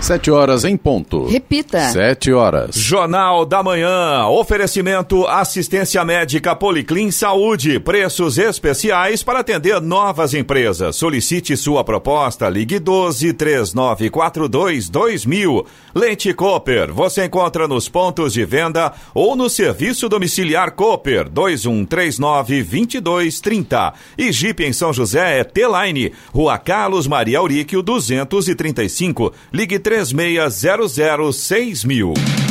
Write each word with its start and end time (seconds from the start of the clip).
Sete 0.00 0.30
horas 0.30 0.64
em 0.64 0.78
ponto. 0.78 1.26
Repita. 1.26 1.78
Sete 1.90 2.32
horas. 2.32 2.74
Jornal 2.74 3.44
da 3.44 3.62
Manhã. 3.62 4.26
Oferecimento 4.28 5.26
assistência 5.26 6.02
médica 6.06 6.56
Policlin 6.56 7.10
Saúde. 7.10 7.78
Preços 7.78 8.38
especiais 8.38 9.22
para 9.22 9.40
atender 9.40 9.78
novas 9.78 10.32
empresas. 10.32 10.96
Solicite 10.96 11.54
sua 11.54 11.84
proposta. 11.84 12.48
Ligue 12.48 12.78
12 12.78 13.34
3942 13.34 14.88
2000. 14.88 15.66
Lente 15.94 16.32
Cooper. 16.32 16.92
Você 16.92 17.26
encontra 17.26 17.68
nos 17.68 17.86
pontos 17.86 18.32
de 18.32 18.44
venda 18.44 18.92
ou 19.12 19.36
no 19.36 19.50
serviço 19.50 20.08
domiciliar 20.08 20.72
Cooper 20.72 21.28
2139 21.28 22.64
2230. 22.64 23.92
E 24.16 24.32
Jeep 24.32 24.64
em 24.64 24.72
São 24.72 24.94
José 24.94 25.40
é 25.40 25.44
T-Line. 25.44 26.12
Rua 26.32 26.56
Carlos 26.56 27.06
Maria 27.06 27.38
Auríquio 27.38 27.82
235. 27.82 29.32
Ligue 29.52 29.78
3600 29.90 31.84
mil. 31.84 32.49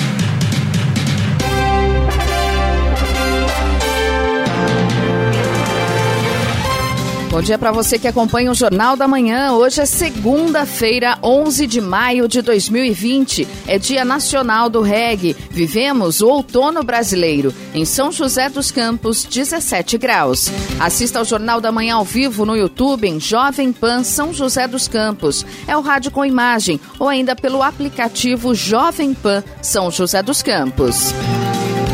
Bom 7.30 7.44
dia 7.44 7.60
para 7.60 7.72
você 7.72 8.00
que 8.00 8.08
acompanha 8.08 8.50
o 8.50 8.56
Jornal 8.56 8.96
da 8.96 9.08
Manhã. 9.08 9.52
Hoje 9.52 9.80
é 9.80 9.86
segunda-feira, 9.86 11.20
11 11.22 11.68
de 11.68 11.80
maio 11.80 12.28
de 12.28 12.42
2020. 12.42 13.48
É 13.68 13.78
Dia 13.78 14.04
Nacional 14.04 14.68
do 14.68 14.82
Reggae. 14.82 15.36
Vivemos 15.52 16.22
o 16.22 16.28
outono 16.28 16.82
brasileiro. 16.82 17.54
Em 17.72 17.86
São 17.86 18.12
José 18.12 18.50
dos 18.50 18.72
Campos, 18.72 19.26
17 19.26 19.96
graus. 20.00 20.52
Assista 20.80 21.20
ao 21.20 21.26
Jornal 21.26 21.62
da 21.62 21.72
Manhã 21.72 21.96
ao 21.98 22.04
vivo 22.04 22.48
no 22.48 22.58
YouTube 22.58 23.08
em 23.08 23.20
Jovem 23.20 23.72
Pan 23.72 24.04
São 24.04 24.34
José 24.34 24.68
dos 24.68 24.88
Campos. 24.88 25.46
É 25.68 25.78
o 25.78 25.82
rádio 25.82 26.10
com 26.10 26.26
imagem 26.26 26.80
ou 26.98 27.08
ainda 27.08 27.36
pelo 27.36 27.62
aplicativo 27.62 28.56
Jovem 28.56 29.14
Pan 29.14 29.44
São 29.62 29.92
José 29.92 30.24
dos 30.24 30.42
Campos. 30.42 31.14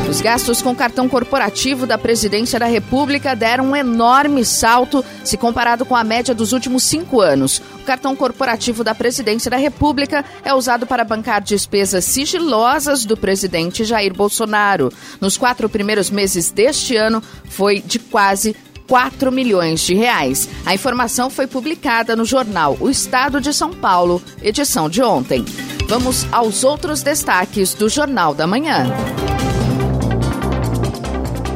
Os 0.09 0.21
gastos 0.21 0.61
com 0.61 0.75
cartão 0.75 1.09
corporativo 1.09 1.87
da 1.87 1.97
Presidência 1.97 2.59
da 2.59 2.67
República 2.67 3.35
deram 3.35 3.71
um 3.71 3.75
enorme 3.75 4.45
salto 4.45 5.03
se 5.23 5.35
comparado 5.35 5.83
com 5.83 5.95
a 5.95 6.03
média 6.03 6.33
dos 6.33 6.53
últimos 6.53 6.83
cinco 6.83 7.21
anos. 7.21 7.61
O 7.81 7.83
cartão 7.85 8.15
corporativo 8.15 8.83
da 8.83 8.93
Presidência 8.93 9.49
da 9.49 9.57
República 9.57 10.23
é 10.43 10.53
usado 10.53 10.85
para 10.85 11.03
bancar 11.03 11.41
despesas 11.41 12.05
sigilosas 12.05 13.03
do 13.03 13.17
presidente 13.17 13.83
Jair 13.83 14.13
Bolsonaro. 14.13 14.91
Nos 15.19 15.37
quatro 15.37 15.67
primeiros 15.67 16.09
meses 16.11 16.51
deste 16.51 16.95
ano, 16.95 17.21
foi 17.49 17.81
de 17.81 17.97
quase 17.97 18.55
4 18.87 19.31
milhões 19.31 19.81
de 19.81 19.95
reais. 19.95 20.47
A 20.65 20.75
informação 20.75 21.29
foi 21.29 21.47
publicada 21.47 22.15
no 22.15 22.23
jornal 22.23 22.77
O 22.79 22.89
Estado 22.89 23.41
de 23.41 23.51
São 23.51 23.73
Paulo, 23.73 24.21
edição 24.41 24.87
de 24.87 25.01
ontem. 25.01 25.43
Vamos 25.87 26.27
aos 26.31 26.63
outros 26.63 27.01
destaques 27.01 27.73
do 27.73 27.89
Jornal 27.89 28.33
da 28.33 28.45
Manhã. 28.47 28.85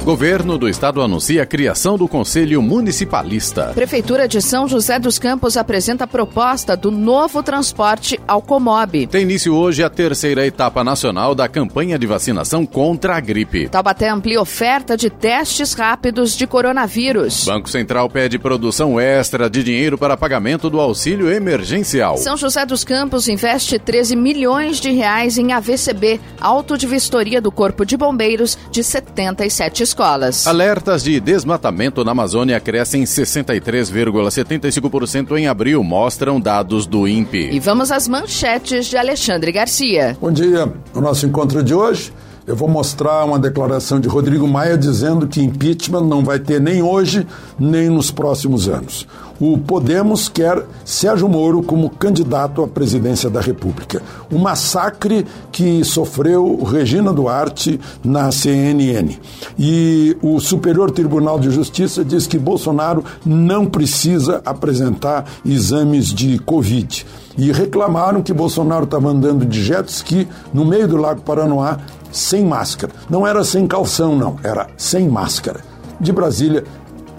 Governo 0.09 0.57
do 0.57 0.67
Estado 0.67 1.03
anuncia 1.03 1.43
a 1.43 1.45
criação 1.45 1.95
do 1.95 2.07
Conselho 2.07 2.63
Municipalista. 2.63 3.73
Prefeitura 3.75 4.27
de 4.27 4.41
São 4.41 4.67
José 4.67 4.97
dos 4.97 5.19
Campos 5.19 5.55
apresenta 5.55 6.05
a 6.05 6.07
proposta 6.07 6.75
do 6.75 6.89
novo 6.89 7.43
transporte 7.43 8.19
ao 8.27 8.41
Comob. 8.41 9.05
Tem 9.05 9.21
início 9.21 9.53
hoje 9.53 9.83
a 9.83 9.89
terceira 9.89 10.47
etapa 10.47 10.83
nacional 10.83 11.35
da 11.35 11.47
campanha 11.47 11.99
de 11.99 12.07
vacinação 12.07 12.65
contra 12.65 13.17
a 13.17 13.19
gripe. 13.19 13.69
Taubaté 13.69 14.09
amplia 14.09 14.41
oferta 14.41 14.97
de 14.97 15.11
testes 15.11 15.75
rápidos 15.75 16.35
de 16.35 16.47
coronavírus. 16.47 17.45
Banco 17.45 17.69
Central 17.69 18.09
pede 18.09 18.39
produção 18.39 18.99
extra 18.99 19.47
de 19.47 19.63
dinheiro 19.63 19.95
para 19.95 20.17
pagamento 20.17 20.71
do 20.71 20.79
auxílio 20.79 21.31
emergencial. 21.31 22.17
São 22.17 22.35
José 22.35 22.65
dos 22.65 22.83
Campos 22.83 23.27
investe 23.27 23.77
13 23.77 24.15
milhões 24.15 24.79
de 24.79 24.89
reais 24.89 25.37
em 25.37 25.53
AVCB, 25.53 26.19
auto 26.41 26.79
de 26.79 26.87
vistoria 26.87 27.39
do 27.39 27.51
Corpo 27.51 27.85
de 27.85 27.95
Bombeiros 27.95 28.57
de 28.71 28.83
77 28.83 29.83
escolas. 29.83 29.98
Alertas 30.45 31.03
de 31.03 31.19
desmatamento 31.19 32.05
na 32.05 32.11
Amazônia 32.11 32.59
crescem 32.59 33.03
63,75% 33.03 35.35
em 35.37 35.47
abril, 35.47 35.83
mostram 35.83 36.39
dados 36.39 36.85
do 36.85 37.07
INPE. 37.07 37.49
E 37.51 37.59
vamos 37.59 37.91
às 37.91 38.07
manchetes 38.07 38.85
de 38.85 38.95
Alexandre 38.95 39.51
Garcia. 39.51 40.15
Bom 40.21 40.31
dia. 40.31 40.71
No 40.93 41.01
nosso 41.01 41.25
encontro 41.25 41.61
de 41.61 41.73
hoje, 41.73 42.13
eu 42.49 42.55
vou 42.55 42.67
mostrar 42.67 43.25
uma 43.25 43.37
declaração 43.37 43.99
de 43.99 44.07
Rodrigo 44.07 44.47
Maia 44.47 44.75
dizendo 44.75 45.27
que 45.27 45.39
impeachment 45.39 46.01
não 46.01 46.23
vai 46.23 46.39
ter 46.39 46.59
nem 46.59 46.81
hoje, 46.81 47.27
nem 47.59 47.89
nos 47.89 48.09
próximos 48.09 48.67
anos. 48.67 49.05
O 49.39 49.55
Podemos 49.55 50.27
quer 50.27 50.65
Sérgio 50.83 51.29
Moro 51.29 51.61
como 51.61 51.91
candidato 51.91 52.63
à 52.63 52.67
presidência 52.67 53.29
da 53.29 53.39
República. 53.39 54.01
O 54.31 54.39
massacre 54.39 55.27
que 55.51 55.83
sofreu 55.83 56.63
Regina 56.63 57.13
Duarte 57.13 57.79
na 58.03 58.31
CNN. 58.31 59.15
E 59.57 60.17
o 60.19 60.39
Superior 60.39 60.89
Tribunal 60.89 61.39
de 61.39 61.51
Justiça 61.51 62.03
diz 62.03 62.25
que 62.25 62.39
Bolsonaro 62.39 63.05
não 63.23 63.67
precisa 63.67 64.41
apresentar 64.43 65.25
exames 65.45 66.07
de 66.07 66.39
Covid. 66.39 67.05
E 67.37 67.53
reclamaram 67.53 68.21
que 68.21 68.33
Bolsonaro 68.33 68.83
estava 68.83 69.07
andando 69.07 69.45
de 69.45 69.63
jet 69.63 69.87
ski 69.87 70.27
no 70.53 70.65
meio 70.65 70.87
do 70.87 70.97
Lago 70.97 71.21
Paranoá 71.21 71.77
sem 72.11 72.45
máscara. 72.45 72.93
Não 73.09 73.25
era 73.25 73.43
sem 73.43 73.67
calção, 73.67 74.15
não, 74.15 74.37
era 74.43 74.67
sem 74.77 75.07
máscara. 75.07 75.61
De 75.99 76.11
Brasília, 76.11 76.63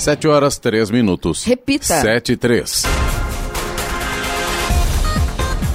7 0.00 0.28
horas 0.28 0.58
3 0.58 0.90
minutos. 0.90 1.44
Repita. 1.44 2.00
7 2.00 2.32
e 2.32 2.36
3. 2.38 2.99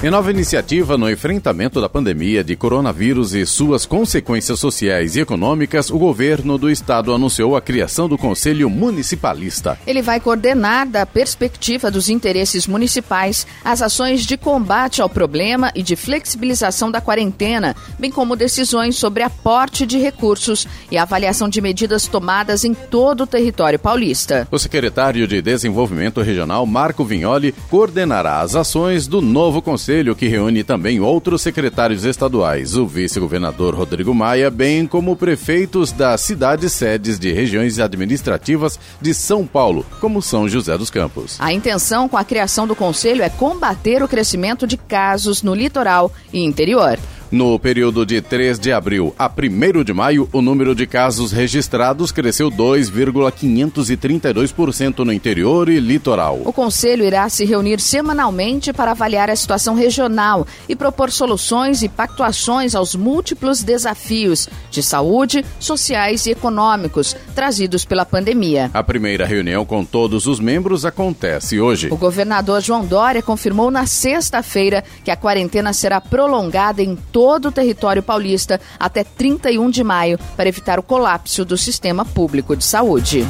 Em 0.02 0.10
nova 0.10 0.30
iniciativa 0.30 0.98
no 0.98 1.10
enfrentamento 1.10 1.80
da 1.80 1.88
pandemia 1.88 2.44
de 2.44 2.54
coronavírus 2.54 3.32
e 3.32 3.46
suas 3.46 3.86
consequências 3.86 4.60
sociais 4.60 5.16
e 5.16 5.20
econômicas, 5.20 5.90
o 5.90 5.98
governo 5.98 6.58
do 6.58 6.70
estado 6.70 7.14
anunciou 7.14 7.56
a 7.56 7.62
criação 7.62 8.06
do 8.06 8.18
Conselho 8.18 8.68
Municipalista. 8.68 9.78
Ele 9.86 10.02
vai 10.02 10.20
coordenar, 10.20 10.86
da 10.86 11.06
perspectiva 11.06 11.90
dos 11.90 12.10
interesses 12.10 12.66
municipais, 12.66 13.46
as 13.64 13.80
ações 13.80 14.26
de 14.26 14.36
combate 14.36 15.00
ao 15.00 15.08
problema 15.08 15.72
e 15.74 15.82
de 15.82 15.96
flexibilização 15.96 16.90
da 16.90 17.00
quarentena, 17.00 17.74
bem 17.98 18.10
como 18.10 18.36
decisões 18.36 18.96
sobre 18.96 19.22
aporte 19.22 19.86
de 19.86 19.98
recursos 19.98 20.68
e 20.90 20.98
avaliação 20.98 21.48
de 21.48 21.62
medidas 21.62 22.06
tomadas 22.06 22.64
em 22.64 22.74
todo 22.74 23.22
o 23.22 23.26
território 23.26 23.78
paulista. 23.78 24.46
O 24.50 24.58
secretário 24.58 25.26
de 25.26 25.40
Desenvolvimento 25.40 26.20
Regional, 26.20 26.66
Marco 26.66 27.02
Vignoli, 27.02 27.54
coordenará 27.70 28.40
as 28.40 28.54
ações 28.54 29.06
do 29.06 29.22
novo 29.22 29.62
Conselho 29.62 29.86
Conselho, 29.96 30.14
que 30.14 30.28
reúne 30.28 30.62
também 30.62 31.00
outros 31.00 31.40
secretários 31.40 32.04
estaduais, 32.04 32.76
o 32.76 32.86
vice-governador 32.86 33.74
Rodrigo 33.74 34.14
Maia, 34.14 34.50
bem 34.50 34.86
como 34.86 35.16
prefeitos 35.16 35.90
das 35.90 36.20
cidades 36.20 36.74
sedes 36.74 37.18
de 37.18 37.32
regiões 37.32 37.78
administrativas 37.78 38.78
de 39.00 39.14
São 39.14 39.46
Paulo, 39.46 39.86
como 39.98 40.20
São 40.20 40.46
José 40.46 40.76
dos 40.76 40.90
Campos. 40.90 41.40
A 41.40 41.50
intenção 41.50 42.10
com 42.10 42.18
a 42.18 42.24
criação 42.24 42.66
do 42.66 42.76
Conselho 42.76 43.22
é 43.22 43.30
combater 43.30 44.02
o 44.02 44.08
crescimento 44.08 44.66
de 44.66 44.76
casos 44.76 45.42
no 45.42 45.54
litoral 45.54 46.12
e 46.30 46.44
interior. 46.44 46.98
No 47.30 47.56
período 47.58 48.04
de 48.06 48.20
3 48.20 48.58
de 48.58 48.72
abril 48.72 49.14
a 49.18 49.28
1 49.28 49.30
de 49.82 49.92
maio, 49.92 50.28
o 50.32 50.40
número 50.40 50.76
de 50.76 50.86
casos 50.86 51.32
registrados 51.32 52.12
cresceu 52.12 52.48
2,532% 52.50 55.00
no 55.00 55.12
interior 55.12 55.68
e 55.68 55.80
litoral. 55.80 56.40
O 56.44 56.52
Conselho 56.52 57.04
irá 57.04 57.28
se 57.28 57.44
reunir 57.44 57.80
semanalmente 57.80 58.72
para 58.72 58.92
avaliar 58.92 59.28
a 59.28 59.34
situação 59.34 59.74
regional 59.74 60.46
e 60.68 60.76
propor 60.76 61.10
soluções 61.10 61.82
e 61.82 61.88
pactuações 61.88 62.76
aos 62.76 62.94
múltiplos 62.94 63.64
desafios 63.64 64.48
de 64.70 64.80
saúde, 64.82 65.44
sociais 65.58 66.26
e 66.26 66.30
econômicos 66.30 67.16
trazidos 67.34 67.84
pela 67.84 68.04
pandemia. 68.04 68.70
A 68.72 68.84
primeira 68.84 69.26
reunião 69.26 69.64
com 69.64 69.84
todos 69.84 70.28
os 70.28 70.38
membros 70.38 70.84
acontece 70.84 71.58
hoje. 71.58 71.88
O 71.90 71.96
governador 71.96 72.60
João 72.60 72.86
Dória 72.86 73.20
confirmou 73.20 73.68
na 73.70 73.84
sexta-feira 73.84 74.84
que 75.04 75.10
a 75.10 75.16
quarentena 75.16 75.72
será 75.72 76.00
prolongada 76.00 76.82
em 76.82 76.96
todo 77.16 77.48
o 77.48 77.50
território 77.50 78.02
paulista 78.02 78.60
até 78.78 79.02
31 79.02 79.70
de 79.70 79.82
maio 79.82 80.18
para 80.36 80.50
evitar 80.50 80.78
o 80.78 80.82
colapso 80.82 81.46
do 81.46 81.56
sistema 81.56 82.04
público 82.04 82.54
de 82.54 82.62
saúde. 82.62 83.26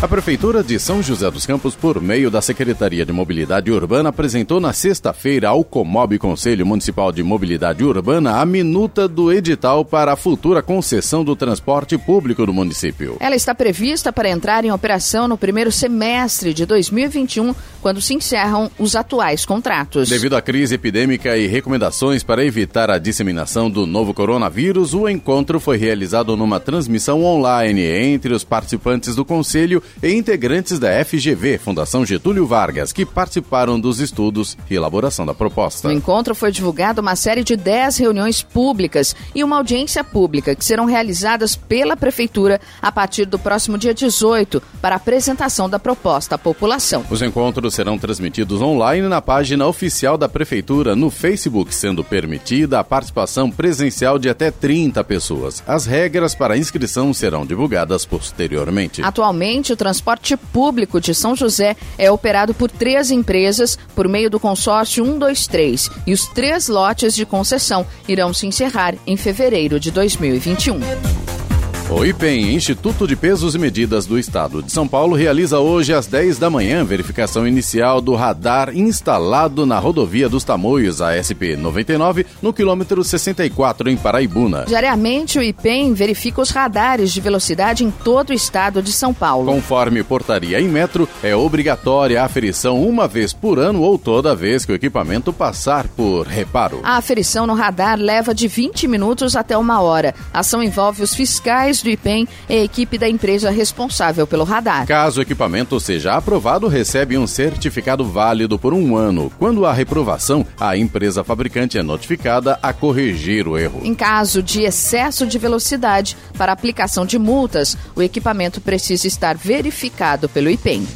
A 0.00 0.06
Prefeitura 0.06 0.62
de 0.62 0.78
São 0.78 1.02
José 1.02 1.28
dos 1.28 1.44
Campos, 1.44 1.74
por 1.74 2.00
meio 2.00 2.30
da 2.30 2.40
Secretaria 2.40 3.04
de 3.04 3.10
Mobilidade 3.10 3.72
Urbana, 3.72 4.10
apresentou 4.10 4.60
na 4.60 4.72
sexta-feira 4.72 5.48
ao 5.48 5.64
Comob 5.64 6.16
Conselho 6.20 6.64
Municipal 6.64 7.10
de 7.10 7.20
Mobilidade 7.24 7.82
Urbana 7.82 8.36
a 8.36 8.46
minuta 8.46 9.08
do 9.08 9.32
edital 9.32 9.84
para 9.84 10.12
a 10.12 10.16
futura 10.16 10.62
concessão 10.62 11.24
do 11.24 11.34
transporte 11.34 11.98
público 11.98 12.46
do 12.46 12.54
município. 12.54 13.16
Ela 13.18 13.34
está 13.34 13.52
prevista 13.56 14.12
para 14.12 14.30
entrar 14.30 14.64
em 14.64 14.70
operação 14.70 15.26
no 15.26 15.36
primeiro 15.36 15.72
semestre 15.72 16.54
de 16.54 16.64
2021, 16.64 17.52
quando 17.82 18.00
se 18.00 18.14
encerram 18.14 18.70
os 18.78 18.94
atuais 18.94 19.44
contratos. 19.44 20.08
Devido 20.08 20.36
à 20.36 20.40
crise 20.40 20.76
epidêmica 20.76 21.36
e 21.36 21.48
recomendações 21.48 22.22
para 22.22 22.44
evitar 22.44 22.88
a 22.88 22.98
disseminação 22.98 23.68
do 23.68 23.84
novo 23.84 24.14
coronavírus, 24.14 24.94
o 24.94 25.08
encontro 25.08 25.58
foi 25.58 25.76
realizado 25.76 26.36
numa 26.36 26.60
transmissão 26.60 27.24
online 27.24 27.82
entre 27.82 28.32
os 28.32 28.44
participantes 28.44 29.16
do 29.16 29.24
Conselho 29.24 29.82
e 30.02 30.12
integrantes 30.12 30.78
da 30.78 31.04
FGV, 31.04 31.58
Fundação 31.58 32.04
Getúlio 32.04 32.46
Vargas, 32.46 32.92
que 32.92 33.04
participaram 33.04 33.78
dos 33.78 34.00
estudos 34.00 34.56
e 34.70 34.74
elaboração 34.74 35.26
da 35.26 35.34
proposta. 35.34 35.88
No 35.88 35.94
encontro 35.94 36.34
foi 36.34 36.50
divulgada 36.50 37.00
uma 37.00 37.16
série 37.16 37.44
de 37.44 37.56
10 37.56 37.98
reuniões 37.98 38.42
públicas 38.42 39.14
e 39.34 39.42
uma 39.42 39.56
audiência 39.56 40.02
pública 40.04 40.54
que 40.54 40.64
serão 40.64 40.84
realizadas 40.84 41.56
pela 41.56 41.96
Prefeitura 41.96 42.60
a 42.80 42.90
partir 42.90 43.24
do 43.24 43.38
próximo 43.38 43.76
dia 43.76 43.94
18 43.94 44.62
para 44.80 44.94
a 44.94 44.98
apresentação 44.98 45.68
da 45.68 45.78
proposta 45.78 46.34
à 46.34 46.38
população. 46.38 47.04
Os 47.10 47.22
encontros 47.22 47.74
serão 47.74 47.98
transmitidos 47.98 48.60
online 48.60 49.08
na 49.08 49.20
página 49.20 49.66
oficial 49.66 50.16
da 50.16 50.28
Prefeitura 50.28 50.94
no 50.94 51.10
Facebook, 51.10 51.74
sendo 51.74 52.04
permitida 52.04 52.78
a 52.78 52.84
participação 52.84 53.50
presencial 53.50 54.18
de 54.18 54.28
até 54.28 54.50
30 54.50 55.02
pessoas. 55.04 55.62
As 55.66 55.86
regras 55.86 56.34
para 56.34 56.54
a 56.54 56.58
inscrição 56.58 57.12
serão 57.12 57.44
divulgadas 57.44 58.04
posteriormente. 58.04 59.02
Atualmente, 59.02 59.74
transporte 59.78 60.36
público 60.36 61.00
de 61.00 61.14
São 61.14 61.34
José 61.34 61.76
é 61.96 62.10
operado 62.10 62.52
por 62.52 62.70
três 62.70 63.10
empresas 63.10 63.78
por 63.94 64.06
meio 64.06 64.28
do 64.28 64.38
consórcio 64.38 65.04
123 65.04 65.90
e 66.06 66.12
os 66.12 66.26
três 66.26 66.68
lotes 66.68 67.14
de 67.14 67.24
concessão 67.24 67.86
irão 68.06 68.34
se 68.34 68.46
encerrar 68.46 68.94
em 69.06 69.16
fevereiro 69.16 69.78
de 69.80 69.90
2021. 69.90 71.47
O 71.90 72.04
IPEM, 72.04 72.54
Instituto 72.54 73.06
de 73.08 73.16
Pesos 73.16 73.54
e 73.54 73.58
Medidas 73.58 74.04
do 74.04 74.18
Estado 74.18 74.62
de 74.62 74.70
São 74.70 74.86
Paulo, 74.86 75.16
realiza 75.16 75.58
hoje 75.58 75.94
às 75.94 76.06
10 76.06 76.38
da 76.38 76.50
manhã 76.50 76.84
verificação 76.84 77.48
inicial 77.48 78.02
do 78.02 78.14
radar 78.14 78.76
instalado 78.76 79.64
na 79.64 79.78
rodovia 79.78 80.28
dos 80.28 80.44
Tamoios, 80.44 81.00
a 81.00 81.14
SP-99, 81.14 82.26
no 82.42 82.52
quilômetro 82.52 83.02
64, 83.02 83.88
em 83.88 83.96
Paraibuna. 83.96 84.66
Diariamente, 84.66 85.38
o 85.38 85.42
IPEM 85.42 85.94
verifica 85.94 86.42
os 86.42 86.50
radares 86.50 87.10
de 87.10 87.22
velocidade 87.22 87.82
em 87.82 87.90
todo 87.90 88.30
o 88.30 88.34
estado 88.34 88.82
de 88.82 88.92
São 88.92 89.14
Paulo. 89.14 89.50
Conforme 89.50 90.04
portaria 90.04 90.60
em 90.60 90.68
metro, 90.68 91.08
é 91.22 91.34
obrigatória 91.34 92.20
a 92.20 92.26
aferição 92.26 92.82
uma 92.82 93.08
vez 93.08 93.32
por 93.32 93.58
ano 93.58 93.80
ou 93.80 93.98
toda 93.98 94.36
vez 94.36 94.66
que 94.66 94.72
o 94.72 94.74
equipamento 94.74 95.32
passar 95.32 95.88
por 95.88 96.26
reparo. 96.26 96.80
A 96.82 96.98
aferição 96.98 97.46
no 97.46 97.54
radar 97.54 97.98
leva 97.98 98.34
de 98.34 98.46
20 98.46 98.86
minutos 98.86 99.34
até 99.34 99.56
uma 99.56 99.80
hora. 99.80 100.14
A 100.34 100.40
ação 100.40 100.62
envolve 100.62 101.02
os 101.02 101.14
fiscais 101.14 101.77
do 101.82 101.90
IPEM 101.90 102.28
e 102.48 102.54
a 102.54 102.64
equipe 102.64 102.98
da 102.98 103.08
empresa 103.08 103.50
responsável 103.50 104.26
pelo 104.26 104.44
radar. 104.44 104.86
Caso 104.86 105.20
o 105.20 105.22
equipamento 105.22 105.78
seja 105.80 106.14
aprovado, 106.14 106.68
recebe 106.68 107.16
um 107.16 107.26
certificado 107.26 108.04
válido 108.04 108.58
por 108.58 108.72
um 108.74 108.96
ano. 108.96 109.32
Quando 109.38 109.66
há 109.66 109.72
reprovação, 109.72 110.46
a 110.58 110.76
empresa 110.76 111.24
fabricante 111.24 111.78
é 111.78 111.82
notificada 111.82 112.58
a 112.62 112.72
corrigir 112.72 113.46
o 113.46 113.58
erro. 113.58 113.80
Em 113.84 113.94
caso 113.94 114.42
de 114.42 114.62
excesso 114.62 115.26
de 115.26 115.38
velocidade, 115.38 116.16
para 116.36 116.52
aplicação 116.52 117.04
de 117.04 117.18
multas, 117.18 117.76
o 117.94 118.02
equipamento 118.02 118.60
precisa 118.60 119.06
estar 119.06 119.36
verificado 119.36 120.28
pelo 120.28 120.50
IPEM. 120.50 120.86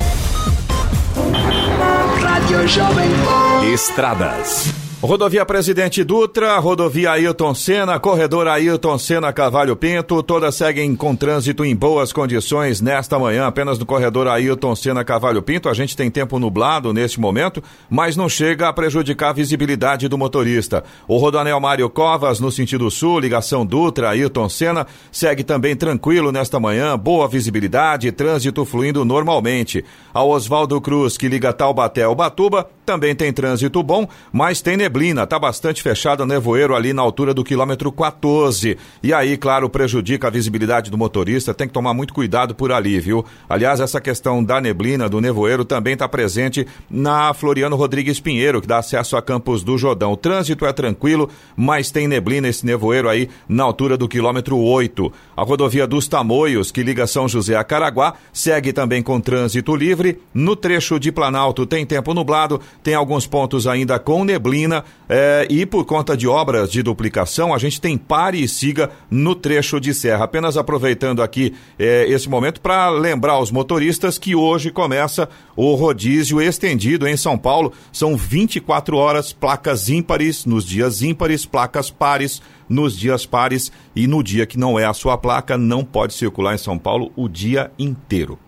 Estradas. 3.73 4.82
Rodovia 5.03 5.45
Presidente 5.45 6.05
Dutra, 6.05 6.57
rodovia 6.61 7.11
Ailton 7.11 7.53
Senna, 7.57 7.99
corredor 7.99 8.47
Ailton 8.47 8.97
Senna 8.97 9.33
Cavalho 9.33 9.75
Pinto, 9.75 10.23
todas 10.23 10.55
seguem 10.55 10.95
com 10.95 11.17
trânsito 11.17 11.65
em 11.65 11.75
boas 11.75 12.13
condições 12.13 12.81
nesta 12.81 13.19
manhã, 13.19 13.49
apenas 13.49 13.81
no 13.81 13.85
corredor 13.85 14.29
Ailton 14.29 14.77
Senna 14.77 15.05
Cavalho 15.05 15.43
Pinto. 15.43 15.69
A 15.69 15.75
gente 15.75 15.97
tem 15.97 16.09
tempo 16.09 16.39
nublado 16.39 16.93
neste 16.93 17.19
momento, 17.19 17.61
mas 17.91 18.17
não 18.17 18.29
chega 18.29 18.69
a 18.69 18.73
prejudicar 18.73 19.31
a 19.31 19.33
visibilidade 19.33 20.07
do 20.07 20.17
motorista. 20.17 20.85
O 21.09 21.17
Rodanel 21.17 21.59
Mário 21.59 21.91
Covas, 21.91 22.39
no 22.39 22.53
sentido 22.53 22.89
sul, 22.89 23.19
ligação 23.19 23.67
Dutra, 23.67 24.11
Ailton 24.11 24.49
Senna, 24.49 24.87
segue 25.11 25.43
também 25.43 25.75
tranquilo 25.75 26.31
nesta 26.31 26.61
manhã, 26.61 26.97
boa 26.97 27.27
visibilidade, 27.27 28.13
trânsito 28.13 28.65
fluindo 28.65 29.05
normalmente. 29.05 29.85
A 30.15 30.23
Oswaldo 30.23 30.81
Cruz, 30.81 31.19
que 31.19 31.29
liga 31.29 31.53
Taubaté 31.53 32.05
ao 32.05 32.15
Batuba, 32.15 32.69
também 32.85 33.15
tem 33.15 33.33
trânsito 33.33 33.83
bom, 33.83 34.09
mas 34.33 34.61
tem 34.61 34.77
neblina, 34.77 35.27
tá 35.27 35.39
bastante 35.39 35.83
fechado 35.83 36.23
o 36.23 36.27
nevoeiro 36.27 36.75
ali 36.75 36.93
na 36.93 37.03
altura 37.03 37.33
do 37.33 37.45
quilômetro 37.45 37.93
14. 37.93 38.77
E 39.03 39.13
aí, 39.13 39.37
claro, 39.37 39.71
prejudica 39.71 40.27
a 40.27 40.31
visibilidade 40.31 40.91
do 40.91 40.99
motorista, 40.99 41.55
tem 41.55 41.67
que 41.67 41.73
tomar 41.73 41.95
muito 41.95 42.13
cuidado 42.13 42.55
por 42.55 42.73
ali, 42.73 42.99
viu? 42.99 43.25
Aliás, 43.49 43.81
essa 43.81 44.01
questão 44.01 44.43
da 44.43 44.61
neblina, 44.61 45.09
do 45.09 45.21
nevoeiro, 45.21 45.65
também 45.65 45.95
está 45.95 46.09
presente 46.09 46.67
na 46.91 47.33
Floriano 47.33 47.77
Rodrigues 47.77 48.21
Pinheiro, 48.21 48.61
que 48.61 48.67
dá 48.67 48.79
acesso 48.79 49.17
a 49.17 49.23
Campos 49.23 49.63
do 49.63 49.79
Jordão. 49.79 50.13
O 50.13 50.17
trânsito 50.17 50.67
é 50.67 50.73
tranquilo, 50.73 51.31
mas 51.57 51.91
tem 51.91 52.09
neblina 52.09 52.49
esse 52.49 52.67
nevoeiro 52.67 53.09
aí 53.09 53.29
na 53.49 53.63
altura 53.63 53.97
do 53.97 54.09
quilômetro 54.09 54.59
8. 54.59 55.13
A 55.37 55.43
rodovia 55.43 55.87
dos 55.87 56.09
Tamoios, 56.09 56.71
que 56.71 56.83
liga 56.83 57.07
São 57.07 57.29
José 57.29 57.57
a 57.57 57.65
Caraguá, 57.65 58.15
segue 58.33 58.73
também 58.73 59.03
com 59.03 59.21
trânsito 59.21 59.77
livre. 59.77 60.21
No 60.35 60.57
trecho 60.57 60.99
de 60.99 61.13
Planalto 61.13 61.65
tem 61.65 61.87
tempo 61.87 62.13
nublado, 62.15 62.61
tem 62.83 62.95
alguns 62.95 63.27
pontos 63.27 63.67
ainda 63.67 63.99
com 63.99 64.25
neblina 64.25 64.85
é, 65.09 65.47
e 65.49 65.65
por 65.65 65.85
conta 65.85 66.17
de 66.17 66.27
obras 66.27 66.71
de 66.71 66.83
duplicação, 66.83 67.55
a 67.55 67.59
gente 67.59 67.81
tem 67.81 67.97
pare 67.97 68.43
e 68.43 68.49
siga 68.49 68.91
no 69.11 69.35
trecho 69.35 69.81
de 69.81 69.95
serra. 69.95 70.25
Apenas 70.25 70.57
aproveitando 70.57 71.23
aqui 71.23 71.55
é, 71.79 72.07
esse 72.09 72.29
momento 72.29 72.61
para 72.61 72.91
lembrar 72.91 73.35
aos 73.35 73.51
motoristas 73.51 74.19
que 74.19 74.35
hoje 74.35 74.71
começa 74.71 75.29
o 75.57 75.75
rodízio 75.75 76.41
estendido 76.41 77.07
em 77.07 77.17
São 77.17 77.39
Paulo. 77.39 77.73
São 77.93 78.17
24 78.17 78.97
horas, 78.97 79.33
placas 79.33 79.89
ímpares 79.89 80.45
nos 80.45 80.65
dias 80.65 81.03
ímpares, 81.03 81.47
placas 81.47 81.91
pares 81.91 82.43
nos 82.69 82.99
dias 82.99 83.27
pares 83.27 83.71
e 83.95 84.07
no 84.07 84.23
dia 84.23 84.47
que 84.47 84.59
não 84.59 84.79
é 84.79 84.87
a 84.87 84.95
sua 84.95 85.19
placa, 85.19 85.59
não 85.59 85.85
pode 85.85 86.15
circular 86.15 86.55
em 86.55 86.59
São 86.59 86.79
Paulo 86.79 87.13
o 87.15 87.29
dia 87.29 87.71
inteiro. 87.79 88.39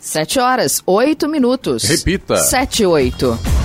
7 0.00 0.38
horas, 0.38 0.82
8 0.86 1.28
minutos. 1.28 1.84
Repita. 1.84 2.36
7 2.36 2.82
e 2.82 2.86
8. 2.86 3.63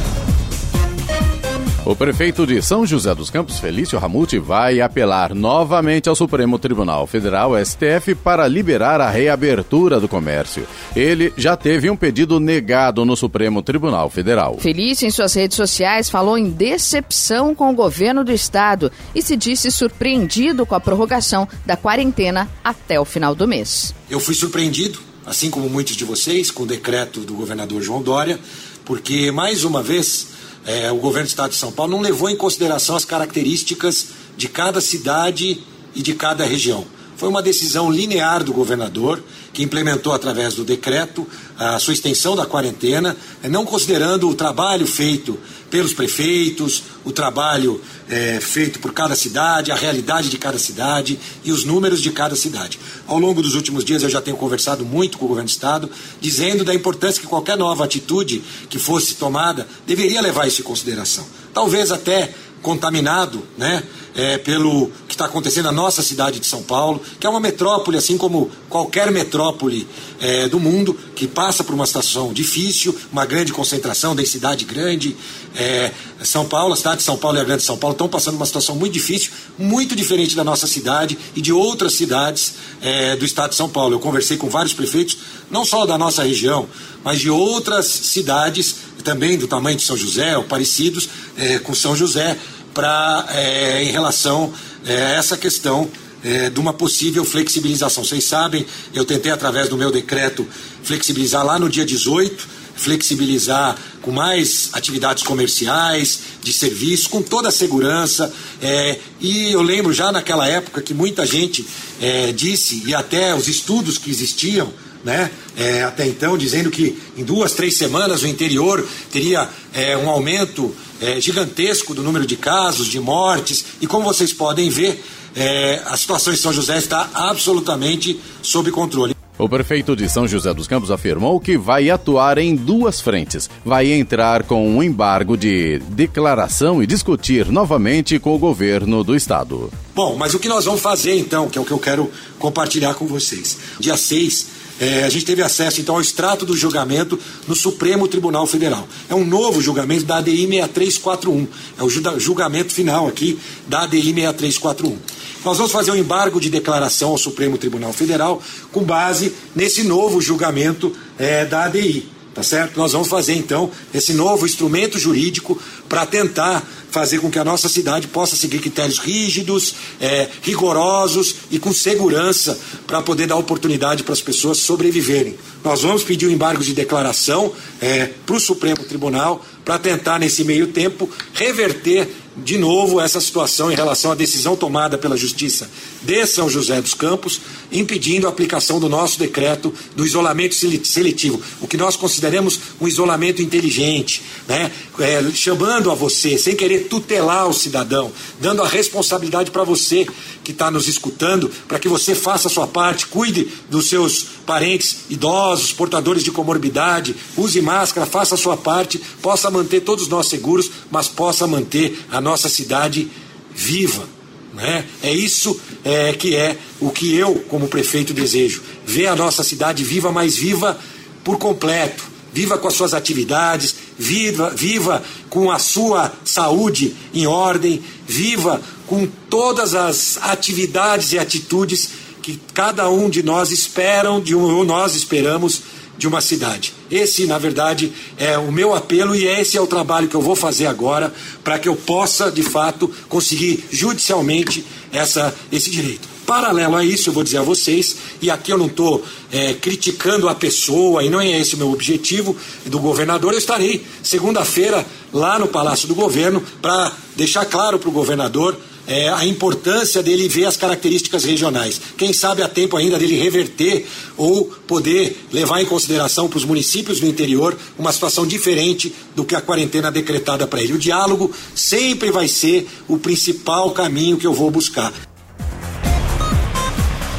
O 1.90 1.96
prefeito 1.96 2.46
de 2.46 2.62
São 2.62 2.86
José 2.86 3.16
dos 3.16 3.32
Campos, 3.32 3.58
Felício 3.58 3.98
Ramute, 3.98 4.38
vai 4.38 4.80
apelar 4.80 5.34
novamente 5.34 6.08
ao 6.08 6.16
Supremo 6.16 6.60
Tribunal 6.60 7.08
Federal, 7.08 7.54
STF, 7.66 8.14
para 8.14 8.48
liberar 8.48 9.02
a 9.02 9.10
reabertura 9.10 10.00
do 10.00 10.08
comércio. 10.08 10.68
Ele 10.96 11.34
já 11.36 11.58
teve 11.58 11.90
um 11.90 11.96
pedido 11.96 12.40
negado 12.40 13.04
no 13.04 13.16
Supremo 13.18 13.64
Tribunal 13.64 14.08
Federal. 14.08 14.60
Felício, 14.60 15.08
em 15.08 15.10
suas 15.10 15.34
redes 15.34 15.58
sociais, 15.58 16.12
falou 16.12 16.38
em 16.38 16.52
decepção 16.52 17.56
com 17.56 17.72
o 17.72 17.76
governo 17.76 18.24
do 18.24 18.32
estado 18.32 18.92
e 19.16 19.24
se 19.24 19.36
disse 19.36 19.72
surpreendido 19.72 20.68
com 20.68 20.76
a 20.76 20.80
prorrogação 20.80 21.48
da 21.66 21.76
quarentena 21.76 22.48
até 22.64 23.00
o 23.00 23.04
final 23.04 23.34
do 23.34 23.48
mês. 23.48 23.96
Eu 24.08 24.20
fui 24.20 24.36
surpreendido, 24.36 25.00
assim 25.26 25.50
como 25.50 25.68
muitos 25.68 25.96
de 25.96 26.06
vocês, 26.06 26.52
com 26.52 26.62
o 26.62 26.68
decreto 26.68 27.22
do 27.22 27.34
governador 27.34 27.82
João 27.82 28.04
Dória, 28.04 28.40
porque, 28.86 29.32
mais 29.32 29.64
uma 29.64 29.82
vez, 29.82 30.29
é, 30.66 30.92
o 30.92 30.98
governo 30.98 31.28
do 31.28 31.30
estado 31.30 31.52
de 31.52 31.58
São 31.58 31.72
Paulo 31.72 31.92
não 31.92 32.02
levou 32.02 32.30
em 32.30 32.36
consideração 32.36 32.96
as 32.96 33.06
características 33.06 34.08
de 34.38 34.48
cada 34.48 34.82
cidade 34.82 35.64
e 35.96 36.02
de 36.02 36.14
cada 36.14 36.46
região. 36.46 36.86
Foi 37.16 37.28
uma 37.28 37.42
decisão 37.42 37.92
linear 37.92 38.44
do 38.44 38.54
governador, 38.54 39.22
que 39.54 39.64
implementou 39.64 40.14
através 40.14 40.54
do 40.54 40.64
decreto 40.64 41.28
a 41.58 41.80
sua 41.80 41.94
extensão 41.94 42.36
da 42.36 42.46
quarentena, 42.46 43.16
não 43.44 43.66
considerando 43.66 44.30
o 44.30 44.36
trabalho 44.36 44.88
feito 44.88 45.38
pelos 45.70 45.94
prefeitos, 45.94 46.84
o 47.04 47.12
trabalho 47.12 47.80
é, 48.10 48.40
feito 48.40 48.80
por 48.80 48.94
cada 48.94 49.16
cidade, 49.16 49.72
a 49.72 49.76
realidade 49.76 50.30
de 50.30 50.38
cada 50.38 50.58
cidade 50.58 51.20
e 51.44 51.52
os 51.52 51.64
números 51.64 52.02
de 52.02 52.12
cada 52.12 52.36
cidade. 52.36 52.80
Ao 53.08 53.20
longo 53.20 53.42
dos 53.42 53.56
últimos 53.56 53.86
dias 53.86 54.04
eu 54.04 54.10
já 54.10 54.22
tenho 54.22 54.38
conversado 54.38 54.86
muito 54.86 55.18
com 55.18 55.26
o 55.26 55.28
governo 55.28 55.48
do 55.48 55.52
estado, 55.52 55.90
dizendo 56.20 56.64
da 56.64 56.74
importância 56.74 57.22
que 57.22 57.28
qualquer 57.28 57.58
nova 57.58 57.84
atitude 57.84 58.44
que 58.70 58.80
fosse 58.80 59.16
tomada 59.16 59.68
deveria 59.86 60.22
levar 60.22 60.48
isso 60.48 60.62
em 60.62 60.66
consideração. 60.66 61.26
Talvez 61.54 61.92
até 61.92 62.34
contaminado, 62.62 63.44
né? 63.58 63.84
é, 64.16 64.38
pelo 64.38 64.92
está 65.20 65.26
acontecendo 65.26 65.66
na 65.66 65.72
nossa 65.74 66.02
cidade 66.02 66.40
de 66.40 66.46
São 66.46 66.64
Paulo, 66.64 67.02
que 67.20 67.28
é 67.28 67.30
uma 67.30 67.42
metrópole, 67.42 67.98
assim 67.98 68.18
como 68.18 68.50
qualquer 68.70 69.12
metrópole 69.12 69.86
é, 70.22 70.48
do 70.48 70.60
mundo, 70.60 70.98
que 71.14 71.28
passa 71.28 71.62
por 71.62 71.76
uma 71.76 71.86
situação 71.86 72.32
difícil, 72.32 72.96
uma 73.12 73.26
grande 73.26 73.52
concentração, 73.52 74.16
densidade 74.16 74.64
grande. 74.64 75.18
É, 75.56 75.92
São 76.24 76.46
Paulo, 76.46 76.74
a 76.74 76.78
cidade 76.78 76.98
de 76.98 77.04
São 77.04 77.18
Paulo 77.18 77.38
e 77.38 77.42
a 77.42 77.44
grande 77.44 77.64
São 77.64 77.78
Paulo 77.78 77.94
estão 77.94 78.08
passando 78.08 78.36
uma 78.36 78.46
situação 78.46 78.76
muito 78.76 78.94
difícil, 78.94 79.32
muito 79.58 79.94
diferente 79.94 80.36
da 80.36 80.44
nossa 80.44 80.68
cidade 80.68 81.18
e 81.36 81.42
de 81.42 81.52
outras 81.52 81.94
cidades 81.94 82.54
é, 82.82 83.18
do 83.18 83.26
estado 83.26 83.50
de 83.50 83.56
São 83.58 83.68
Paulo. 83.68 83.96
Eu 83.96 84.00
conversei 84.00 84.38
com 84.38 84.50
vários 84.50 84.74
prefeitos 84.74 85.18
não 85.52 85.66
só 85.66 85.86
da 85.86 85.98
nossa 85.98 86.24
região, 86.24 86.70
mas 87.04 87.20
de 87.20 87.30
outras 87.30 87.88
cidades, 87.88 88.76
também 89.04 89.38
do 89.38 89.48
tamanho 89.48 89.76
de 89.76 89.84
São 89.84 89.98
José, 89.98 90.38
ou 90.38 90.44
parecidos 90.44 91.10
é, 91.38 91.60
com 91.60 91.76
São 91.76 91.94
José, 91.96 92.38
para 92.74 93.28
é, 93.32 93.84
em 93.84 93.92
relação 93.92 94.54
é, 94.86 95.16
essa 95.16 95.38
questão 95.38 95.90
é, 96.24 96.50
de 96.50 96.60
uma 96.60 96.74
possível 96.74 97.24
flexibilização. 97.24 98.04
Vocês 98.04 98.24
sabem, 98.24 98.66
eu 98.94 99.06
tentei, 99.06 99.32
através 99.32 99.70
do 99.70 99.78
meu 99.78 99.92
decreto, 99.92 100.48
flexibilizar 100.84 101.46
lá 101.46 101.58
no 101.58 101.70
dia 101.70 101.86
18, 101.86 102.60
flexibilizar 102.76 103.78
com 104.02 104.12
mais 104.12 104.70
atividades 104.74 105.24
comerciais, 105.24 106.20
de 106.42 106.54
serviço, 106.54 107.10
com 107.10 107.22
toda 107.22 107.50
a 107.50 107.52
segurança. 107.52 108.34
É, 108.62 109.00
e 109.20 109.52
eu 109.52 109.62
lembro 109.62 109.94
já 109.94 110.12
naquela 110.12 110.48
época 110.48 110.82
que 110.82 110.94
muita 110.94 111.26
gente 111.26 111.66
é, 112.02 112.32
disse, 112.32 112.84
e 112.86 112.94
até 112.94 113.36
os 113.36 113.48
estudos 113.48 113.98
que 113.98 114.10
existiam, 114.10 114.74
né, 115.04 115.32
é, 115.56 115.84
até 115.84 116.08
então, 116.08 116.38
dizendo 116.38 116.70
que 116.70 116.98
em 117.18 117.24
duas, 117.24 117.54
três 117.54 117.78
semanas 117.78 118.24
o 118.24 118.28
interior 118.28 118.86
teria 119.12 119.48
é, 119.74 119.98
um 119.98 120.10
aumento 120.10 120.74
é, 121.02 121.20
gigantesco 121.20 121.94
do 121.94 122.04
número 122.04 122.26
de 122.26 122.36
casos, 122.36 122.88
de 122.88 123.00
mortes, 123.00 123.66
e 123.82 123.88
como 123.88 124.04
vocês 124.04 124.34
podem 124.34 124.70
ver, 124.70 125.02
é, 125.36 125.82
a 125.86 125.96
situação 125.96 126.34
em 126.34 126.38
São 126.38 126.52
José 126.52 126.78
está 126.78 127.10
absolutamente 127.14 128.20
sob 128.42 128.72
controle. 128.72 129.16
O 129.40 129.48
prefeito 129.48 129.96
de 129.96 130.10
São 130.10 130.28
José 130.28 130.54
dos 130.54 130.68
Campos 130.68 130.92
afirmou 130.92 131.40
que 131.40 131.58
vai 131.58 131.90
atuar 131.90 132.38
em 132.38 132.54
duas 132.54 133.00
frentes. 133.00 133.50
Vai 133.64 133.90
entrar 133.90 134.44
com 134.44 134.70
um 134.70 134.84
embargo 134.84 135.38
de 135.38 135.80
declaração 135.92 136.84
e 136.84 136.86
discutir 136.86 137.50
novamente 137.50 138.20
com 138.20 138.36
o 138.36 138.38
governo 138.38 139.02
do 139.02 139.16
estado. 139.16 139.72
Bom, 139.96 140.18
mas 140.18 140.34
o 140.34 140.40
que 140.40 140.50
nós 140.50 140.66
vamos 140.66 140.82
fazer 140.82 141.18
então, 141.18 141.48
que 141.48 141.58
é 141.58 141.62
o 141.62 141.64
que 141.64 141.72
eu 141.72 141.80
quero 141.80 142.12
compartilhar 142.38 142.96
com 142.96 143.08
vocês. 143.08 143.58
Dia 143.80 143.96
6, 143.96 144.48
é, 144.80 145.04
a 145.04 145.10
gente 145.10 145.26
teve 145.26 145.42
acesso 145.42 145.82
então 145.82 145.96
ao 145.96 146.02
extrato 146.02 146.46
do 146.46 146.56
julgamento 146.56 147.20
no 147.48 147.56
Supremo 147.56 148.08
Tribunal 148.08 148.48
Federal. 148.48 148.88
É 149.10 149.16
um 149.16 149.26
novo 149.26 149.62
julgamento 149.62 150.06
da 150.06 150.18
ADI 150.18 150.48
6341. 150.48 151.48
É 151.78 151.84
o 151.84 152.20
julgamento 152.20 152.74
final 152.74 153.08
aqui 153.08 153.38
da 153.68 153.82
ADI 153.82 154.14
6341. 154.14 154.98
Nós 155.44 155.58
vamos 155.58 155.72
fazer 155.72 155.92
um 155.92 155.96
embargo 155.96 156.40
de 156.40 156.50
declaração 156.50 157.12
ao 157.12 157.18
Supremo 157.18 157.58
Tribunal 157.58 157.94
Federal 157.94 158.42
com 158.72 158.84
base 158.84 159.34
nesse 159.56 159.84
novo 159.84 160.22
julgamento 160.22 160.96
é, 161.18 161.46
da 161.46 161.66
ADI. 161.66 162.10
Tá 162.34 162.44
certo? 162.44 162.78
Nós 162.78 162.94
vamos 162.94 163.08
fazer 163.08 163.34
então 163.34 163.72
esse 163.94 164.14
novo 164.14 164.46
instrumento 164.46 164.98
jurídico 165.00 165.60
para 165.90 166.06
tentar 166.06 166.66
fazer 166.92 167.20
com 167.20 167.30
que 167.30 167.40
a 167.40 167.44
nossa 167.44 167.68
cidade 167.68 168.08
possa 168.08 168.36
seguir 168.36 168.60
critérios 168.60 169.00
rígidos, 169.00 169.76
é, 170.00 170.28
rigorosos 170.42 171.36
e 171.52 171.60
com 171.60 171.74
segurança 171.74 172.58
para 172.88 173.02
poder 173.02 173.28
dar 173.28 173.36
oportunidade 173.36 174.04
para 174.04 174.14
as 174.14 174.22
pessoas 174.22 174.60
sobreviverem. 174.60 175.38
Nós 175.64 175.82
vamos 175.82 176.04
pedir 176.04 176.28
o 176.28 176.30
um 176.30 176.32
embargo 176.32 176.64
de 176.64 176.74
declaração 176.74 177.52
é, 177.82 178.10
para 178.26 178.36
o 178.36 178.40
Supremo 178.40 178.84
Tribunal 178.84 179.44
para 179.64 179.78
tentar, 179.78 180.18
nesse 180.18 180.44
meio 180.44 180.68
tempo, 180.68 181.08
reverter 181.34 182.10
de 182.44 182.58
novo 182.58 183.00
essa 183.00 183.20
situação 183.20 183.72
em 183.72 183.76
relação 183.76 184.12
à 184.12 184.16
decisão 184.16 184.56
tomada 184.56 184.98
pela 184.98 185.16
Justiça 185.16 185.70
de 186.02 186.26
São 186.26 186.50
José 186.50 186.82
dos 186.82 186.94
Campos, 186.94 187.40
impedindo 187.72 188.26
a 188.26 188.30
aplicação 188.30 188.80
do 188.80 188.90
nosso 188.90 189.20
decreto 189.20 189.72
do 189.96 190.06
isolamento 190.06 190.56
seletivo, 190.56 191.40
o 191.62 191.68
que 191.68 191.78
nós 191.78 191.96
consideramos 191.96 192.60
um 192.80 192.88
isolamento 192.88 193.42
inteligente, 193.42 194.24
né? 194.48 194.72
É, 195.00 195.22
chamando 195.34 195.79
a 195.92 195.94
você, 195.94 196.36
sem 196.36 196.56
querer 196.56 196.88
tutelar 196.88 197.48
o 197.48 197.54
cidadão, 197.54 198.12
dando 198.42 198.64
a 198.64 198.68
responsabilidade 198.68 199.52
para 199.52 199.64
você 199.64 200.08
que 200.44 200.52
está 200.52 200.72
nos 200.72 200.88
escutando, 200.88 201.48
para 201.68 201.78
que 201.78 201.88
você 201.88 202.16
faça 202.16 202.48
a 202.48 202.52
sua 202.52 202.66
parte, 202.66 203.06
cuide 203.06 203.48
dos 203.70 203.88
seus 203.88 204.26
parentes 204.46 205.02
idosos, 205.12 205.72
portadores 205.72 206.24
de 206.24 206.32
comorbidade, 206.32 207.16
use 207.38 207.62
máscara, 207.62 208.08
faça 208.08 208.34
a 208.34 208.38
sua 208.38 208.58
parte, 208.58 209.00
possa 209.22 209.52
manter 209.52 209.82
todos 209.82 210.08
nós 210.08 210.28
seguros, 210.28 210.72
mas 210.90 211.08
possa 211.08 211.46
manter 211.46 212.00
a 212.12 212.20
nossa 212.20 212.50
cidade 212.50 213.12
viva. 213.54 214.08
Né? 214.54 214.86
É 215.04 215.14
isso 215.14 215.60
é, 215.84 216.14
que 216.14 216.36
é 216.36 216.58
o 216.80 216.90
que 216.90 217.16
eu, 217.16 217.36
como 217.48 217.68
prefeito, 217.68 218.14
desejo. 218.14 218.62
Ver 218.86 219.08
a 219.08 219.16
nossa 219.16 219.44
cidade 219.44 219.84
viva, 219.84 220.12
mas 220.12 220.36
viva 220.36 220.78
por 221.24 221.38
completo. 221.38 222.04
Viva 222.34 222.58
com 222.58 222.68
as 222.68 222.74
suas 222.74 222.94
atividades, 222.94 223.76
viva, 224.00 224.50
viva 224.50 225.04
com 225.30 225.52
a 225.52 225.60
sua 225.60 226.12
saúde 226.24 226.96
em 227.14 227.28
ordem, 227.28 227.84
viva 228.08 228.62
com 228.88 229.06
todas 229.30 229.76
as 229.76 230.18
atividades 230.22 231.12
e 231.12 231.20
atitudes 231.20 231.90
que 232.22 232.40
cada 232.54 232.90
um 232.90 233.10
de 233.10 233.22
nós 233.22 233.52
esperam, 233.52 234.22
de 234.22 234.34
um, 234.34 234.64
nós 234.64 234.96
esperamos 234.96 235.62
de 235.98 236.08
uma 236.08 236.22
cidade. 236.22 236.74
Esse, 236.90 237.26
na 237.26 237.38
verdade, 237.38 237.92
é 238.18 238.38
o 238.38 238.52
meu 238.52 238.74
apelo 238.74 239.14
e 239.14 239.28
esse 239.28 239.58
é 239.58 239.62
o 239.62 239.68
trabalho 239.68 240.08
que 240.08 240.16
eu 240.16 240.22
vou 240.22 240.36
fazer 240.36 240.66
agora 240.66 241.14
para 241.44 241.60
que 241.60 241.68
eu 241.68 241.76
possa, 241.76 242.32
de 242.32 242.42
fato, 242.42 242.90
conseguir 243.10 243.66
judicialmente 243.70 244.66
essa, 244.94 245.36
esse 245.52 245.70
direito. 245.70 246.08
Paralelo 246.30 246.76
a 246.76 246.86
isso, 246.86 247.10
eu 247.10 247.14
vou 247.14 247.24
dizer 247.24 247.40
a 247.40 247.42
vocês, 247.42 247.96
e 248.22 248.30
aqui 248.30 248.54
eu 248.54 248.58
não 248.60 248.68
estou 248.68 249.04
é, 249.32 249.56
criticando 249.56 250.30
a 250.30 250.36
pessoa, 250.36 251.04
e 251.04 251.10
não 251.10 251.20
é 251.20 251.40
esse 251.40 251.56
o 251.56 251.58
meu 251.58 251.72
objetivo 251.72 252.38
do 252.68 252.78
governador, 252.78 253.34
eu 253.34 253.40
estarei 253.40 253.84
segunda-feira 254.04 254.86
lá 255.12 255.40
no 255.40 255.48
Palácio 255.48 255.88
do 255.88 255.96
Governo 255.96 256.44
para 256.62 256.92
deixar 257.16 257.46
claro 257.46 257.80
para 257.80 257.90
o 257.90 257.92
governador 257.92 258.56
é, 258.86 259.10
a 259.10 259.26
importância 259.26 260.04
dele 260.04 260.30
ver 260.30 260.46
as 260.46 260.56
características 260.56 261.24
regionais. 261.24 261.82
Quem 261.98 262.14
sabe 262.14 262.44
há 262.44 262.48
tempo 262.48 262.78
ainda 262.78 263.00
dele 263.00 263.18
reverter 263.18 263.88
ou 264.16 264.46
poder 264.68 265.26
levar 265.32 265.64
em 265.64 265.66
consideração 265.66 266.30
para 266.30 266.38
os 266.38 266.46
municípios 266.46 267.00
do 267.00 267.08
interior 267.08 267.58
uma 267.76 267.92
situação 267.92 268.28
diferente 268.28 268.94
do 269.16 269.26
que 269.26 269.34
a 269.34 269.42
quarentena 269.42 269.92
decretada 269.92 270.46
para 270.46 270.62
ele. 270.62 270.74
O 270.74 270.78
diálogo 270.78 271.34
sempre 271.56 272.12
vai 272.12 272.28
ser 272.28 272.68
o 272.88 273.00
principal 273.00 273.72
caminho 273.72 274.16
que 274.16 274.28
eu 274.28 274.34
vou 274.34 274.52
buscar. 274.52 274.94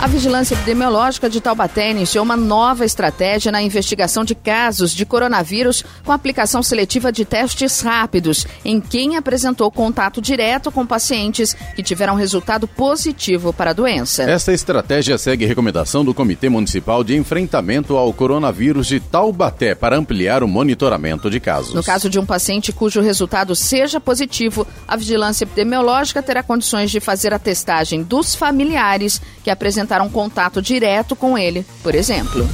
A 0.01 0.07
Vigilância 0.07 0.55
Epidemiológica 0.55 1.29
de 1.29 1.43
Taubaté 1.43 1.91
iniciou 1.91 2.25
uma 2.25 2.35
nova 2.35 2.87
estratégia 2.87 3.53
na 3.53 3.61
investigação 3.61 4.25
de 4.25 4.35
casos 4.35 4.95
de 4.95 5.05
coronavírus 5.05 5.85
com 6.07 6.11
aplicação 6.11 6.63
seletiva 6.63 7.13
de 7.13 7.23
testes 7.27 7.83
rápidos 7.83 8.47
em 8.65 8.81
quem 8.81 9.19
apresentou 9.19 9.71
contato 9.71 10.23
direto 10.23 10.73
com 10.73 10.87
pacientes 10.87 11.53
que 11.77 11.83
tiveram 11.83 12.15
resultado 12.15 12.67
positivo 12.67 13.53
para 13.53 13.71
a 13.71 13.75
doença. 13.75 14.23
Esta 14.23 14.55
estratégia 14.55 15.19
segue 15.19 15.45
recomendação 15.45 16.03
do 16.03 16.15
Comitê 16.15 16.49
Municipal 16.49 17.05
de 17.05 17.15
Enfrentamento 17.15 17.95
ao 17.95 18.11
Coronavírus 18.15 18.87
de 18.87 19.01
Taubaté 19.01 19.75
para 19.75 19.99
ampliar 19.99 20.43
o 20.43 20.49
monitoramento 20.49 21.29
de 21.29 21.39
casos. 21.39 21.75
No 21.75 21.85
caso 21.85 22.09
de 22.09 22.19
um 22.19 22.25
paciente 22.25 22.73
cujo 22.73 23.03
resultado 23.03 23.55
seja 23.55 24.01
positivo, 24.01 24.67
a 24.89 24.97
Vigilância 24.97 25.45
Epidemiológica 25.45 26.23
terá 26.23 26.43
condições 26.43 26.91
de 26.91 27.01
fazer 27.01 27.35
a 27.35 27.39
testagem 27.39 28.03
dos 28.03 28.35
familiares 28.35 29.21
que 29.45 29.51
apresentaram 29.91 30.07
um 30.07 30.11
contato 30.11 30.63
direto 30.63 31.17
com 31.17 31.37
ele, 31.37 31.67
por 31.83 31.95
exemplo. 31.95 32.49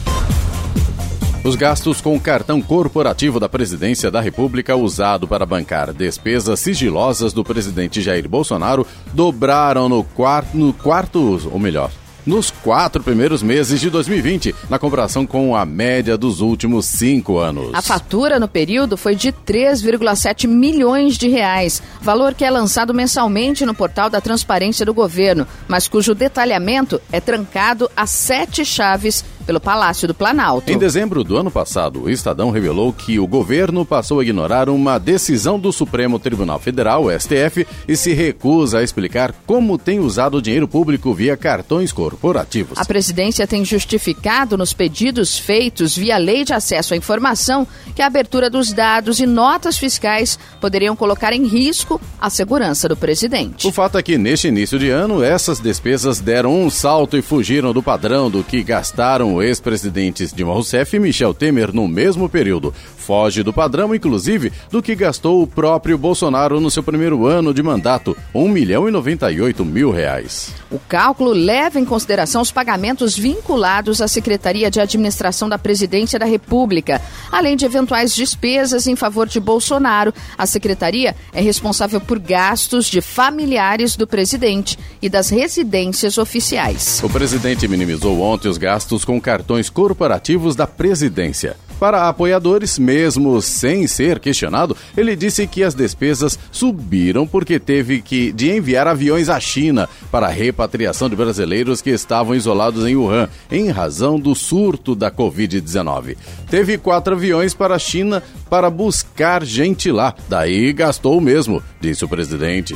Os 1.45 1.55
gastos 1.55 2.00
com 2.00 2.16
o 2.16 2.21
cartão 2.21 2.61
corporativo 2.61 3.38
da 3.38 3.49
Presidência 3.49 4.11
da 4.11 4.21
República 4.21 4.75
usado 4.75 5.28
para 5.28 5.47
bancar 5.47 5.93
despesas 5.93 6.59
sigilosas 6.59 7.33
do 7.33 7.45
presidente 7.45 8.00
Jair 8.00 8.28
Bolsonaro 8.28 8.85
dobraram 9.12 9.88
no 9.88 10.02
quarto, 10.02 10.57
no 10.57 10.73
quarto 10.73 11.40
ou 11.52 11.59
melhor, 11.59 11.90
nos 12.26 12.50
quatro 12.50 13.02
primeiros 13.02 13.42
meses 13.42 13.80
de 13.80 13.88
2020, 13.88 14.54
na 14.68 14.78
comparação 14.78 15.25
com 15.25 15.54
a 15.54 15.64
média 15.64 16.18
dos 16.18 16.40
últimos 16.40 16.87
cinco 16.87 17.38
anos. 17.38 17.71
A 17.73 17.80
fatura 17.80 18.40
no 18.40 18.49
período 18.49 18.97
foi 18.97 19.14
de 19.14 19.33
3,7 19.33 20.49
milhões 20.49 21.16
de 21.16 21.28
reais, 21.28 21.83
valor 22.00 22.35
que 22.35 22.45
é 22.45 22.50
lançado 22.50 22.92
mensalmente 22.92 23.64
no 23.64 23.75
portal 23.75 24.11
da 24.11 24.21
Transparência 24.21 24.85
do 24.85 24.92
Governo, 24.92 25.47
mas 25.68 25.87
cujo 25.87 26.14
detalhamento 26.14 27.00
é 27.12 27.21
trancado 27.21 27.90
a 27.97 28.06
sete 28.06 28.64
chaves 28.64 29.25
pelo 29.47 29.61
Palácio 29.61 30.09
do 30.09 30.15
Planalto. 30.15 30.71
Em 30.71 30.76
dezembro 30.76 31.23
do 31.23 31.37
ano 31.37 31.50
passado, 31.50 32.03
o 32.03 32.11
Estadão 32.11 32.50
revelou 32.50 32.93
que 32.93 33.19
o 33.19 33.26
governo 33.26 33.87
passou 33.87 34.19
a 34.19 34.23
ignorar 34.23 34.69
uma 34.69 34.99
decisão 34.99 35.59
do 35.59 35.73
Supremo 35.73 36.19
Tribunal 36.19 36.59
Federal, 36.59 37.05
STF, 37.09 37.67
e 37.87 37.97
se 37.97 38.12
recusa 38.12 38.79
a 38.79 38.83
explicar 38.83 39.33
como 39.47 39.79
tem 39.79 40.00
usado 40.00 40.38
o 40.38 40.43
dinheiro 40.43 40.67
público 40.67 41.15
via 41.15 41.37
cartões 41.37 41.93
corporativos. 41.93 42.79
A 42.79 42.85
presidência 42.85 43.47
tem 43.47 43.65
justificado 43.65 44.57
nos 44.57 44.73
pedidos 44.73 45.38
feitos 45.38 45.97
via 45.97 46.19
Lei 46.19 46.45
de 46.45 46.53
Acesso 46.53 46.95
à 46.95 46.97
Informação 46.97 47.67
que 47.95 48.03
a 48.03 48.07
abertura 48.07 48.50
dos 48.50 48.73
dados 48.73 49.21
e 49.21 49.26
notas 49.26 49.79
fiscais 49.79 50.38
poderiam 50.61 50.97
colocar 50.97 51.33
em 51.33 51.47
risco 51.47 52.00
a 52.21 52.29
segurança 52.29 52.88
do 52.88 52.97
presidente. 52.97 53.67
O 53.67 53.73
fato 53.73 53.97
é 53.97 54.03
que, 54.03 54.19
neste 54.19 54.49
início 54.49 54.79
de 54.79 54.91
ano, 54.91 55.23
essas 55.23 55.61
despesas 55.61 56.21
deram 56.21 56.55
um 56.55 56.69
salto 56.69 57.17
e 57.17 57.23
fugiram 57.23 57.73
do 57.73 57.83
padrão 57.83 58.31
do 58.31 58.43
que 58.43 58.62
gastaram 58.62 59.36
ex-presidentes 59.43 60.33
Dilma 60.33 60.52
Rousseff 60.52 60.95
e 60.95 60.99
Michel 60.99 61.35
Temer 61.35 61.73
no 61.73 61.87
mesmo 61.88 62.28
período. 62.28 62.75
Foge 63.07 63.45
do 63.45 63.53
padrão, 63.53 63.95
inclusive, 63.95 64.53
do 64.69 64.83
que 64.83 64.97
gastou 64.97 65.41
o 65.41 65.47
próprio 65.47 65.97
Bolsonaro 65.97 66.61
no 66.61 66.73
seu 66.73 66.83
primeiro 66.83 67.25
ano 67.25 67.55
de 67.55 67.63
mandato, 67.63 68.17
1 68.35 68.49
milhão 68.49 68.89
e 68.89 68.91
98 68.91 69.65
mil 69.65 69.93
reais. 69.93 70.53
O 70.69 70.81
cálculo 70.81 71.31
leva 71.31 71.79
em 71.79 71.85
consideração 71.85 72.43
os 72.43 72.51
pagamentos 72.51 73.17
vinculados 73.17 74.03
à 74.03 74.09
Secretaria 74.09 74.69
de 74.69 74.81
Administração 74.81 75.49
da 75.49 75.57
Presidência 75.57 76.19
da 76.19 76.27
República, 76.27 77.01
além 77.31 77.57
de 77.57 77.65
eventuais 77.65 78.13
despesas 78.13 78.89
em 78.89 78.97
favor 78.97 79.29
de 79.29 79.39
Bolsonaro. 79.39 80.13
A 80.37 80.45
secretaria 80.45 81.15
é 81.33 81.41
responsável 81.41 82.01
por 82.01 82.19
gastos 82.19 82.87
de 82.87 83.01
familiares 83.01 83.95
do 83.95 84.07
presidente 84.07 84.77
e 85.01 85.09
das 85.09 85.31
residências 85.31 86.19
oficiais. 86.19 87.01
O 87.05 87.09
presidente 87.09 87.69
minimizou 87.69 88.21
ontem 88.21 88.49
os 88.49 88.59
gastos 88.59 89.05
com 89.05 89.21
cartões 89.21 89.71
corporativos 89.71 90.57
da 90.57 90.67
presidência. 90.67 91.57
Para 91.78 92.09
apoiadores, 92.09 92.78
mesmo 92.78 93.40
sem 93.42 93.87
ser 93.87 94.18
questionado, 94.18 94.76
ele 94.97 95.14
disse 95.14 95.47
que 95.47 95.62
as 95.62 95.75
despesas 95.75 96.38
subiram 96.50 97.26
porque 97.26 97.59
teve 97.59 98.00
que 98.00 98.33
de 98.33 98.50
enviar 98.50 98.87
aviões 98.87 99.28
à 99.28 99.38
China 99.38 99.88
para 100.11 100.26
a 100.26 100.30
repatriação 100.30 101.09
de 101.09 101.16
brasileiros 101.16 101.83
que 101.83 101.90
estavam 101.90 102.35
isolados 102.35 102.87
em 102.87 102.97
Wuhan 102.97 103.28
em 103.50 103.68
razão 103.68 104.18
do 104.18 104.35
surto 104.35 104.95
da 104.95 105.11
Covid-19. 105.11 106.16
Teve 106.49 106.78
quatro 106.78 107.14
aviões 107.14 107.52
para 107.52 107.75
a 107.75 107.78
China 107.78 108.23
para 108.49 108.71
buscar 108.71 109.45
gente 109.45 109.90
lá. 109.90 110.14
Daí 110.28 110.73
gastou 110.73 111.21
mesmo, 111.21 111.62
disse 111.80 112.04
o 112.04 112.09
presidente. 112.09 112.75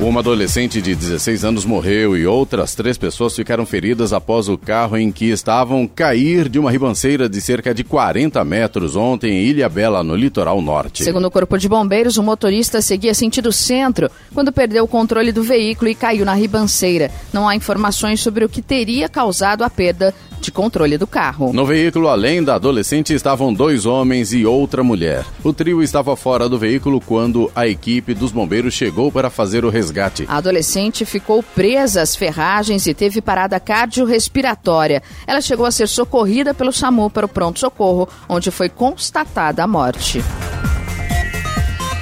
Uma 0.00 0.20
adolescente 0.20 0.80
de 0.80 0.94
16 0.94 1.44
anos 1.44 1.66
morreu 1.66 2.16
e 2.16 2.26
outras 2.26 2.74
três 2.74 2.96
pessoas 2.96 3.36
ficaram 3.36 3.66
feridas 3.66 4.14
após 4.14 4.48
o 4.48 4.56
carro 4.56 4.96
em 4.96 5.12
que 5.12 5.26
estavam 5.26 5.86
cair 5.86 6.48
de 6.48 6.58
uma 6.58 6.70
ribanceira 6.70 7.28
de 7.28 7.38
cerca 7.38 7.74
de 7.74 7.84
40 7.84 8.42
metros 8.42 8.96
ontem 8.96 9.30
em 9.30 9.44
Ilha 9.44 9.68
Bela, 9.68 10.02
no 10.02 10.16
litoral 10.16 10.62
norte. 10.62 11.04
Segundo 11.04 11.26
o 11.26 11.30
Corpo 11.30 11.58
de 11.58 11.68
Bombeiros, 11.68 12.16
o 12.16 12.22
motorista 12.22 12.80
seguia 12.80 13.12
sentido 13.12 13.52
centro 13.52 14.10
quando 14.32 14.50
perdeu 14.50 14.84
o 14.84 14.88
controle 14.88 15.32
do 15.32 15.42
veículo 15.42 15.90
e 15.90 15.94
caiu 15.94 16.24
na 16.24 16.32
ribanceira. 16.32 17.10
Não 17.30 17.46
há 17.46 17.54
informações 17.54 18.20
sobre 18.20 18.42
o 18.42 18.48
que 18.48 18.62
teria 18.62 19.06
causado 19.06 19.64
a 19.64 19.68
perda 19.68 20.14
de 20.40 20.50
controle 20.50 20.96
do 20.98 21.06
carro. 21.06 21.52
No 21.52 21.64
veículo, 21.64 22.08
além 22.08 22.42
da 22.42 22.54
adolescente, 22.54 23.14
estavam 23.14 23.52
dois 23.52 23.86
homens 23.86 24.32
e 24.32 24.44
outra 24.44 24.82
mulher. 24.82 25.24
O 25.44 25.52
trio 25.52 25.82
estava 25.82 26.16
fora 26.16 26.48
do 26.48 26.58
veículo 26.58 27.00
quando 27.00 27.50
a 27.54 27.66
equipe 27.66 28.14
dos 28.14 28.32
bombeiros 28.32 28.74
chegou 28.74 29.12
para 29.12 29.30
fazer 29.30 29.64
o 29.64 29.70
resgate. 29.70 30.24
A 30.28 30.38
adolescente 30.38 31.04
ficou 31.04 31.42
presa 31.42 32.02
às 32.02 32.16
ferragens 32.16 32.86
e 32.86 32.94
teve 32.94 33.20
parada 33.20 33.60
cardiorrespiratória. 33.60 35.02
Ela 35.26 35.40
chegou 35.40 35.66
a 35.66 35.70
ser 35.70 35.86
socorrida 35.86 36.54
pelo 36.54 36.72
SAMU 36.72 37.10
para 37.10 37.26
o 37.26 37.28
pronto-socorro, 37.28 38.08
onde 38.28 38.50
foi 38.50 38.68
constatada 38.68 39.62
a 39.62 39.66
morte. 39.66 40.22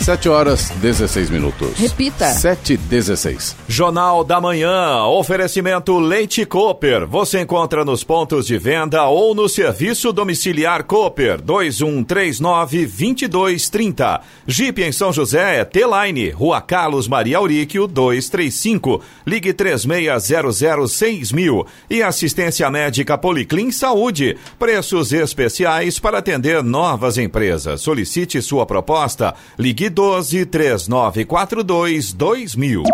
7 0.09 0.25
horas 0.31 0.71
16 0.81 1.29
minutos. 1.29 1.77
Repita. 1.77 2.33
7 2.33 2.73
e 2.73 2.79
16. 2.79 3.55
Jornal 3.69 4.25
da 4.25 4.41
Manhã. 4.41 5.05
Oferecimento 5.05 5.99
Leite 5.99 6.47
Cooper. 6.47 7.07
Você 7.07 7.43
encontra 7.43 7.85
nos 7.85 8.03
pontos 8.03 8.47
de 8.47 8.57
venda 8.57 9.05
ou 9.05 9.35
no 9.35 9.51
serviço 9.51 10.11
domiciliar 10.11 10.85
Cooper 10.85 11.43
2139-2230. 11.43 14.23
Jeep 14.47 14.83
em 14.83 14.93
São 14.93 15.13
José 15.13 15.59
é 15.59 15.65
T-Line. 15.67 16.31
Rua 16.31 16.63
Carlos 16.63 17.07
Maria 17.07 17.37
Auríquio 17.37 17.87
235. 17.87 19.03
Ligue 19.27 19.53
36006000. 19.53 21.67
E 21.91 22.03
assistência 22.03 22.71
médica 22.71 23.19
Policlin 23.19 23.71
Saúde. 23.71 24.39
Preços 24.59 25.13
especiais 25.13 25.99
para 25.99 26.17
atender 26.17 26.63
novas 26.63 27.19
empresas. 27.19 27.83
Solicite 27.83 28.41
sua 28.41 28.65
proposta. 28.65 29.35
Ligue 29.59 29.98
12 29.99 30.47
3942 30.47 32.13
2000. 32.13 32.85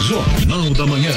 Jornal 0.00 0.70
da 0.70 0.84
Manhã. 0.84 1.12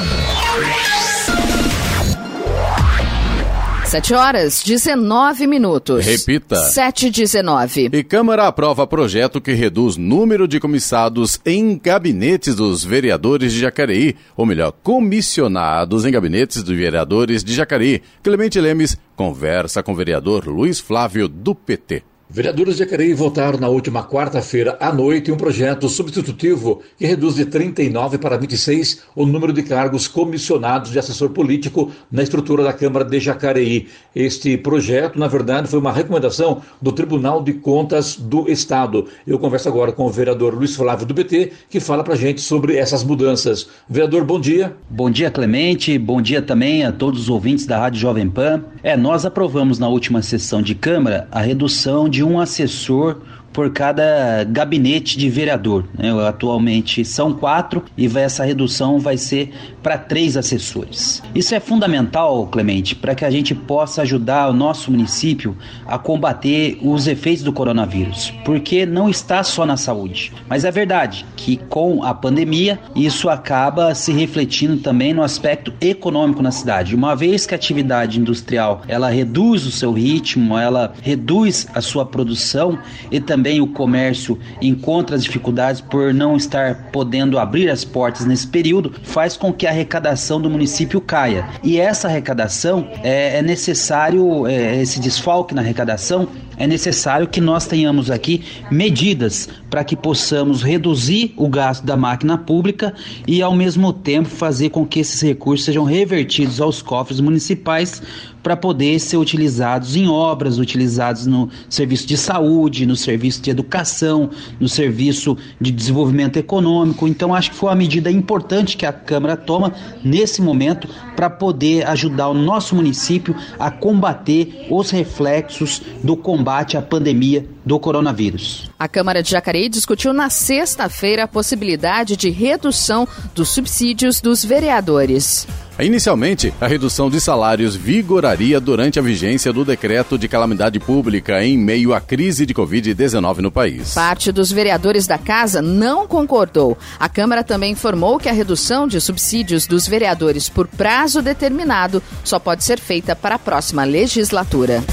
7 3.83 4.13
horas 4.13 4.61
19 4.61 5.47
minutos. 5.47 6.05
Repita. 6.05 6.55
7 6.55 7.07
e 7.07 7.09
19. 7.09 7.89
E 7.91 8.03
Câmara 8.03 8.45
aprova 8.45 8.85
projeto 8.85 9.41
que 9.41 9.53
reduz 9.53 9.97
número 9.97 10.47
de 10.47 10.59
comissados 10.59 11.41
em 11.43 11.79
gabinetes 11.79 12.53
dos 12.53 12.83
vereadores 12.83 13.53
de 13.53 13.59
Jacareí, 13.59 14.15
ou 14.37 14.45
melhor, 14.45 14.71
comissionados 14.83 16.05
em 16.05 16.11
gabinetes 16.11 16.61
dos 16.61 16.77
vereadores 16.77 17.43
de 17.43 17.55
Jacareí. 17.55 18.03
Clemente 18.21 18.61
Lemes 18.61 18.95
conversa 19.15 19.81
com 19.81 19.93
o 19.93 19.95
vereador 19.95 20.45
Luiz 20.45 20.79
Flávio 20.79 21.27
do 21.27 21.55
PT. 21.55 22.10
Vereadores 22.33 22.75
de 22.75 22.85
Jacareí 22.85 23.13
votaram 23.13 23.59
na 23.59 23.67
última 23.67 24.05
quarta-feira 24.05 24.77
à 24.79 24.93
noite 24.93 25.33
um 25.33 25.35
projeto 25.35 25.89
substitutivo 25.89 26.81
que 26.97 27.05
reduz 27.05 27.35
de 27.35 27.45
39 27.45 28.17
para 28.19 28.37
26 28.37 29.01
o 29.13 29.25
número 29.25 29.51
de 29.51 29.61
cargos 29.61 30.07
comissionados 30.07 30.91
de 30.91 30.97
assessor 30.97 31.31
político 31.31 31.91
na 32.09 32.23
estrutura 32.23 32.63
da 32.63 32.71
Câmara 32.71 33.03
de 33.03 33.19
Jacareí. 33.19 33.89
Este 34.15 34.55
projeto, 34.55 35.19
na 35.19 35.27
verdade, 35.27 35.67
foi 35.67 35.77
uma 35.77 35.91
recomendação 35.91 36.61
do 36.81 36.93
Tribunal 36.93 37.43
de 37.43 37.51
Contas 37.51 38.15
do 38.15 38.49
Estado. 38.49 39.07
Eu 39.27 39.37
converso 39.37 39.67
agora 39.67 39.91
com 39.91 40.05
o 40.05 40.09
vereador 40.09 40.53
Luiz 40.53 40.73
Flávio 40.73 41.05
do 41.05 41.13
PT, 41.13 41.51
que 41.69 41.81
fala 41.81 42.01
para 42.01 42.15
gente 42.15 42.39
sobre 42.39 42.77
essas 42.77 43.03
mudanças. 43.03 43.67
Vereador, 43.89 44.23
bom 44.23 44.39
dia. 44.39 44.73
Bom 44.89 45.11
dia, 45.11 45.29
Clemente. 45.29 45.97
Bom 45.97 46.21
dia 46.21 46.41
também 46.41 46.85
a 46.85 46.93
todos 46.93 47.23
os 47.23 47.29
ouvintes 47.29 47.65
da 47.65 47.77
Rádio 47.77 47.99
Jovem 47.99 48.29
Pan. 48.29 48.63
É, 48.81 48.95
nós 48.95 49.25
aprovamos 49.25 49.77
na 49.77 49.89
última 49.89 50.21
sessão 50.21 50.61
de 50.61 50.73
Câmara 50.75 51.27
a 51.29 51.41
redução 51.41 52.07
de 52.07 52.20
um 52.23 52.39
assessor 52.39 53.17
por 53.53 53.71
cada 53.71 54.43
gabinete 54.43 55.17
de 55.17 55.29
vereador. 55.29 55.85
Né? 55.97 56.11
Atualmente 56.27 57.03
são 57.03 57.33
quatro 57.33 57.83
e 57.97 58.09
essa 58.17 58.43
redução 58.43 58.99
vai 58.99 59.17
ser 59.17 59.53
para 59.81 59.97
três 59.97 60.37
assessores. 60.37 61.21
Isso 61.33 61.55
é 61.55 61.59
fundamental, 61.59 62.47
Clemente, 62.47 62.95
para 62.95 63.15
que 63.15 63.25
a 63.25 63.31
gente 63.31 63.53
possa 63.53 64.01
ajudar 64.03 64.49
o 64.49 64.53
nosso 64.53 64.91
município 64.91 65.55
a 65.85 65.97
combater 65.97 66.77
os 66.81 67.07
efeitos 67.07 67.43
do 67.43 67.53
coronavírus, 67.53 68.31
porque 68.45 68.85
não 68.85 69.09
está 69.09 69.43
só 69.43 69.65
na 69.65 69.77
saúde, 69.77 70.31
mas 70.47 70.65
é 70.65 70.71
verdade 70.71 71.25
que 71.35 71.57
com 71.57 72.03
a 72.03 72.13
pandemia 72.13 72.79
isso 72.95 73.29
acaba 73.29 73.95
se 73.95 74.11
refletindo 74.11 74.77
também 74.77 75.13
no 75.13 75.23
aspecto 75.23 75.73
econômico 75.81 76.41
na 76.41 76.51
cidade. 76.51 76.95
Uma 76.95 77.15
vez 77.15 77.45
que 77.45 77.53
a 77.53 77.57
atividade 77.57 78.19
industrial 78.19 78.81
ela 78.87 79.09
reduz 79.09 79.65
o 79.65 79.71
seu 79.71 79.91
ritmo, 79.91 80.57
ela 80.57 80.93
reduz 81.01 81.67
a 81.73 81.81
sua 81.81 82.05
produção 82.05 82.77
e 83.09 83.19
também 83.19 83.40
também 83.41 83.59
o 83.59 83.65
comércio 83.65 84.37
encontra 84.61 85.15
as 85.15 85.23
dificuldades 85.23 85.81
por 85.81 86.13
não 86.13 86.37
estar 86.37 86.89
podendo 86.91 87.39
abrir 87.39 87.71
as 87.71 87.83
portas 87.83 88.23
nesse 88.23 88.45
período, 88.45 88.93
faz 89.01 89.35
com 89.35 89.51
que 89.51 89.65
a 89.65 89.71
arrecadação 89.71 90.39
do 90.39 90.47
município 90.47 91.01
caia. 91.01 91.49
E 91.63 91.79
essa 91.79 92.07
arrecadação 92.07 92.87
é, 93.01 93.39
é 93.39 93.41
necessário, 93.41 94.45
é, 94.45 94.79
esse 94.79 94.99
desfalque 94.99 95.55
na 95.55 95.61
arrecadação 95.61 96.27
é 96.55 96.67
necessário 96.67 97.27
que 97.27 97.41
nós 97.41 97.65
tenhamos 97.65 98.11
aqui 98.11 98.43
medidas 98.69 99.49
para 99.71 99.83
que 99.83 99.95
possamos 99.95 100.61
reduzir 100.61 101.33
o 101.35 101.49
gasto 101.49 101.83
da 101.83 101.97
máquina 101.97 102.37
pública 102.37 102.93
e, 103.25 103.41
ao 103.41 103.55
mesmo 103.55 103.91
tempo, 103.91 104.29
fazer 104.29 104.69
com 104.69 104.85
que 104.85 104.99
esses 104.99 105.19
recursos 105.19 105.65
sejam 105.65 105.83
revertidos 105.83 106.61
aos 106.61 106.79
cofres 106.79 107.19
municipais 107.19 108.03
para 108.41 108.55
poder 108.55 108.99
ser 108.99 109.17
utilizados 109.17 109.95
em 109.95 110.07
obras, 110.07 110.57
utilizados 110.57 111.25
no 111.25 111.49
serviço 111.69 112.07
de 112.07 112.17
saúde, 112.17 112.85
no 112.85 112.95
serviço 112.95 113.41
de 113.41 113.51
educação, 113.51 114.29
no 114.59 114.67
serviço 114.67 115.37
de 115.59 115.71
desenvolvimento 115.71 116.37
econômico. 116.37 117.07
Então, 117.07 117.35
acho 117.35 117.51
que 117.51 117.57
foi 117.57 117.69
uma 117.69 117.75
medida 117.75 118.09
importante 118.09 118.77
que 118.77 118.85
a 118.85 118.93
Câmara 118.93 119.37
toma 119.37 119.73
nesse 120.03 120.41
momento 120.41 120.87
para 121.15 121.29
poder 121.29 121.87
ajudar 121.87 122.29
o 122.29 122.33
nosso 122.33 122.75
município 122.75 123.35
a 123.59 123.69
combater 123.69 124.67
os 124.69 124.89
reflexos 124.89 125.81
do 126.03 126.15
combate 126.15 126.77
à 126.77 126.81
pandemia 126.81 127.45
do 127.65 127.79
coronavírus. 127.79 128.70
A 128.81 128.87
Câmara 128.87 129.21
de 129.21 129.29
Jacareí 129.29 129.69
discutiu 129.69 130.11
na 130.11 130.27
sexta-feira 130.31 131.25
a 131.25 131.27
possibilidade 131.27 132.17
de 132.17 132.31
redução 132.31 133.07
dos 133.35 133.49
subsídios 133.49 134.19
dos 134.19 134.43
vereadores. 134.43 135.45
Inicialmente, 135.79 136.51
a 136.59 136.65
redução 136.65 137.07
de 137.07 137.21
salários 137.21 137.75
vigoraria 137.75 138.59
durante 138.59 138.97
a 138.97 139.01
vigência 139.03 139.53
do 139.53 139.63
decreto 139.63 140.17
de 140.17 140.27
calamidade 140.27 140.79
pública 140.79 141.45
em 141.45 141.59
meio 141.59 141.93
à 141.93 142.01
crise 142.01 142.43
de 142.43 142.55
Covid-19 142.55 143.37
no 143.37 143.51
país. 143.51 143.93
Parte 143.93 144.31
dos 144.31 144.51
vereadores 144.51 145.05
da 145.05 145.19
casa 145.19 145.61
não 145.61 146.07
concordou. 146.07 146.75
A 146.99 147.07
Câmara 147.07 147.43
também 147.43 147.73
informou 147.73 148.17
que 148.17 148.29
a 148.29 148.33
redução 148.33 148.87
de 148.87 148.99
subsídios 148.99 149.67
dos 149.67 149.87
vereadores 149.87 150.49
por 150.49 150.67
prazo 150.67 151.21
determinado 151.21 152.01
só 152.23 152.39
pode 152.39 152.63
ser 152.63 152.79
feita 152.79 153.15
para 153.15 153.35
a 153.35 153.39
próxima 153.39 153.83
legislatura. 153.83 154.83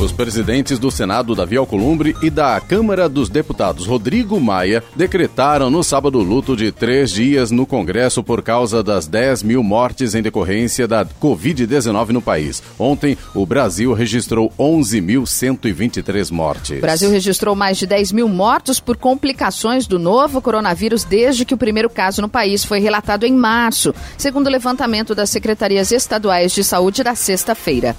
Os 0.00 0.12
presidentes 0.12 0.78
do 0.78 0.90
Senado, 0.90 1.34
Davi 1.34 1.56
Alcolumbre, 1.56 2.16
e 2.20 2.28
da 2.28 2.60
Câmara 2.60 3.08
dos 3.08 3.28
Deputados, 3.28 3.86
Rodrigo 3.86 4.38
Maia, 4.40 4.82
decretaram 4.94 5.70
no 5.70 5.82
sábado 5.82 6.18
luto 6.18 6.56
de 6.56 6.70
três 6.72 7.10
dias 7.10 7.50
no 7.50 7.64
Congresso 7.64 8.22
por 8.22 8.42
causa 8.42 8.82
das 8.82 9.06
10 9.06 9.42
mil 9.44 9.62
mortes 9.62 10.14
em 10.14 10.20
decorrência 10.20 10.86
da 10.86 11.06
Covid-19 11.06 12.08
no 12.08 12.20
país. 12.20 12.62
Ontem, 12.78 13.16
o 13.34 13.46
Brasil 13.46 13.94
registrou 13.94 14.52
11.123 14.58 16.30
mortes. 16.30 16.78
O 16.78 16.82
Brasil 16.82 17.10
registrou 17.10 17.54
mais 17.54 17.78
de 17.78 17.86
10 17.86 18.12
mil 18.12 18.28
mortos 18.28 18.80
por 18.80 18.96
complicações 18.96 19.86
do 19.86 19.98
novo 19.98 20.42
coronavírus 20.42 21.04
desde 21.04 21.44
que 21.44 21.54
o 21.54 21.58
primeiro 21.58 21.88
caso 21.88 22.20
no 22.20 22.28
país 22.28 22.64
foi 22.64 22.80
relatado 22.80 23.24
em 23.24 23.32
março, 23.32 23.94
segundo 24.18 24.48
o 24.48 24.50
levantamento 24.50 25.14
das 25.14 25.30
secretarias 25.30 25.92
estaduais 25.92 26.52
de 26.52 26.64
saúde 26.64 27.02
da 27.02 27.14
sexta-feira. 27.14 27.96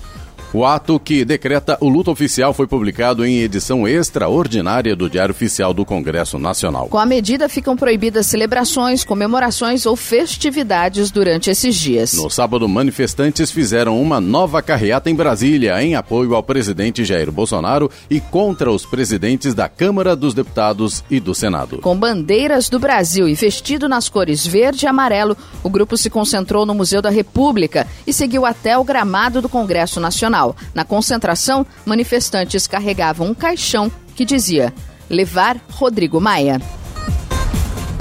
O 0.53 0.65
ato 0.65 0.99
que 0.99 1.25
decreta 1.25 1.77
o 1.81 1.89
luto 1.89 2.11
oficial 2.11 2.53
foi 2.53 2.67
publicado 2.67 3.25
em 3.25 3.39
edição 3.39 3.87
extraordinária 3.87 4.95
do 4.95 5.09
Diário 5.09 5.33
Oficial 5.33 5.73
do 5.73 5.85
Congresso 5.85 6.39
Nacional. 6.39 6.87
Com 6.87 6.97
a 6.97 7.05
medida, 7.05 7.49
ficam 7.49 7.75
proibidas 7.75 8.25
celebrações, 8.25 9.03
comemorações 9.03 9.85
ou 9.85 9.95
festividades 9.95 11.11
durante 11.11 11.49
esses 11.49 11.75
dias. 11.75 12.13
No 12.13 12.29
sábado, 12.29 12.67
manifestantes 12.67 13.51
fizeram 13.51 14.01
uma 14.01 14.21
nova 14.21 14.61
carreata 14.61 15.09
em 15.09 15.15
Brasília 15.15 15.81
em 15.83 15.95
apoio 15.95 16.35
ao 16.35 16.43
presidente 16.43 17.03
Jair 17.03 17.31
Bolsonaro 17.31 17.89
e 18.09 18.19
contra 18.19 18.71
os 18.71 18.85
presidentes 18.85 19.53
da 19.53 19.67
Câmara 19.67 20.15
dos 20.15 20.33
Deputados 20.33 21.03
e 21.09 21.19
do 21.19 21.35
Senado. 21.35 21.79
Com 21.79 21.97
bandeiras 21.97 22.69
do 22.69 22.79
Brasil 22.79 23.27
e 23.27 23.33
vestido 23.33 23.89
nas 23.89 24.07
cores 24.07 24.45
verde 24.45 24.85
e 24.85 24.87
amarelo, 24.87 25.35
o 25.63 25.69
grupo 25.69 25.97
se 25.97 26.09
concentrou 26.09 26.65
no 26.65 26.73
Museu 26.73 27.01
da 27.01 27.09
República 27.09 27.87
e 28.05 28.13
seguiu 28.13 28.45
até 28.45 28.77
o 28.77 28.83
gramado 28.83 29.41
do 29.41 29.49
Congresso 29.49 29.99
Nacional. 29.99 30.44
Na 30.73 30.83
concentração, 30.83 31.65
manifestantes 31.85 32.67
carregavam 32.67 33.27
um 33.27 33.33
caixão 33.33 33.89
que 34.15 34.25
dizia: 34.25 34.73
Levar 35.09 35.57
Rodrigo 35.71 36.19
Maia. 36.19 36.59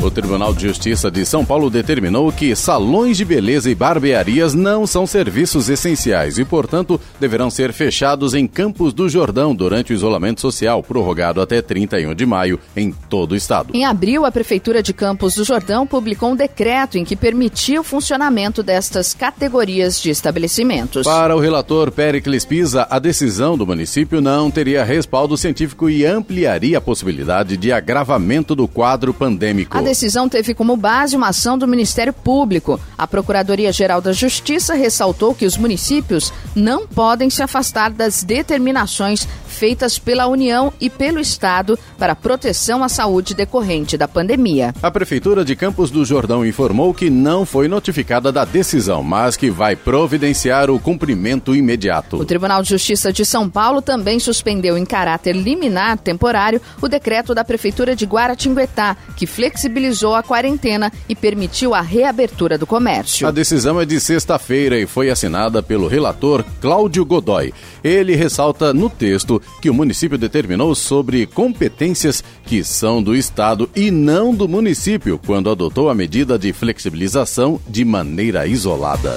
O 0.04 0.10
Tribunal 0.10 0.52
de 0.52 0.68
Justiça 0.68 1.10
de 1.10 1.24
São 1.24 1.46
Paulo 1.46 1.70
determinou 1.70 2.30
que 2.30 2.54
salões 2.54 3.16
de 3.16 3.24
beleza 3.24 3.70
e 3.70 3.74
barbearias 3.74 4.52
não 4.52 4.86
são 4.86 5.06
serviços 5.06 5.70
essenciais 5.70 6.38
e, 6.38 6.44
portanto, 6.44 7.00
deverão 7.18 7.48
ser 7.48 7.72
fechados 7.72 8.34
em 8.34 8.46
Campos 8.46 8.92
do 8.92 9.08
Jordão 9.08 9.54
durante 9.54 9.94
o 9.94 9.94
isolamento 9.94 10.42
social, 10.42 10.82
prorrogado 10.82 11.40
até 11.40 11.62
31 11.62 12.14
de 12.14 12.26
maio 12.26 12.60
em 12.76 12.92
todo 12.92 13.32
o 13.32 13.34
estado. 13.34 13.70
Em 13.72 13.86
abril, 13.86 14.26
a 14.26 14.30
Prefeitura 14.30 14.82
de 14.82 14.92
Campos 14.92 15.36
do 15.36 15.42
Jordão 15.42 15.86
publicou 15.86 16.32
um 16.32 16.36
decreto 16.36 16.98
em 16.98 17.04
que 17.04 17.16
permitia 17.16 17.80
o 17.80 17.84
funcionamento 17.84 18.62
destas 18.62 19.14
categorias 19.14 19.98
de 19.98 20.10
estabelecimentos. 20.10 21.06
Para 21.06 21.34
o 21.34 21.40
relator 21.40 21.90
Pericles 21.90 22.44
Pisa, 22.44 22.86
a 22.90 22.98
decisão 22.98 23.56
do 23.56 23.66
município 23.66 24.20
não 24.20 24.50
teria 24.50 24.84
respaldo 24.84 25.34
científico 25.38 25.88
e 25.88 26.04
ampliaria 26.04 26.76
a 26.76 26.80
possibilidade 26.82 27.56
de 27.56 27.72
agravamento 27.72 28.54
do 28.54 28.68
quadro 28.68 29.14
pandêmico. 29.14 29.78
A 29.78 29.93
decisão 29.94 30.28
teve 30.28 30.54
como 30.54 30.76
base 30.76 31.16
uma 31.16 31.28
ação 31.28 31.56
do 31.56 31.68
Ministério 31.68 32.12
Público. 32.12 32.80
A 32.98 33.06
Procuradoria-Geral 33.06 34.00
da 34.00 34.12
Justiça 34.12 34.74
ressaltou 34.74 35.32
que 35.32 35.46
os 35.46 35.56
municípios 35.56 36.32
não 36.54 36.84
podem 36.84 37.30
se 37.30 37.44
afastar 37.44 37.92
das 37.92 38.24
determinações 38.24 39.28
feitas 39.54 39.98
pela 39.98 40.26
União 40.26 40.72
e 40.80 40.90
pelo 40.90 41.20
Estado 41.20 41.78
para 41.98 42.14
proteção 42.14 42.82
à 42.82 42.88
saúde 42.88 43.34
decorrente 43.34 43.96
da 43.96 44.08
pandemia. 44.08 44.74
A 44.82 44.90
Prefeitura 44.90 45.44
de 45.44 45.56
Campos 45.56 45.90
do 45.90 46.04
Jordão 46.04 46.44
informou 46.44 46.92
que 46.92 47.08
não 47.08 47.46
foi 47.46 47.68
notificada 47.68 48.30
da 48.30 48.44
decisão, 48.44 49.02
mas 49.02 49.36
que 49.36 49.50
vai 49.50 49.76
providenciar 49.76 50.70
o 50.70 50.78
cumprimento 50.78 51.54
imediato. 51.54 52.16
O 52.16 52.24
Tribunal 52.24 52.62
de 52.62 52.70
Justiça 52.70 53.12
de 53.12 53.24
São 53.24 53.48
Paulo 53.48 53.80
também 53.80 54.18
suspendeu 54.18 54.76
em 54.76 54.84
caráter 54.84 55.34
liminar 55.34 55.96
temporário 55.98 56.60
o 56.82 56.88
decreto 56.88 57.34
da 57.34 57.44
Prefeitura 57.44 57.94
de 57.94 58.04
Guaratinguetá, 58.04 58.96
que 59.16 59.26
flexibilizou 59.26 60.14
a 60.14 60.22
quarentena 60.22 60.92
e 61.08 61.14
permitiu 61.14 61.74
a 61.74 61.80
reabertura 61.80 62.58
do 62.58 62.66
comércio. 62.66 63.26
A 63.26 63.30
decisão 63.30 63.80
é 63.80 63.84
de 63.84 64.00
sexta-feira 64.00 64.78
e 64.78 64.86
foi 64.86 65.10
assinada 65.10 65.62
pelo 65.62 65.86
relator 65.86 66.44
Cláudio 66.60 67.04
Godoy. 67.04 67.54
Ele 67.82 68.16
ressalta 68.16 68.72
no 68.72 68.90
texto 68.90 69.40
que 69.60 69.70
o 69.70 69.74
município 69.74 70.18
determinou 70.18 70.74
sobre 70.74 71.26
competências 71.26 72.22
que 72.44 72.62
são 72.62 73.02
do 73.02 73.14
Estado 73.14 73.68
e 73.74 73.90
não 73.90 74.34
do 74.34 74.48
município 74.48 75.18
quando 75.24 75.50
adotou 75.50 75.88
a 75.88 75.94
medida 75.94 76.38
de 76.38 76.52
flexibilização 76.52 77.60
de 77.68 77.84
maneira 77.84 78.46
isolada. 78.46 79.16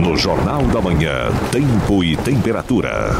No 0.00 0.16
Jornal 0.16 0.62
da 0.66 0.80
Manhã, 0.80 1.30
Tempo 1.50 2.04
e 2.04 2.16
Temperatura. 2.16 3.16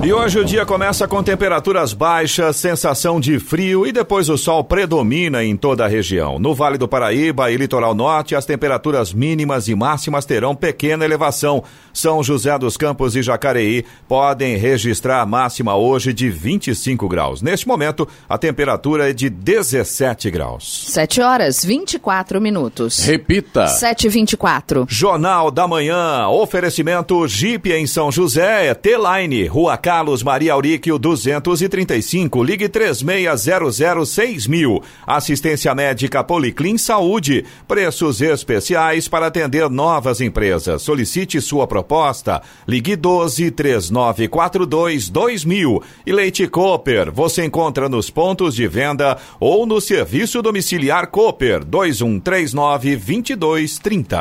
E 0.00 0.12
hoje 0.12 0.38
o 0.38 0.44
dia 0.44 0.64
começa 0.64 1.08
com 1.08 1.24
temperaturas 1.24 1.92
baixas, 1.92 2.54
sensação 2.54 3.18
de 3.18 3.40
frio 3.40 3.84
e 3.84 3.90
depois 3.90 4.28
o 4.28 4.38
sol 4.38 4.62
predomina 4.62 5.42
em 5.42 5.56
toda 5.56 5.84
a 5.84 5.88
região. 5.88 6.38
No 6.38 6.54
Vale 6.54 6.78
do 6.78 6.86
Paraíba 6.86 7.50
e 7.50 7.56
Litoral 7.56 7.96
Norte, 7.96 8.36
as 8.36 8.46
temperaturas 8.46 9.12
mínimas 9.12 9.66
e 9.66 9.74
máximas 9.74 10.24
terão 10.24 10.54
pequena 10.54 11.04
elevação. 11.04 11.64
São 11.92 12.22
José 12.22 12.56
dos 12.56 12.76
Campos 12.76 13.16
e 13.16 13.22
Jacareí 13.22 13.84
podem 14.06 14.56
registrar 14.56 15.20
a 15.20 15.26
máxima 15.26 15.74
hoje 15.74 16.12
de 16.12 16.30
25 16.30 17.08
graus. 17.08 17.42
Neste 17.42 17.66
momento, 17.66 18.06
a 18.28 18.38
temperatura 18.38 19.10
é 19.10 19.12
de 19.12 19.28
17 19.28 20.30
graus. 20.30 20.84
7 20.90 21.20
horas 21.20 21.64
24 21.64 22.40
minutos. 22.40 23.00
Repita. 23.00 23.64
7h24. 23.64 24.86
Jornal 24.88 25.50
da 25.50 25.66
Manhã, 25.66 26.28
oferecimento 26.28 27.26
Jeep 27.26 27.72
em 27.72 27.84
São 27.84 28.12
José, 28.12 28.72
T-Line, 28.74 29.44
Rua 29.48 29.76
Carlos 29.88 30.22
Maria 30.22 30.52
Auríquio 30.52 30.98
235, 30.98 32.44
ligue 32.44 32.68
36006000. 32.68 34.82
Assistência 35.06 35.74
médica 35.74 36.22
Policlin 36.22 36.76
Saúde, 36.76 37.46
preços 37.66 38.20
especiais 38.20 39.08
para 39.08 39.28
atender 39.28 39.70
novas 39.70 40.20
empresas. 40.20 40.82
Solicite 40.82 41.40
sua 41.40 41.66
proposta, 41.66 42.42
ligue 42.66 42.96
12 42.96 43.50
3942 43.50 45.08
2000. 45.08 45.82
E 46.04 46.12
Leite 46.12 46.46
Cooper, 46.46 47.10
você 47.10 47.46
encontra 47.46 47.88
nos 47.88 48.10
pontos 48.10 48.54
de 48.54 48.68
venda 48.68 49.16
ou 49.40 49.64
no 49.64 49.80
serviço 49.80 50.42
domiciliar 50.42 51.06
Cooper 51.06 51.64
2139 51.64 52.94
2230. 52.94 54.20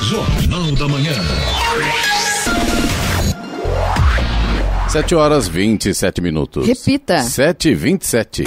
Jornal 0.00 0.72
da 0.72 0.88
Manhã. 0.88 1.12
7 4.92 5.14
horas 5.14 5.48
27 5.48 6.20
minutos. 6.20 6.66
Repita. 6.66 7.22
7 7.22 7.70
e 7.70 7.74
27. 7.74 8.44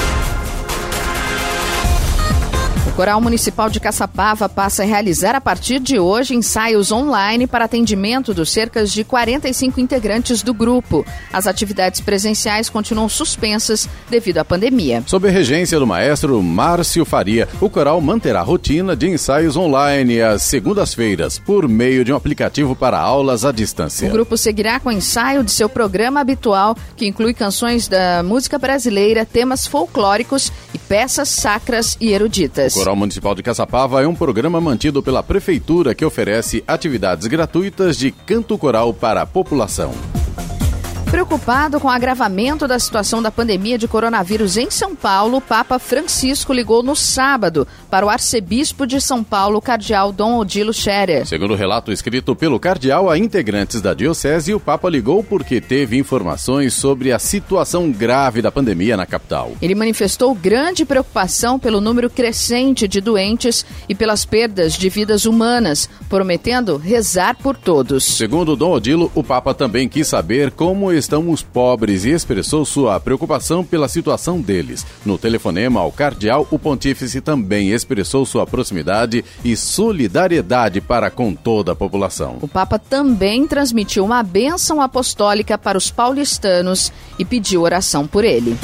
Coral 2.95 3.19
Municipal 3.19 3.69
de 3.69 3.77
Caçapava 3.77 4.47
passa 4.47 4.83
a 4.83 4.85
realizar 4.85 5.35
a 5.35 5.41
partir 5.41 5.81
de 5.81 5.99
hoje 5.99 6.33
ensaios 6.33 6.93
online 6.93 7.45
para 7.45 7.65
atendimento 7.65 8.33
dos 8.33 8.49
cerca 8.49 8.85
de 8.85 9.03
45 9.03 9.81
integrantes 9.81 10.41
do 10.41 10.53
grupo. 10.53 11.05
As 11.33 11.45
atividades 11.45 11.99
presenciais 11.99 12.69
continuam 12.69 13.09
suspensas 13.09 13.89
devido 14.09 14.37
à 14.37 14.45
pandemia. 14.45 15.03
Sob 15.07 15.27
a 15.27 15.31
regência 15.31 15.77
do 15.77 15.85
maestro 15.85 16.41
Márcio 16.41 17.03
Faria, 17.03 17.49
o 17.59 17.69
coral 17.69 17.99
manterá 17.99 18.39
a 18.39 18.43
rotina 18.43 18.95
de 18.95 19.09
ensaios 19.09 19.57
online 19.57 20.21
às 20.21 20.43
segundas-feiras, 20.43 21.37
por 21.37 21.67
meio 21.67 22.05
de 22.05 22.13
um 22.13 22.15
aplicativo 22.15 22.77
para 22.77 22.97
aulas 22.97 23.43
à 23.43 23.51
distância. 23.51 24.07
O 24.07 24.11
grupo 24.11 24.37
seguirá 24.37 24.79
com 24.79 24.87
o 24.87 24.93
ensaio 24.93 25.43
de 25.43 25.51
seu 25.51 25.67
programa 25.67 26.21
habitual, 26.21 26.77
que 26.95 27.05
inclui 27.05 27.33
canções 27.33 27.89
da 27.89 28.23
música 28.23 28.57
brasileira, 28.57 29.25
temas 29.25 29.67
folclóricos 29.67 30.49
e 30.73 30.77
peças 30.77 31.27
sacras 31.27 31.97
e 31.99 32.13
eruditas. 32.13 32.84
Coral 32.85 32.95
Municipal 32.95 33.33
de 33.33 33.41
Caçapava 33.41 34.03
é 34.03 34.07
um 34.07 34.13
programa 34.13 34.61
mantido 34.61 35.01
pela 35.01 35.23
Prefeitura 35.23 35.95
que 35.95 36.05
oferece 36.05 36.63
atividades 36.67 37.25
gratuitas 37.25 37.97
de 37.97 38.11
canto 38.11 38.59
coral 38.59 38.93
para 38.93 39.23
a 39.23 39.25
população. 39.25 39.91
Preocupado 41.09 41.79
com 41.79 41.87
o 41.87 41.91
agravamento 41.91 42.67
da 42.67 42.77
situação 42.77 43.21
da 43.21 43.31
pandemia 43.31 43.77
de 43.77 43.87
coronavírus 43.87 44.57
em 44.57 44.69
São 44.69 44.95
Paulo, 44.95 45.37
o 45.37 45.41
Papa 45.41 45.79
Francisco 45.79 46.51
ligou 46.51 46.83
no 46.83 46.95
sábado 46.95 47.67
para 47.89 48.05
o 48.05 48.09
arcebispo 48.09 48.85
de 48.85 48.99
São 48.99 49.23
Paulo, 49.23 49.61
cardeal 49.61 50.11
Dom 50.11 50.37
Odilo 50.37 50.73
Scherer. 50.73 51.25
Segundo 51.25 51.51
o 51.51 51.55
relato 51.55 51.91
escrito 51.91 52.35
pelo 52.35 52.59
cardeal 52.59 53.09
a 53.09 53.17
integrantes 53.17 53.81
da 53.81 53.93
diocese, 53.93 54.53
o 54.53 54.59
Papa 54.59 54.89
ligou 54.89 55.23
porque 55.23 55.61
teve 55.61 55.97
informações 55.97 56.73
sobre 56.73 57.13
a 57.13 57.19
situação 57.19 57.91
grave 57.91 58.41
da 58.41 58.51
pandemia 58.51 58.97
na 58.97 59.05
capital. 59.05 59.53
Ele 59.61 59.75
manifestou 59.75 60.35
grande 60.35 60.83
preocupação 60.83 61.57
pelo 61.57 61.79
número 61.79 62.09
crescente 62.09 62.87
de 62.87 62.99
doentes 62.99 63.65
e 63.87 63.95
pelas 63.95 64.25
perdas 64.25 64.73
de 64.73 64.89
vidas 64.89 65.25
humanas, 65.25 65.89
prometendo 66.09 66.77
rezar 66.77 67.37
por 67.37 67.55
todos. 67.55 68.03
Segundo 68.03 68.55
Dom 68.55 68.71
Odilo, 68.71 69.11
o 69.15 69.23
Papa 69.23 69.53
também 69.53 69.87
quis 69.87 70.07
saber 70.07 70.51
como 70.51 70.91
estão 70.95 71.29
os 71.29 71.41
pobres 71.41 72.05
e 72.05 72.11
expressou 72.11 72.65
sua 72.65 72.99
preocupação 72.99 73.63
pela 73.63 73.87
situação 73.87 74.41
deles. 74.41 74.85
No 75.05 75.17
telefonema 75.17 75.79
ao 75.79 75.91
cardeal, 75.91 76.47
o 76.51 76.57
pontífice 76.57 77.21
também 77.21 77.71
expressou 77.71 78.25
sua 78.25 78.45
proximidade 78.45 79.23
e 79.43 79.55
solidariedade 79.55 80.81
para 80.81 81.09
com 81.09 81.33
toda 81.33 81.73
a 81.73 81.75
população. 81.75 82.37
O 82.41 82.47
Papa 82.47 82.79
também 82.79 83.47
transmitiu 83.47 84.05
uma 84.05 84.23
bênção 84.23 84.81
apostólica 84.81 85.57
para 85.57 85.77
os 85.77 85.91
paulistanos 85.91 86.91
e 87.19 87.25
pediu 87.25 87.61
oração 87.61 88.07
por 88.07 88.23
ele. 88.23 88.57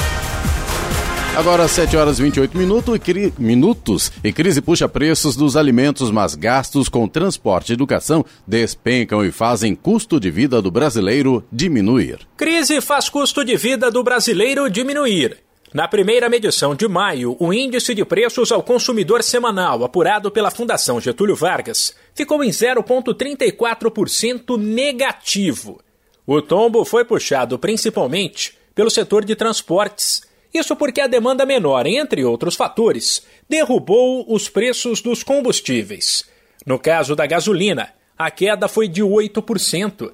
Agora 1.33 1.65
7 1.65 1.95
horas 1.95 2.19
e 2.19 2.23
28 2.23 2.57
minutos 2.57 2.93
e, 2.93 2.99
cri... 2.99 3.33
minutos 3.39 4.11
e 4.21 4.33
crise 4.33 4.61
puxa 4.61 4.89
preços 4.89 5.33
dos 5.33 5.55
alimentos, 5.55 6.11
mas 6.11 6.35
gastos 6.35 6.89
com 6.89 7.07
transporte 7.07 7.69
e 7.69 7.73
educação 7.73 8.25
despencam 8.45 9.23
e 9.23 9.31
fazem 9.31 9.73
custo 9.73 10.19
de 10.19 10.29
vida 10.29 10.61
do 10.61 10.69
brasileiro 10.69 11.41
diminuir. 11.49 12.27
Crise 12.35 12.81
faz 12.81 13.07
custo 13.07 13.45
de 13.45 13.55
vida 13.55 13.89
do 13.89 14.03
brasileiro 14.03 14.69
diminuir. 14.69 15.37
Na 15.73 15.87
primeira 15.87 16.27
medição 16.27 16.75
de 16.75 16.85
maio, 16.85 17.37
o 17.39 17.53
índice 17.53 17.95
de 17.95 18.03
preços 18.03 18.51
ao 18.51 18.61
consumidor 18.61 19.23
semanal, 19.23 19.85
apurado 19.85 20.29
pela 20.29 20.51
Fundação 20.51 20.99
Getúlio 20.99 21.33
Vargas, 21.33 21.95
ficou 22.13 22.43
em 22.43 22.49
0,34% 22.49 24.57
negativo. 24.57 25.79
O 26.27 26.41
tombo 26.41 26.83
foi 26.83 27.05
puxado 27.05 27.57
principalmente 27.57 28.57
pelo 28.75 28.89
setor 28.89 29.23
de 29.23 29.33
transportes 29.33 30.29
isso 30.53 30.75
porque 30.75 30.99
a 30.99 31.07
demanda 31.07 31.45
menor, 31.45 31.85
entre 31.87 32.25
outros 32.25 32.55
fatores, 32.55 33.25
derrubou 33.47 34.25
os 34.27 34.49
preços 34.49 35.01
dos 35.01 35.23
combustíveis. 35.23 36.25
No 36.65 36.77
caso 36.77 37.15
da 37.15 37.25
gasolina, 37.25 37.93
a 38.17 38.29
queda 38.29 38.67
foi 38.67 38.87
de 38.87 39.01
8%. 39.01 40.13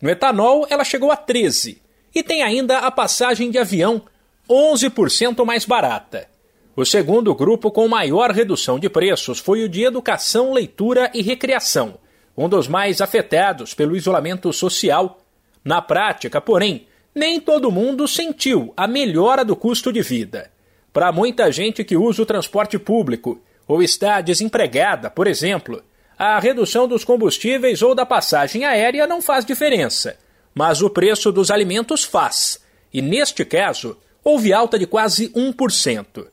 No 0.00 0.10
etanol, 0.10 0.66
ela 0.70 0.84
chegou 0.84 1.10
a 1.10 1.16
13%. 1.16 1.78
E 2.14 2.22
tem 2.22 2.42
ainda 2.42 2.78
a 2.78 2.90
passagem 2.90 3.50
de 3.50 3.58
avião, 3.58 4.02
11% 4.48 5.44
mais 5.44 5.64
barata. 5.64 6.28
O 6.74 6.84
segundo 6.84 7.34
grupo 7.34 7.70
com 7.70 7.88
maior 7.88 8.30
redução 8.30 8.78
de 8.78 8.88
preços 8.88 9.38
foi 9.38 9.64
o 9.64 9.68
de 9.68 9.82
educação, 9.82 10.52
leitura 10.52 11.10
e 11.12 11.22
recreação, 11.22 11.98
um 12.36 12.48
dos 12.48 12.68
mais 12.68 13.00
afetados 13.00 13.74
pelo 13.74 13.96
isolamento 13.96 14.52
social. 14.52 15.18
Na 15.64 15.82
prática, 15.82 16.40
porém, 16.40 16.86
nem 17.18 17.40
todo 17.40 17.70
mundo 17.70 18.06
sentiu 18.06 18.72
a 18.76 18.86
melhora 18.86 19.44
do 19.44 19.56
custo 19.56 19.92
de 19.92 20.00
vida. 20.00 20.50
Para 20.92 21.12
muita 21.12 21.50
gente 21.52 21.84
que 21.84 21.96
usa 21.96 22.22
o 22.22 22.26
transporte 22.26 22.78
público 22.78 23.40
ou 23.66 23.82
está 23.82 24.20
desempregada, 24.20 25.10
por 25.10 25.26
exemplo, 25.26 25.82
a 26.16 26.38
redução 26.38 26.88
dos 26.88 27.04
combustíveis 27.04 27.82
ou 27.82 27.94
da 27.94 28.06
passagem 28.06 28.64
aérea 28.64 29.06
não 29.06 29.20
faz 29.20 29.44
diferença, 29.44 30.16
mas 30.54 30.80
o 30.80 30.88
preço 30.88 31.30
dos 31.30 31.50
alimentos 31.50 32.04
faz, 32.04 32.60
e 32.92 33.02
neste 33.02 33.44
caso, 33.44 33.96
houve 34.24 34.52
alta 34.52 34.78
de 34.78 34.86
quase 34.86 35.28
1%. 35.30 36.26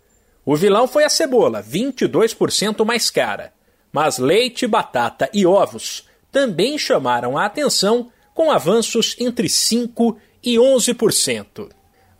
O 0.45 0.56
vilão 0.56 0.88
foi 0.88 1.04
a 1.04 1.10
cebola, 1.10 1.62
22% 1.62 2.86
mais 2.86 3.10
cara, 3.10 3.52
mas 3.91 4.17
leite, 4.17 4.67
batata 4.67 5.30
e 5.34 5.45
ovos 5.45 6.08
também 6.32 6.78
chamaram 6.78 7.38
a 7.38 7.45
atenção 7.45 8.12
com 8.34 8.52
avanços 8.52 9.15
entre 9.19 9.48
5 9.48 10.17
e 10.45 10.55
11%. 10.55 11.67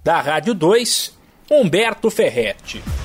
Da 0.03 0.19
Rádio 0.19 0.53
2, 0.53 1.13
Humberto 1.49 2.09
Ferretti. 2.09 3.04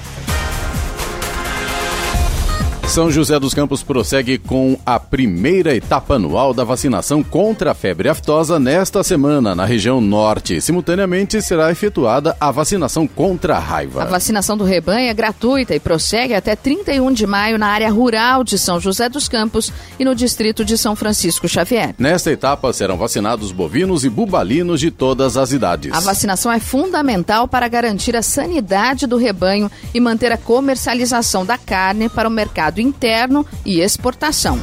São 2.91 3.09
José 3.09 3.39
dos 3.39 3.55
Campos 3.55 3.85
prossegue 3.85 4.37
com 4.37 4.77
a 4.85 4.99
primeira 4.99 5.77
etapa 5.77 6.15
anual 6.17 6.53
da 6.53 6.65
vacinação 6.65 7.23
contra 7.23 7.71
a 7.71 7.75
febre 7.75 8.09
aftosa 8.09 8.59
nesta 8.59 9.05
semana 9.05 9.55
na 9.55 9.65
região 9.65 10.01
norte. 10.01 10.61
Simultaneamente 10.61 11.41
será 11.41 11.71
efetuada 11.71 12.37
a 12.41 12.51
vacinação 12.51 13.07
contra 13.07 13.55
a 13.55 13.61
raiva. 13.61 14.03
A 14.03 14.07
vacinação 14.07 14.57
do 14.57 14.65
rebanho 14.65 15.09
é 15.09 15.15
gratuita 15.15 15.73
e 15.73 15.79
prossegue 15.79 16.35
até 16.35 16.57
31 16.57 17.13
de 17.13 17.29
maio 17.29 17.61
na 17.61 17.69
área 17.69 17.89
rural 17.93 18.43
de 18.43 18.59
São 18.59 18.81
José 18.81 19.09
dos 19.09 19.29
Campos 19.29 19.73
e 19.97 20.05
no 20.05 20.13
distrito 20.13 20.65
de 20.65 20.77
São 20.77 20.97
Francisco 20.97 21.47
Xavier. 21.47 21.95
Nesta 21.97 22.33
etapa 22.33 22.73
serão 22.73 22.97
vacinados 22.97 23.53
bovinos 23.53 24.05
e 24.05 24.09
bubalinos 24.09 24.81
de 24.81 24.91
todas 24.91 25.37
as 25.37 25.53
idades. 25.53 25.93
A 25.93 26.01
vacinação 26.01 26.51
é 26.51 26.59
fundamental 26.59 27.47
para 27.47 27.69
garantir 27.69 28.17
a 28.17 28.23
sanidade 28.23 29.07
do 29.07 29.17
rebanho 29.17 29.71
e 29.95 30.01
manter 30.01 30.33
a 30.33 30.37
comercialização 30.37 31.47
da 31.47 31.57
carne 31.57 32.09
para 32.09 32.29
o 32.29 32.33
mercado 32.33 32.80
interno 32.81 33.47
e 33.65 33.81
exportação. 33.81 34.59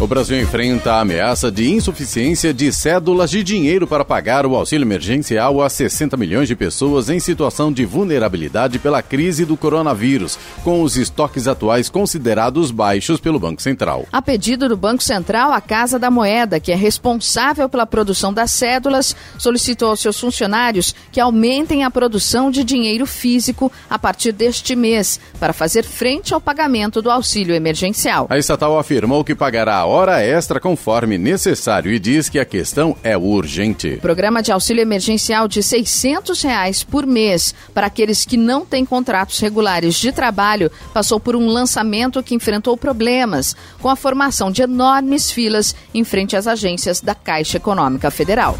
O 0.00 0.06
Brasil 0.06 0.40
enfrenta 0.40 0.94
a 0.94 1.00
ameaça 1.00 1.52
de 1.52 1.70
insuficiência 1.70 2.54
de 2.54 2.72
cédulas 2.72 3.30
de 3.30 3.44
dinheiro 3.44 3.86
para 3.86 4.02
pagar 4.02 4.46
o 4.46 4.56
auxílio 4.56 4.86
emergencial 4.86 5.60
a 5.60 5.68
60 5.68 6.16
milhões 6.16 6.48
de 6.48 6.56
pessoas 6.56 7.10
em 7.10 7.20
situação 7.20 7.70
de 7.70 7.84
vulnerabilidade 7.84 8.78
pela 8.78 9.02
crise 9.02 9.44
do 9.44 9.58
coronavírus, 9.58 10.38
com 10.64 10.80
os 10.80 10.96
estoques 10.96 11.46
atuais 11.46 11.90
considerados 11.90 12.70
baixos 12.70 13.20
pelo 13.20 13.38
Banco 13.38 13.60
Central. 13.60 14.06
A 14.10 14.22
pedido 14.22 14.70
do 14.70 14.76
Banco 14.76 15.02
Central, 15.02 15.52
a 15.52 15.60
Casa 15.60 15.98
da 15.98 16.10
Moeda, 16.10 16.58
que 16.58 16.72
é 16.72 16.76
responsável 16.76 17.68
pela 17.68 17.84
produção 17.84 18.32
das 18.32 18.52
cédulas, 18.52 19.14
solicitou 19.36 19.90
aos 19.90 20.00
seus 20.00 20.18
funcionários 20.18 20.94
que 21.12 21.20
aumentem 21.20 21.84
a 21.84 21.90
produção 21.90 22.50
de 22.50 22.64
dinheiro 22.64 23.04
físico 23.04 23.70
a 23.90 23.98
partir 23.98 24.32
deste 24.32 24.74
mês, 24.74 25.20
para 25.38 25.52
fazer 25.52 25.84
frente 25.84 26.32
ao 26.32 26.40
pagamento 26.40 27.02
do 27.02 27.10
auxílio 27.10 27.54
emergencial. 27.54 28.26
A 28.30 28.38
estatal 28.38 28.78
afirmou 28.78 29.22
que 29.22 29.34
pagará 29.34 29.89
hora 29.90 30.22
extra 30.22 30.60
conforme 30.60 31.18
necessário 31.18 31.92
e 31.92 31.98
diz 31.98 32.28
que 32.28 32.38
a 32.38 32.44
questão 32.44 32.96
é 33.02 33.16
urgente. 33.16 33.98
Programa 34.00 34.42
de 34.42 34.52
auxílio 34.52 34.80
emergencial 34.80 35.48
de 35.48 35.62
600 35.62 36.40
reais 36.42 36.84
por 36.84 37.06
mês 37.06 37.54
para 37.74 37.88
aqueles 37.88 38.24
que 38.24 38.36
não 38.36 38.64
têm 38.64 38.86
contratos 38.86 39.40
regulares 39.40 39.96
de 39.96 40.12
trabalho 40.12 40.70
passou 40.94 41.18
por 41.18 41.34
um 41.34 41.48
lançamento 41.48 42.22
que 42.22 42.34
enfrentou 42.34 42.76
problemas, 42.76 43.56
com 43.80 43.88
a 43.88 43.96
formação 43.96 44.50
de 44.50 44.62
enormes 44.62 45.30
filas 45.30 45.74
em 45.92 46.04
frente 46.04 46.36
às 46.36 46.46
agências 46.46 47.00
da 47.00 47.14
Caixa 47.14 47.56
Econômica 47.56 48.10
Federal. 48.10 48.56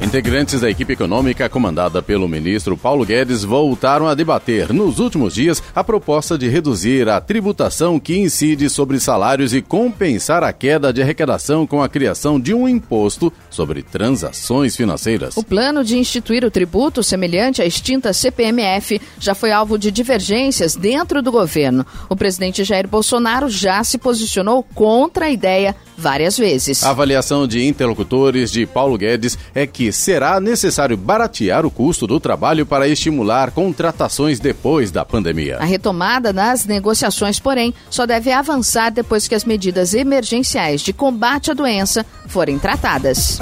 Integrantes 0.00 0.60
da 0.60 0.70
equipe 0.70 0.92
econômica 0.92 1.48
comandada 1.48 2.00
pelo 2.00 2.28
ministro 2.28 2.76
Paulo 2.76 3.04
Guedes 3.04 3.42
voltaram 3.42 4.06
a 4.06 4.14
debater 4.14 4.72
nos 4.72 5.00
últimos 5.00 5.34
dias 5.34 5.60
a 5.74 5.82
proposta 5.82 6.38
de 6.38 6.48
reduzir 6.48 7.08
a 7.08 7.20
tributação 7.20 7.98
que 7.98 8.16
incide 8.16 8.70
sobre 8.70 9.00
salários 9.00 9.52
e 9.52 9.60
compensar 9.60 10.44
a 10.44 10.52
queda 10.52 10.92
de 10.92 11.02
arrecadação 11.02 11.66
com 11.66 11.82
a 11.82 11.88
criação 11.88 12.38
de 12.38 12.54
um 12.54 12.68
imposto 12.68 13.32
sobre 13.50 13.82
transações 13.82 14.76
financeiras. 14.76 15.36
O 15.36 15.42
plano 15.42 15.82
de 15.82 15.98
instituir 15.98 16.44
o 16.44 16.50
tributo 16.50 17.02
semelhante 17.02 17.60
à 17.60 17.66
extinta 17.66 18.12
CPMF 18.12 19.00
já 19.18 19.34
foi 19.34 19.50
alvo 19.50 19.76
de 19.76 19.90
divergências 19.90 20.76
dentro 20.76 21.20
do 21.20 21.32
governo. 21.32 21.84
O 22.08 22.14
presidente 22.14 22.62
Jair 22.62 22.86
Bolsonaro 22.86 23.50
já 23.50 23.82
se 23.82 23.98
posicionou 23.98 24.62
contra 24.62 25.26
a 25.26 25.30
ideia 25.30 25.74
várias 25.98 26.38
vezes. 26.38 26.84
A 26.84 26.90
avaliação 26.90 27.46
de 27.46 27.66
interlocutores 27.66 28.52
de 28.52 28.64
Paulo 28.64 28.96
Guedes 28.96 29.36
é 29.52 29.66
que 29.66 29.87
será 29.92 30.40
necessário 30.40 30.96
baratear 30.96 31.64
o 31.66 31.70
custo 31.70 32.06
do 32.06 32.20
trabalho 32.20 32.66
para 32.66 32.88
estimular 32.88 33.50
contratações 33.50 34.38
depois 34.38 34.90
da 34.90 35.04
pandemia. 35.04 35.58
A 35.58 35.64
retomada 35.64 36.32
das 36.32 36.64
negociações, 36.64 37.38
porém, 37.38 37.74
só 37.90 38.06
deve 38.06 38.30
avançar 38.32 38.90
depois 38.90 39.28
que 39.28 39.34
as 39.34 39.44
medidas 39.44 39.94
emergenciais 39.94 40.80
de 40.80 40.92
combate 40.92 41.50
à 41.50 41.54
doença 41.54 42.04
forem 42.26 42.58
tratadas. 42.58 43.38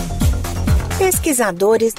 Pesquisadores 0.98 1.94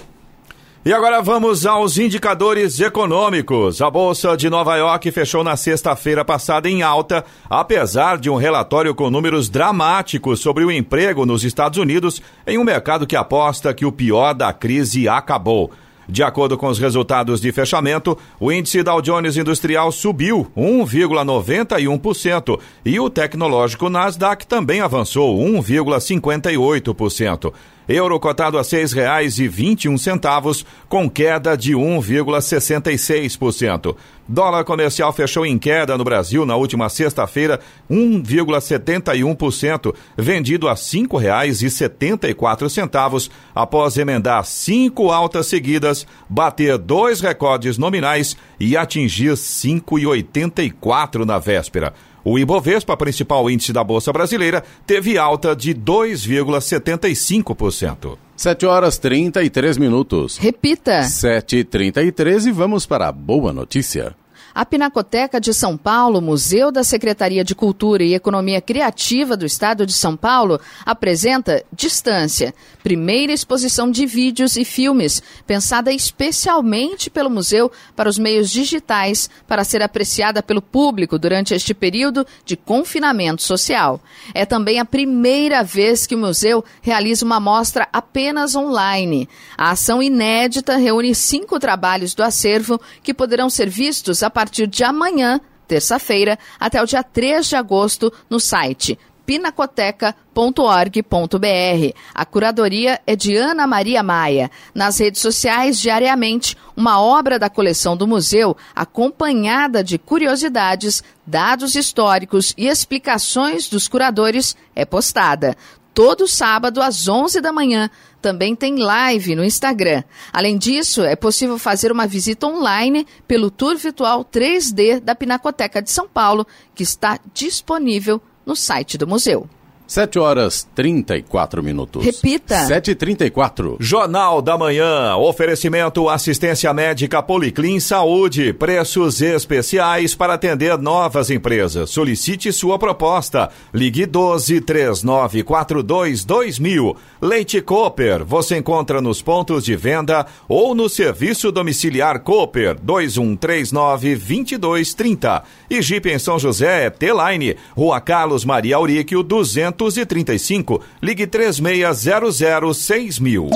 e 0.88 0.94
agora 0.94 1.22
vamos 1.22 1.66
aos 1.66 1.98
indicadores 1.98 2.80
econômicos. 2.80 3.82
A 3.82 3.92
Bolsa 3.92 4.38
de 4.38 4.50
Nova 4.50 4.78
York 4.78 5.12
fechou 5.12 5.44
na 5.44 5.58
sexta-feira 5.58 6.24
passada 6.24 6.70
em 6.70 6.82
alta, 6.82 7.26
apesar 7.50 8.18
de 8.18 8.30
um 8.30 8.38
relatório 8.38 8.96
com 8.96 9.10
números 9.10 9.50
dramáticos 9.50 10.40
sobre 10.40 10.64
o 10.64 10.72
emprego 10.72 11.26
nos 11.26 11.44
Estados 11.44 11.78
Unidos, 11.78 12.22
em 12.48 12.58
um 12.58 12.64
mercado 12.64 13.06
que 13.06 13.18
aposta 13.18 13.74
que 13.74 13.86
o 13.86 13.92
pior 13.92 14.34
da 14.34 14.54
crise 14.54 15.10
acabou. 15.10 15.72
De 16.08 16.24
acordo 16.24 16.58
com 16.58 16.68
os 16.68 16.80
resultados 16.80 17.42
de 17.42 17.52
fechamento, 17.52 18.18
o 18.40 18.50
índice 18.50 18.82
Dow 18.82 19.02
Jones 19.02 19.36
Industrial 19.36 19.92
subiu 19.92 20.48
1,91% 20.56 22.58
e 22.86 22.98
o 22.98 23.10
tecnológico 23.10 23.90
Nasdaq 23.90 24.48
também 24.48 24.80
avançou 24.80 25.38
1,58%. 25.38 27.52
Euro 27.88 28.20
cotado 28.20 28.58
a 28.58 28.62
R$ 28.62 28.68
6,21, 28.68 30.66
com 30.90 31.10
queda 31.10 31.56
de 31.56 31.72
1,66%. 31.74 33.96
Dólar 34.28 34.66
comercial 34.66 35.14
fechou 35.14 35.46
em 35.46 35.58
queda 35.58 35.98
no 35.98 36.04
Brasil 36.04 36.46
na 36.46 36.58
última 36.58 36.90
sexta-feira, 36.90 37.62
1,71%, 37.90 39.96
vendido 40.18 40.68
a 40.68 40.72
R$ 40.72 40.78
5,74, 40.78 43.30
após 43.56 43.98
emendar 43.98 44.46
cinco 44.46 45.10
altas 45.12 45.48
seguidas, 45.48 46.06
bater 46.28 46.78
dois 46.78 47.22
recordes 47.22 47.78
nominais 47.78 48.36
e 48.60 48.76
atingir 48.76 49.32
5,84 49.32 51.24
na 51.24 51.40
véspera. 51.40 51.94
O 52.30 52.38
Ibovespa, 52.38 52.98
principal 52.98 53.50
índice 53.50 53.72
da 53.72 53.82
Bolsa 53.82 54.12
Brasileira, 54.12 54.62
teve 54.86 55.18
alta 55.18 55.56
de 55.56 55.74
2,75%. 55.74 58.18
7 58.36 58.66
horas 58.66 58.98
33 58.98 59.78
minutos. 59.78 60.38
Repita. 60.38 61.04
7h33 61.04 62.48
e 62.48 62.52
vamos 62.52 62.86
para 62.86 63.08
a 63.08 63.14
boa 63.14 63.54
notícia. 63.54 64.14
A 64.58 64.66
Pinacoteca 64.66 65.40
de 65.40 65.54
São 65.54 65.78
Paulo, 65.78 66.20
Museu 66.20 66.72
da 66.72 66.84
Secretaria 66.84 67.44
de 67.44 67.54
Cultura 67.54 68.04
e 68.04 68.16
Economia 68.16 68.60
Criativa 68.60 69.38
do 69.38 69.46
Estado 69.46 69.86
de 69.86 69.94
São 69.94 70.18
Paulo, 70.18 70.60
apresenta 70.84 71.64
Distância, 71.72 72.56
primeira 72.82 73.32
exposição 73.32 73.92
de 73.92 74.08
vídeos 74.08 74.56
e 74.56 74.66
filmes, 74.66 75.22
pensada 75.46 75.92
especialmente 75.92 77.08
pelo 77.08 77.30
museu 77.30 77.72
para 77.96 78.10
os 78.10 78.18
meios 78.18 78.50
digitais, 78.50 79.30
para 79.48 79.64
ser 79.64 79.84
apreciada 79.84 80.42
pelo 80.42 80.60
público 80.60 81.20
durante 81.20 81.54
este 81.54 81.76
período 81.76 82.26
de 82.44 82.58
confinamento 82.58 83.44
social. 83.44 84.02
É 84.34 84.44
também 84.44 84.80
a 84.80 84.86
primeira 84.86 85.64
vez 85.64 86.08
que 86.08 86.16
o 86.16 86.18
museu 86.18 86.66
realiza 86.82 87.24
uma 87.24 87.40
mostra 87.40 87.88
apenas 87.94 88.56
online. 88.56 89.30
A 89.56 89.70
ação 89.70 90.02
inédita 90.02 90.78
reúne 90.78 91.14
cinco 91.14 91.60
trabalhos 91.60 92.16
do 92.16 92.24
acervo 92.24 92.82
que 93.04 93.14
poderão 93.14 93.52
ser 93.52 93.70
vistos 93.70 94.24
a 94.24 94.32
partir 94.32 94.47
de 94.52 94.84
amanhã, 94.84 95.40
terça-feira, 95.68 96.38
até 96.60 96.82
o 96.82 96.86
dia 96.86 97.04
3 97.04 97.48
de 97.48 97.56
agosto 97.56 98.12
no 98.30 98.40
site 98.40 98.98
pinacoteca.org.br. 99.28 101.94
A 102.16 102.26
curadoria 102.26 103.00
é 103.06 103.14
de 103.14 103.36
Ana 103.36 103.68
Maria 103.68 104.02
Maia. 104.02 104.50
Nas 104.74 104.98
redes 105.00 105.22
sociais, 105.22 105.78
diariamente, 105.78 106.56
uma 106.76 107.02
obra 107.02 107.38
da 107.38 107.50
coleção 107.50 107.98
do 107.98 108.08
museu, 108.08 108.56
acompanhada 108.74 109.84
de 109.84 109.98
curiosidades, 109.98 111.04
dados 111.26 111.76
históricos 111.76 112.54
e 112.58 112.68
explicações 112.68 113.68
dos 113.68 113.90
curadores, 113.90 114.56
é 114.74 114.86
postada 114.86 115.58
todo 115.94 116.28
sábado 116.28 116.80
às 116.80 117.08
11 117.08 117.42
da 117.42 117.52
manhã. 117.52 117.90
Também 118.28 118.54
tem 118.58 118.76
live 118.76 119.36
no 119.38 119.44
Instagram. 119.46 120.04
Além 120.34 120.58
disso, 120.58 121.02
é 121.02 121.16
possível 121.16 121.58
fazer 121.58 121.94
uma 121.94 122.06
visita 122.06 122.46
online 122.46 123.08
pelo 123.26 123.50
tour 123.50 123.78
virtual 123.78 124.26
3D 124.26 125.00
da 125.00 125.16
Pinacoteca 125.16 125.82
de 125.82 125.90
São 125.90 126.10
Paulo, 126.10 126.46
que 126.76 126.84
está 126.84 127.18
disponível 127.34 128.22
no 128.46 128.54
site 128.54 128.98
do 128.98 129.08
museu. 129.08 129.48
7 129.88 130.20
horas 130.20 130.68
34 130.76 131.64
minutos. 131.64 132.04
Repita. 132.04 132.68
7h34. 132.68 133.78
Jornal 133.80 134.42
da 134.42 134.58
Manhã. 134.58 135.16
Oferecimento 135.16 136.10
assistência 136.10 136.74
médica 136.74 137.24
Policlin 137.24 137.80
Saúde. 137.80 138.52
Preços 138.52 139.22
especiais 139.22 140.14
para 140.14 140.34
atender 140.34 140.78
novas 140.78 141.30
empresas. 141.30 141.90
Solicite 141.90 142.52
sua 142.52 142.78
proposta. 142.78 143.50
Ligue 143.74 144.06
12 144.06 144.60
3942 144.60 146.26
2000. 146.26 146.98
Leite 147.22 147.62
Cooper. 147.62 148.26
Você 148.26 148.58
encontra 148.58 149.00
nos 149.02 149.22
pontos 149.22 149.64
de 149.64 149.76
venda 149.78 150.26
ou 150.50 150.76
no 150.76 150.90
serviço 150.90 151.50
domiciliar 151.50 152.20
Cooper 152.20 152.78
2139 152.82 154.16
2230. 154.18 155.44
E 155.70 155.82
Jeep 155.82 156.10
em 156.10 156.20
São 156.20 156.38
José 156.38 156.88
é 156.88 156.90
T-Line. 156.90 157.56
Rua 157.74 158.02
Carlos 158.02 158.44
Maria 158.44 158.76
Auríquio 158.76 159.24
200 159.24 159.77
235. 159.78 160.82
Ligue 161.02 161.28
3600 161.28 162.78
6000. 162.78 163.50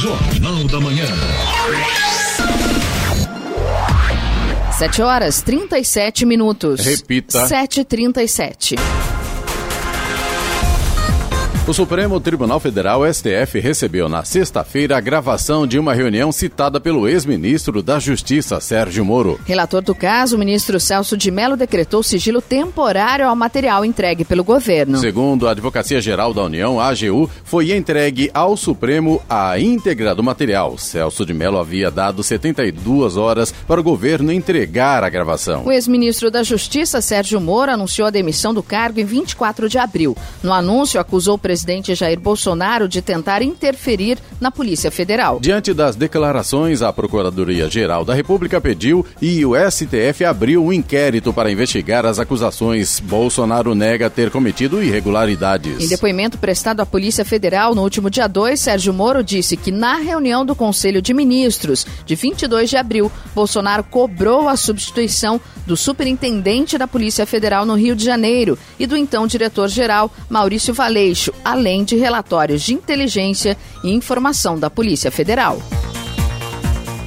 Jornal 0.00 0.64
da 0.64 0.80
Manhã. 0.80 1.06
7 4.78 5.02
horas 5.02 5.40
37 5.42 6.26
minutos. 6.26 6.80
Repita. 6.80 7.46
7h37. 7.46 8.76
O 11.66 11.72
Supremo 11.72 12.20
Tribunal 12.20 12.60
Federal, 12.60 13.10
STF, 13.10 13.58
recebeu 13.58 14.06
na 14.06 14.22
sexta-feira 14.22 14.98
a 14.98 15.00
gravação 15.00 15.66
de 15.66 15.78
uma 15.78 15.94
reunião 15.94 16.30
citada 16.30 16.78
pelo 16.78 17.08
ex-ministro 17.08 17.82
da 17.82 17.98
Justiça, 17.98 18.60
Sérgio 18.60 19.02
Moro. 19.02 19.40
Relator 19.46 19.80
do 19.80 19.94
caso, 19.94 20.36
o 20.36 20.38
ministro 20.38 20.78
Celso 20.78 21.16
de 21.16 21.30
Mello 21.30 21.56
decretou 21.56 22.02
sigilo 22.02 22.42
temporário 22.42 23.26
ao 23.26 23.34
material 23.34 23.82
entregue 23.82 24.26
pelo 24.26 24.44
governo. 24.44 24.98
Segundo 24.98 25.48
a 25.48 25.52
Advocacia 25.52 26.02
Geral 26.02 26.34
da 26.34 26.42
União, 26.42 26.78
a 26.78 26.88
AGU, 26.88 27.30
foi 27.44 27.74
entregue 27.74 28.30
ao 28.34 28.58
Supremo 28.58 29.22
a 29.26 29.58
íntegra 29.58 30.14
do 30.14 30.22
material. 30.22 30.76
Celso 30.76 31.24
de 31.24 31.32
Mello 31.32 31.58
havia 31.58 31.90
dado 31.90 32.22
72 32.22 33.16
horas 33.16 33.54
para 33.66 33.80
o 33.80 33.84
governo 33.84 34.30
entregar 34.30 35.02
a 35.02 35.08
gravação. 35.08 35.64
O 35.64 35.72
ex-ministro 35.72 36.30
da 36.30 36.42
Justiça, 36.42 37.00
Sérgio 37.00 37.40
Moro, 37.40 37.72
anunciou 37.72 38.06
a 38.06 38.10
demissão 38.10 38.52
do 38.52 38.62
cargo 38.62 39.00
em 39.00 39.04
24 39.06 39.66
de 39.66 39.78
abril. 39.78 40.14
No 40.42 40.52
anúncio, 40.52 41.00
acusou 41.00 41.36
o 41.36 41.38
presidente 41.38 41.53
Jair 41.94 42.18
Bolsonaro 42.18 42.88
de 42.88 43.00
tentar 43.02 43.42
interferir 43.42 44.18
na 44.40 44.50
Polícia 44.50 44.90
Federal. 44.90 45.38
Diante 45.40 45.72
das 45.72 45.94
declarações, 45.94 46.82
a 46.82 46.92
Procuradoria-Geral 46.92 48.04
da 48.04 48.14
República 48.14 48.60
pediu 48.60 49.04
e 49.20 49.44
o 49.44 49.52
STF 49.54 50.24
abriu 50.24 50.64
um 50.64 50.72
inquérito 50.72 51.32
para 51.32 51.50
investigar 51.50 52.06
as 52.06 52.18
acusações. 52.18 53.00
Bolsonaro 53.00 53.74
nega 53.74 54.10
ter 54.10 54.30
cometido 54.30 54.82
irregularidades. 54.82 55.82
Em 55.82 55.88
depoimento 55.88 56.38
prestado 56.38 56.80
à 56.80 56.86
Polícia 56.86 57.24
Federal 57.24 57.74
no 57.74 57.82
último 57.82 58.10
dia 58.10 58.26
2, 58.26 58.58
Sérgio 58.58 58.92
Moro 58.92 59.22
disse 59.22 59.56
que 59.56 59.70
na 59.70 59.96
reunião 59.96 60.44
do 60.44 60.54
Conselho 60.54 61.02
de 61.02 61.12
Ministros 61.12 61.86
de 62.06 62.14
22 62.14 62.70
de 62.70 62.76
abril, 62.76 63.10
Bolsonaro 63.34 63.84
cobrou 63.84 64.48
a 64.48 64.56
substituição 64.56 65.40
do 65.66 65.76
superintendente 65.76 66.76
da 66.76 66.86
Polícia 66.86 67.26
Federal 67.26 67.64
no 67.64 67.74
Rio 67.74 67.96
de 67.96 68.04
Janeiro 68.04 68.58
e 68.78 68.86
do 68.86 68.96
então 68.96 69.26
diretor-geral 69.26 70.10
Maurício 70.28 70.74
Valeixo, 70.74 71.32
além 71.44 71.84
de 71.84 71.96
relatórios 71.96 72.62
de 72.62 72.74
inteligência 72.74 73.56
e 73.82 73.92
informação 73.92 74.58
da 74.58 74.70
Polícia 74.70 75.10
Federal. 75.10 75.60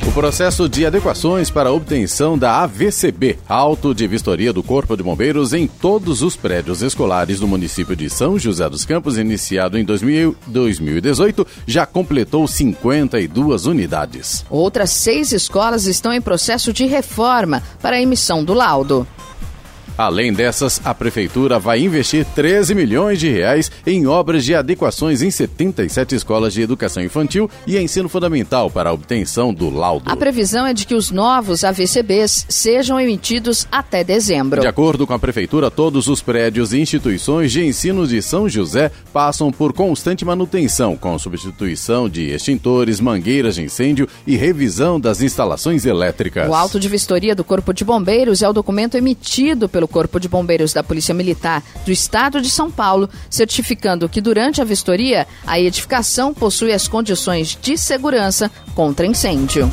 O 0.08 0.12
processo 0.17 0.69
de 0.69 0.86
adequações 0.86 1.50
para 1.50 1.67
a 1.67 1.71
obtenção 1.71 2.38
da 2.38 2.63
AVCB, 2.63 3.38
Auto 3.47 3.93
de 3.93 4.08
Vistoria 4.08 4.54
do 4.54 4.63
Corpo 4.63 4.95
de 4.95 5.04
Bombeiros, 5.04 5.52
em 5.52 5.67
todos 5.67 6.21
os 6.21 6.34
prédios 6.36 6.82
escolares 6.82 7.41
do 7.41 7.47
município 7.47 7.93
de 7.93 8.10
São 8.10 8.39
José 8.39 8.69
dos 8.69 8.86
Campos, 8.86 9.17
iniciado 9.17 9.78
em 9.78 9.84
2000, 9.84 10.34
2018, 10.47 11.45
já 11.67 11.86
completou 11.86 12.47
52 12.47 13.65
unidades. 13.65 14.45
Outras 14.50 14.91
seis 14.91 15.34
escolas 15.34 15.86
estão 15.86 16.13
em 16.13 16.21
processo 16.21 16.71
de 16.71 16.86
reforma 16.86 17.62
para 17.82 17.97
a 17.97 18.02
emissão 18.02 18.45
do 18.45 18.54
laudo. 18.54 19.06
Além 19.97 20.31
dessas, 20.31 20.79
a 20.86 20.93
prefeitura 20.93 21.57
vai 21.57 21.79
investir 21.79 22.23
13 22.36 22.75
milhões 22.75 23.19
de 23.19 23.29
reais 23.29 23.71
em 23.86 24.05
obras 24.05 24.45
de 24.45 24.53
adequações 24.53 25.23
em 25.23 25.31
77 25.31 26.13
escolas 26.13 26.53
de 26.53 26.62
educação 26.62 27.01
infantil 27.01 27.49
e 27.65 27.79
ensino 27.79 28.07
fundamental 28.07 28.69
para 28.69 28.91
a 28.91 28.93
obtenção 28.93 29.51
do 29.51 29.71
laudo. 29.71 30.07
A 30.07 30.15
previsão 30.15 30.67
é 30.67 30.73
de 30.73 30.86
que 30.86 30.93
os 30.93 31.10
novos 31.10 31.63
AVCBs 31.63 32.45
sejam 32.47 32.99
emitidos 32.99 33.67
até 33.71 34.03
dezembro. 34.03 34.62
De 34.62 34.67
acordo 34.67 35.07
com 35.07 35.13
a 35.13 35.19
prefeitura, 35.19 35.71
todos 35.71 36.07
os 36.07 36.21
prédios 36.21 36.73
e 36.73 36.79
instituições 36.79 37.51
de 37.51 37.65
ensino 37.65 38.05
de 38.05 38.21
São 38.21 38.47
José 38.47 38.91
passam 39.12 39.51
por 39.51 39.73
constante 39.73 40.23
manutenção, 40.23 40.95
com 40.95 41.17
substituição 41.17 42.07
de 42.07 42.29
extintores, 42.29 42.99
mangueiras 42.99 43.55
de 43.55 43.63
incêndio 43.63 44.07
e 44.27 44.36
revisão 44.36 44.99
das 44.99 45.23
instalações 45.23 45.88
elétricas. 45.88 46.47
O 46.47 46.53
auto 46.53 46.79
de 46.79 46.88
vistoria 46.88 47.33
do 47.33 47.43
Corpo 47.43 47.73
de 47.73 47.83
Bombeiros 47.83 48.43
é 48.43 48.47
o 48.47 48.53
documento 48.53 48.95
emitido 48.95 49.67
pelo 49.67 49.87
Corpo 49.88 50.19
de 50.19 50.28
Bombeiros 50.28 50.73
da 50.73 50.84
Polícia 50.84 51.13
Militar 51.13 51.63
do 51.86 51.91
Estado 51.91 52.41
de 52.41 52.50
São 52.50 52.69
Paulo, 52.69 53.10
certificando 53.30 54.10
que 54.10 54.21
durante 54.21 54.62
a 54.62 54.65
vistoria 54.65 55.28
a 55.45 55.60
edificação 55.60 56.34
possui 56.34 56.73
as 56.73 56.88
condições 56.88 57.58
de 57.62 57.78
segurança 57.78 58.52
contra 58.76 59.06
incêndio. 59.06 59.71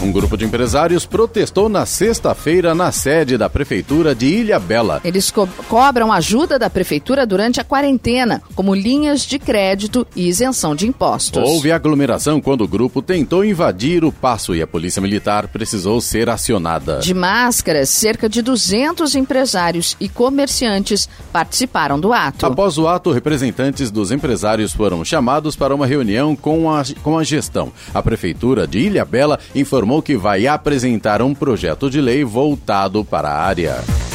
Um 0.00 0.12
grupo 0.12 0.36
de 0.36 0.44
empresários 0.44 1.04
protestou 1.04 1.68
na 1.68 1.84
sexta-feira 1.84 2.72
na 2.72 2.92
sede 2.92 3.36
da 3.36 3.50
Prefeitura 3.50 4.14
de 4.14 4.26
Ilha 4.26 4.58
Bela. 4.60 5.00
Eles 5.02 5.28
co 5.28 5.48
cobram 5.66 6.12
ajuda 6.12 6.56
da 6.56 6.70
Prefeitura 6.70 7.26
durante 7.26 7.60
a 7.60 7.64
quarentena, 7.64 8.40
como 8.54 8.76
linhas 8.76 9.22
de 9.22 9.40
crédito 9.40 10.06
e 10.14 10.28
isenção 10.28 10.76
de 10.76 10.86
impostos. 10.86 11.42
Houve 11.42 11.72
aglomeração 11.72 12.40
quando 12.40 12.62
o 12.62 12.68
grupo 12.68 13.02
tentou 13.02 13.44
invadir 13.44 14.04
o 14.04 14.12
passo 14.12 14.54
e 14.54 14.62
a 14.62 14.68
Polícia 14.68 15.02
Militar 15.02 15.48
precisou 15.48 16.00
ser 16.00 16.30
acionada. 16.30 17.00
De 17.00 17.12
máscaras, 17.12 17.88
cerca 17.88 18.28
de 18.28 18.40
200 18.40 19.16
empresários 19.16 19.96
e 19.98 20.08
comerciantes 20.08 21.08
participaram 21.32 21.98
do 21.98 22.12
ato. 22.12 22.46
Após 22.46 22.78
o 22.78 22.86
ato, 22.86 23.10
representantes 23.10 23.90
dos 23.90 24.12
empresários 24.12 24.72
foram 24.72 25.04
chamados 25.04 25.56
para 25.56 25.74
uma 25.74 25.86
reunião 25.86 26.36
com 26.36 26.70
a, 26.70 26.84
com 27.02 27.18
a 27.18 27.24
gestão. 27.24 27.72
A 27.92 28.00
Prefeitura 28.00 28.64
de 28.64 28.78
Ilha 28.78 29.04
Bela 29.04 29.40
informou 29.56 29.87
que 30.02 30.16
vai 30.16 30.46
apresentar 30.46 31.22
um 31.22 31.34
projeto 31.34 31.88
de 31.88 32.00
lei 32.00 32.22
voltado 32.22 33.02
para 33.04 33.30
a 33.30 33.42
área. 33.42 34.07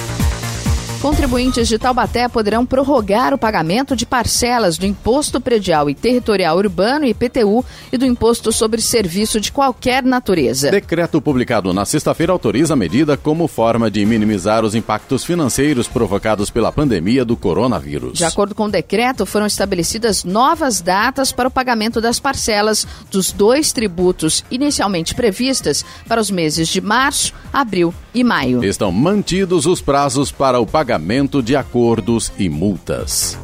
Contribuintes 1.04 1.68
de 1.68 1.78
Taubaté 1.78 2.30
poderão 2.30 2.66
prorrogar 2.66 3.34
o 3.34 3.38
pagamento 3.38 3.94
de 3.94 4.06
parcelas 4.06 4.78
do 4.78 4.86
Imposto 4.86 5.42
Predial 5.42 5.90
e 5.90 5.94
Territorial 5.94 6.56
Urbano, 6.56 7.06
IPTU, 7.06 7.66
e 7.92 7.98
do 7.98 8.06
Imposto 8.06 8.54
sobre 8.54 8.80
Serviço 8.82 9.38
de 9.38 9.52
qualquer 9.52 10.02
natureza. 10.02 10.72
Decreto 10.72 11.22
publicado 11.22 11.74
na 11.74 11.84
sexta-feira 11.84 12.32
autoriza 12.32 12.72
a 12.72 12.78
medida 12.78 13.18
como 13.18 13.50
forma 13.50 13.92
de 13.92 14.06
minimizar 14.06 14.64
os 14.64 14.76
impactos 14.76 15.26
financeiros 15.26 15.90
provocados 15.90 16.50
pela 16.50 16.72
pandemia 16.72 17.26
do 17.26 17.36
coronavírus. 17.36 18.18
De 18.18 18.24
acordo 18.24 18.56
com 18.56 18.68
o 18.68 18.72
decreto, 18.72 19.26
foram 19.26 19.46
estabelecidas 19.46 20.24
novas 20.24 20.80
datas 20.80 21.34
para 21.34 21.50
o 21.50 21.52
pagamento 21.52 22.00
das 22.00 22.18
parcelas 22.18 22.88
dos 23.12 23.34
dois 23.34 23.74
tributos 23.74 24.46
inicialmente 24.50 25.14
previstas 25.14 25.84
para 26.08 26.22
os 26.22 26.32
meses 26.32 26.70
de 26.70 26.80
março, 26.80 27.34
abril 27.52 27.94
e 28.14 28.24
maio. 28.24 28.64
Estão 28.64 28.90
mantidos 28.90 29.66
os 29.66 29.82
prazos 29.82 30.32
para 30.32 30.62
o 30.62 30.66
pagamento 30.66 30.93
pagamento 30.94 31.42
de 31.42 31.56
acordos 31.56 32.32
e 32.38 32.48
multas. 32.48 33.36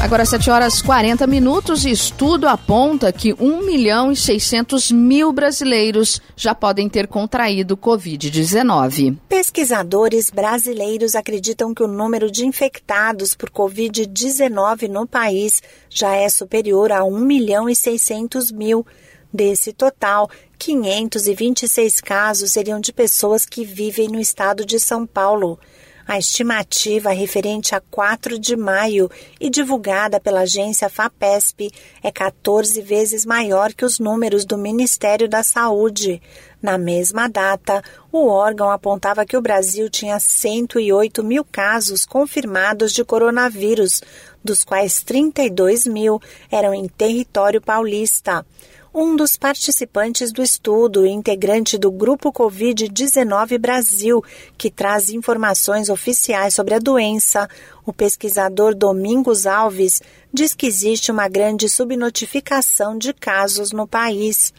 Agora, 0.00 0.24
7 0.24 0.50
horas 0.50 0.80
40 0.80 1.26
minutos, 1.26 1.84
e 1.84 1.90
estudo 1.90 2.48
aponta 2.48 3.12
que 3.12 3.34
1 3.34 3.66
milhão 3.66 4.10
e 4.10 4.16
600 4.16 4.90
mil 4.90 5.30
brasileiros 5.30 6.22
já 6.34 6.54
podem 6.54 6.88
ter 6.88 7.06
contraído 7.06 7.76
Covid-19. 7.76 9.18
Pesquisadores 9.28 10.30
brasileiros 10.30 11.14
acreditam 11.14 11.74
que 11.74 11.82
o 11.82 11.88
número 11.88 12.30
de 12.30 12.46
infectados 12.46 13.34
por 13.34 13.50
Covid-19 13.50 14.88
no 14.88 15.06
país 15.06 15.62
já 15.90 16.14
é 16.14 16.30
superior 16.30 16.90
a 16.92 17.04
1 17.04 17.18
milhão 17.18 17.68
e 17.68 17.76
600 17.76 18.50
mil. 18.50 18.86
Desse 19.30 19.74
total, 19.74 20.30
526 20.58 22.00
casos 22.00 22.52
seriam 22.52 22.80
de 22.80 22.90
pessoas 22.90 23.44
que 23.44 23.66
vivem 23.66 24.08
no 24.08 24.18
estado 24.18 24.64
de 24.64 24.80
São 24.80 25.06
Paulo. 25.06 25.58
A 26.08 26.18
estimativa 26.18 27.10
referente 27.10 27.74
a 27.74 27.82
4 27.82 28.38
de 28.38 28.56
maio 28.56 29.10
e 29.38 29.50
divulgada 29.50 30.18
pela 30.18 30.40
agência 30.40 30.88
FAPESP 30.88 31.70
é 32.02 32.10
14 32.10 32.80
vezes 32.80 33.26
maior 33.26 33.74
que 33.74 33.84
os 33.84 33.98
números 33.98 34.46
do 34.46 34.56
Ministério 34.56 35.28
da 35.28 35.42
Saúde. 35.42 36.22
Na 36.62 36.78
mesma 36.78 37.28
data, 37.28 37.82
o 38.10 38.26
órgão 38.26 38.70
apontava 38.70 39.26
que 39.26 39.36
o 39.36 39.42
Brasil 39.42 39.90
tinha 39.90 40.18
108 40.18 41.22
mil 41.22 41.44
casos 41.44 42.06
confirmados 42.06 42.94
de 42.94 43.04
coronavírus, 43.04 44.00
dos 44.42 44.64
quais 44.64 45.02
32 45.02 45.86
mil 45.86 46.18
eram 46.50 46.72
em 46.72 46.88
território 46.88 47.60
paulista 47.60 48.46
um 48.94 49.14
dos 49.14 49.36
participantes 49.36 50.32
do 50.32 50.42
estudo, 50.42 51.06
integrante 51.06 51.76
do 51.76 51.90
Grupo 51.90 52.32
Covid-19 52.32 53.58
Brasil, 53.58 54.24
que 54.56 54.70
traz 54.70 55.10
informações 55.10 55.88
oficiais 55.88 56.54
sobre 56.54 56.74
a 56.74 56.78
doença, 56.78 57.48
o 57.84 57.92
pesquisador 57.92 58.74
Domingos 58.74 59.46
Alves, 59.46 60.00
diz 60.32 60.54
que 60.54 60.66
existe 60.66 61.12
uma 61.12 61.28
grande 61.28 61.68
subnotificação 61.68 62.96
de 62.96 63.12
casos 63.12 63.72
no 63.72 63.86
país. 63.86 64.52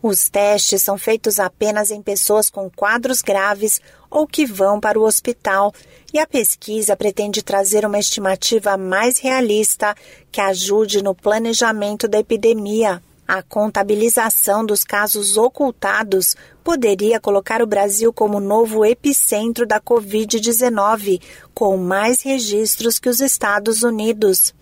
Os 0.00 0.28
testes 0.28 0.82
são 0.82 0.98
feitos 0.98 1.38
apenas 1.38 1.90
em 1.90 2.02
pessoas 2.02 2.50
com 2.50 2.68
quadros 2.68 3.22
graves 3.22 3.80
ou 4.10 4.26
que 4.26 4.44
vão 4.44 4.80
para 4.80 4.98
o 4.98 5.04
hospital, 5.04 5.72
e 6.12 6.18
a 6.18 6.26
pesquisa 6.26 6.96
pretende 6.96 7.42
trazer 7.42 7.86
uma 7.86 7.98
estimativa 7.98 8.76
mais 8.76 9.18
realista 9.18 9.94
que 10.30 10.40
ajude 10.40 11.02
no 11.02 11.14
planejamento 11.14 12.08
da 12.08 12.18
epidemia. 12.18 13.00
A 13.34 13.42
contabilização 13.42 14.62
dos 14.62 14.84
casos 14.84 15.38
ocultados 15.38 16.36
poderia 16.62 17.18
colocar 17.18 17.62
o 17.62 17.66
Brasil 17.66 18.12
como 18.12 18.38
novo 18.38 18.84
epicentro 18.84 19.66
da 19.66 19.80
Covid-19, 19.80 21.18
com 21.54 21.78
mais 21.78 22.20
registros 22.20 22.98
que 22.98 23.08
os 23.08 23.20
Estados 23.20 23.82
Unidos. 23.82 24.54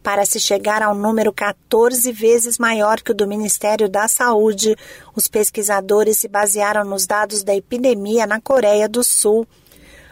Para 0.00 0.24
se 0.24 0.38
chegar 0.38 0.80
ao 0.80 0.94
número 0.94 1.32
14 1.32 2.12
vezes 2.12 2.56
maior 2.56 3.02
que 3.02 3.10
o 3.10 3.14
do 3.14 3.26
Ministério 3.26 3.88
da 3.88 4.06
Saúde, 4.06 4.76
os 5.16 5.26
pesquisadores 5.26 6.18
se 6.18 6.28
basearam 6.28 6.84
nos 6.84 7.08
dados 7.08 7.42
da 7.42 7.56
epidemia 7.56 8.28
na 8.28 8.40
Coreia 8.40 8.88
do 8.88 9.02
Sul. 9.02 9.44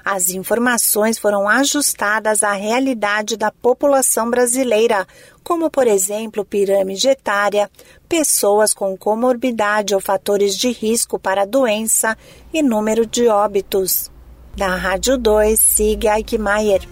As 0.04 0.30
informações 0.30 1.18
foram 1.18 1.48
ajustadas 1.48 2.42
à 2.42 2.52
realidade 2.52 3.36
da 3.36 3.50
população 3.50 4.28
brasileira, 4.28 5.06
como, 5.44 5.70
por 5.70 5.86
exemplo, 5.86 6.44
pirâmide 6.44 7.08
etária, 7.08 7.70
pessoas 8.08 8.74
com 8.74 8.96
comorbidade 8.96 9.94
ou 9.94 10.00
fatores 10.00 10.56
de 10.56 10.70
risco 10.70 11.18
para 11.18 11.42
a 11.42 11.46
doença 11.46 12.16
e 12.52 12.62
número 12.62 13.06
de 13.06 13.28
óbitos. 13.28 14.10
Da 14.56 14.74
Rádio 14.74 15.16
2, 15.16 15.58
siga 15.58 16.18
Eichmeier. 16.18 16.82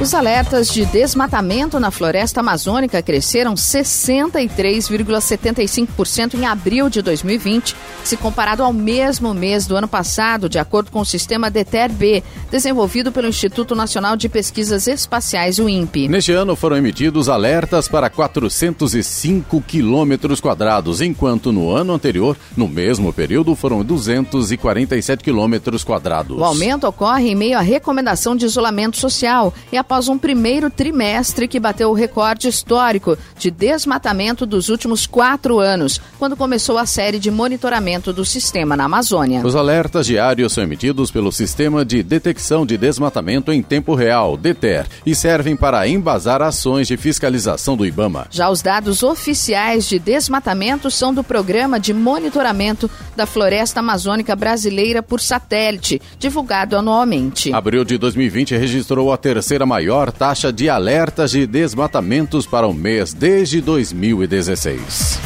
Os 0.00 0.12
alertas 0.12 0.66
de 0.68 0.84
desmatamento 0.84 1.78
na 1.78 1.88
floresta 1.88 2.40
amazônica 2.40 3.00
cresceram 3.00 3.54
63,75% 3.54 6.34
em 6.34 6.44
abril 6.44 6.90
de 6.90 7.00
2020, 7.00 7.76
se 8.02 8.16
comparado 8.16 8.64
ao 8.64 8.72
mesmo 8.72 9.32
mês 9.32 9.68
do 9.68 9.76
ano 9.76 9.86
passado, 9.86 10.48
de 10.48 10.58
acordo 10.58 10.90
com 10.90 10.98
o 10.98 11.04
sistema 11.04 11.48
DETER-B, 11.48 12.24
desenvolvido 12.50 13.12
pelo 13.12 13.28
Instituto 13.28 13.76
Nacional 13.76 14.16
de 14.16 14.28
Pesquisas 14.28 14.88
Espaciais, 14.88 15.60
o 15.60 15.68
INPE. 15.68 16.08
Neste 16.08 16.32
ano 16.32 16.56
foram 16.56 16.76
emitidos 16.76 17.28
alertas 17.28 17.86
para 17.86 18.10
405 18.10 19.62
quilômetros 19.62 20.40
quadrados, 20.40 21.00
enquanto 21.00 21.52
no 21.52 21.70
ano 21.70 21.94
anterior, 21.94 22.36
no 22.56 22.66
mesmo 22.66 23.12
período, 23.12 23.54
foram 23.54 23.84
247 23.84 25.22
quilômetros 25.22 25.84
quadrados. 25.84 26.36
O 26.36 26.44
aumento 26.44 26.84
ocorre 26.84 27.30
em 27.30 27.36
meio 27.36 27.56
à 27.56 27.62
recomendação 27.62 28.34
de 28.34 28.44
isolamento 28.44 28.96
social 28.98 29.54
e 29.72 29.78
após 29.78 29.83
após 29.84 30.08
um 30.08 30.16
primeiro 30.16 30.70
trimestre 30.70 31.46
que 31.46 31.60
bateu 31.60 31.90
o 31.90 31.92
recorde 31.92 32.48
histórico 32.48 33.18
de 33.38 33.50
desmatamento 33.50 34.46
dos 34.46 34.70
últimos 34.70 35.06
quatro 35.06 35.58
anos, 35.58 36.00
quando 36.18 36.38
começou 36.38 36.78
a 36.78 36.86
série 36.86 37.18
de 37.18 37.30
monitoramento 37.30 38.10
do 38.10 38.24
sistema 38.24 38.78
na 38.78 38.84
Amazônia. 38.84 39.44
Os 39.44 39.54
alertas 39.54 40.06
diários 40.06 40.54
são 40.54 40.64
emitidos 40.64 41.10
pelo 41.10 41.30
Sistema 41.30 41.84
de 41.84 42.02
Detecção 42.02 42.64
de 42.64 42.78
Desmatamento 42.78 43.52
em 43.52 43.62
Tempo 43.62 43.94
Real, 43.94 44.38
DETER, 44.38 44.86
e 45.04 45.14
servem 45.14 45.54
para 45.54 45.86
embasar 45.86 46.40
ações 46.40 46.88
de 46.88 46.96
fiscalização 46.96 47.76
do 47.76 47.84
IBAMA. 47.84 48.26
Já 48.30 48.48
os 48.48 48.62
dados 48.62 49.02
oficiais 49.02 49.86
de 49.86 49.98
desmatamento 49.98 50.90
são 50.90 51.12
do 51.12 51.22
Programa 51.22 51.78
de 51.78 51.92
Monitoramento 51.92 52.90
da 53.14 53.26
Floresta 53.26 53.80
Amazônica 53.80 54.34
Brasileira 54.34 55.02
por 55.02 55.20
satélite, 55.20 56.00
divulgado 56.18 56.74
anualmente. 56.74 57.52
Abril 57.52 57.84
de 57.84 57.98
2020 57.98 58.56
registrou 58.56 59.12
a 59.12 59.18
terceira 59.18 59.66
maior 59.74 60.12
taxa 60.12 60.52
de 60.52 60.68
alertas 60.68 61.32
de 61.32 61.48
desmatamentos 61.48 62.46
para 62.46 62.64
o 62.64 62.72
mês 62.72 63.12
desde 63.12 63.60
2016. 63.60 65.18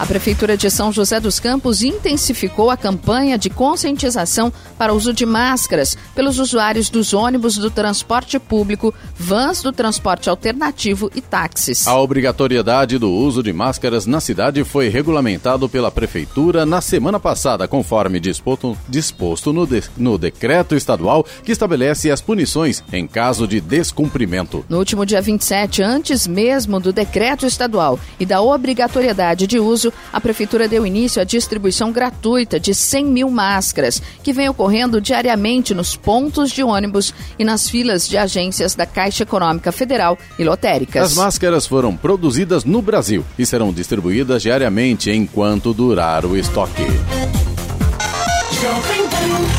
A 0.00 0.04
Prefeitura 0.04 0.56
de 0.56 0.68
São 0.68 0.90
José 0.90 1.20
dos 1.20 1.38
Campos 1.38 1.80
intensificou 1.80 2.70
a 2.70 2.76
campanha 2.76 3.38
de 3.38 3.48
conscientização 3.48 4.52
para 4.82 4.92
o 4.92 4.96
uso 4.96 5.12
de 5.12 5.24
máscaras 5.24 5.96
pelos 6.12 6.40
usuários 6.40 6.90
dos 6.90 7.14
ônibus 7.14 7.56
do 7.56 7.70
transporte 7.70 8.36
público, 8.36 8.92
vans 9.16 9.62
do 9.62 9.70
transporte 9.70 10.28
alternativo 10.28 11.08
e 11.14 11.20
táxis. 11.20 11.86
A 11.86 11.96
obrigatoriedade 12.00 12.98
do 12.98 13.08
uso 13.08 13.44
de 13.44 13.52
máscaras 13.52 14.06
na 14.06 14.20
cidade 14.20 14.64
foi 14.64 14.88
regulamentado 14.88 15.68
pela 15.68 15.88
Prefeitura 15.88 16.66
na 16.66 16.80
semana 16.80 17.20
passada, 17.20 17.68
conforme 17.68 18.18
disposto, 18.18 18.76
disposto 18.88 19.52
no, 19.52 19.68
de, 19.68 19.84
no 19.96 20.18
decreto 20.18 20.74
estadual 20.74 21.24
que 21.44 21.52
estabelece 21.52 22.10
as 22.10 22.20
punições 22.20 22.82
em 22.92 23.06
caso 23.06 23.46
de 23.46 23.60
descumprimento. 23.60 24.64
No 24.68 24.78
último 24.78 25.06
dia 25.06 25.22
27, 25.22 25.80
antes 25.80 26.26
mesmo 26.26 26.80
do 26.80 26.92
decreto 26.92 27.46
estadual 27.46 28.00
e 28.18 28.26
da 28.26 28.42
obrigatoriedade 28.42 29.46
de 29.46 29.60
uso, 29.60 29.92
a 30.12 30.20
Prefeitura 30.20 30.66
deu 30.66 30.84
início 30.84 31.22
à 31.22 31.24
distribuição 31.24 31.92
gratuita 31.92 32.58
de 32.58 32.74
100 32.74 33.04
mil 33.04 33.30
máscaras, 33.30 34.02
que 34.24 34.32
vem 34.32 34.48
ocorrendo 34.48 34.71
diariamente 35.00 35.74
nos 35.74 35.96
pontos 35.96 36.50
de 36.50 36.62
ônibus 36.62 37.14
e 37.38 37.44
nas 37.44 37.68
filas 37.68 38.08
de 38.08 38.16
agências 38.16 38.74
da 38.74 38.86
Caixa 38.86 39.22
Econômica 39.22 39.70
Federal 39.70 40.18
e 40.38 40.44
lotéricas. 40.44 41.12
As 41.12 41.14
máscaras 41.14 41.66
foram 41.66 41.96
produzidas 41.96 42.64
no 42.64 42.80
Brasil 42.80 43.24
e 43.38 43.44
serão 43.44 43.72
distribuídas 43.72 44.42
diariamente 44.42 45.10
enquanto 45.10 45.72
durar 45.72 46.24
o 46.24 46.36
estoque. 46.36 46.82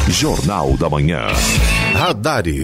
Jornal 0.09 0.77
da 0.77 0.89
Manhã. 0.89 1.27
Radares. 1.93 2.63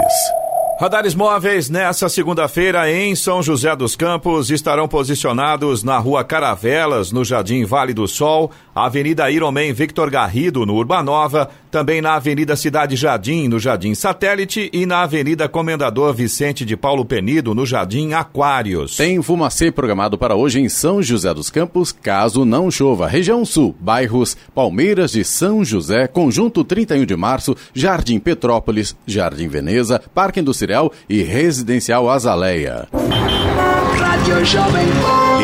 Radares 0.79 1.13
móveis 1.13 1.69
nessa 1.69 2.07
segunda-feira 2.07 2.89
em 2.89 3.13
São 3.13 3.43
José 3.43 3.75
dos 3.75 3.97
Campos 3.97 4.49
estarão 4.49 4.87
posicionados 4.87 5.83
na 5.83 5.97
Rua 5.97 6.23
Caravelas, 6.23 7.11
no 7.11 7.25
Jardim 7.25 7.65
Vale 7.65 7.93
do 7.93 8.07
Sol, 8.07 8.49
Avenida 8.73 9.29
Ironman 9.29 9.73
Victor 9.73 10.09
Garrido, 10.09 10.65
no 10.65 10.75
Urbanova, 10.75 11.49
também 11.69 12.01
na 12.01 12.13
Avenida 12.13 12.55
Cidade 12.55 12.95
Jardim, 12.95 13.49
no 13.49 13.59
Jardim 13.59 13.93
Satélite 13.93 14.69
e 14.71 14.85
na 14.85 15.01
Avenida 15.01 15.49
Comendador 15.49 16.13
Vicente 16.13 16.63
de 16.63 16.77
Paulo 16.77 17.03
Penido, 17.03 17.53
no 17.53 17.65
Jardim 17.65 18.13
Aquários. 18.13 18.95
Tem 18.95 19.21
fumacê 19.21 19.69
programado 19.73 20.17
para 20.17 20.37
hoje 20.37 20.61
em 20.61 20.69
São 20.69 21.03
José 21.03 21.33
dos 21.33 21.49
Campos, 21.49 21.91
caso 21.91 22.45
não 22.45 22.71
chova. 22.71 23.05
Região 23.05 23.43
Sul, 23.43 23.75
bairros 23.81 24.37
Palmeiras 24.55 25.11
de 25.11 25.25
São 25.25 25.61
José, 25.65 26.07
Conjunto 26.07 26.63
31 26.63 27.05
de 27.05 27.17
Março, 27.17 27.53
Jardim 27.73 28.17
Petrópolis, 28.17 28.95
Jardim 29.05 29.49
Veneza, 29.49 30.01
Parque 30.15 30.39
Industrial 30.39 30.68
e 31.09 31.23
Residencial 31.23 32.09
Azaleia. 32.09 32.87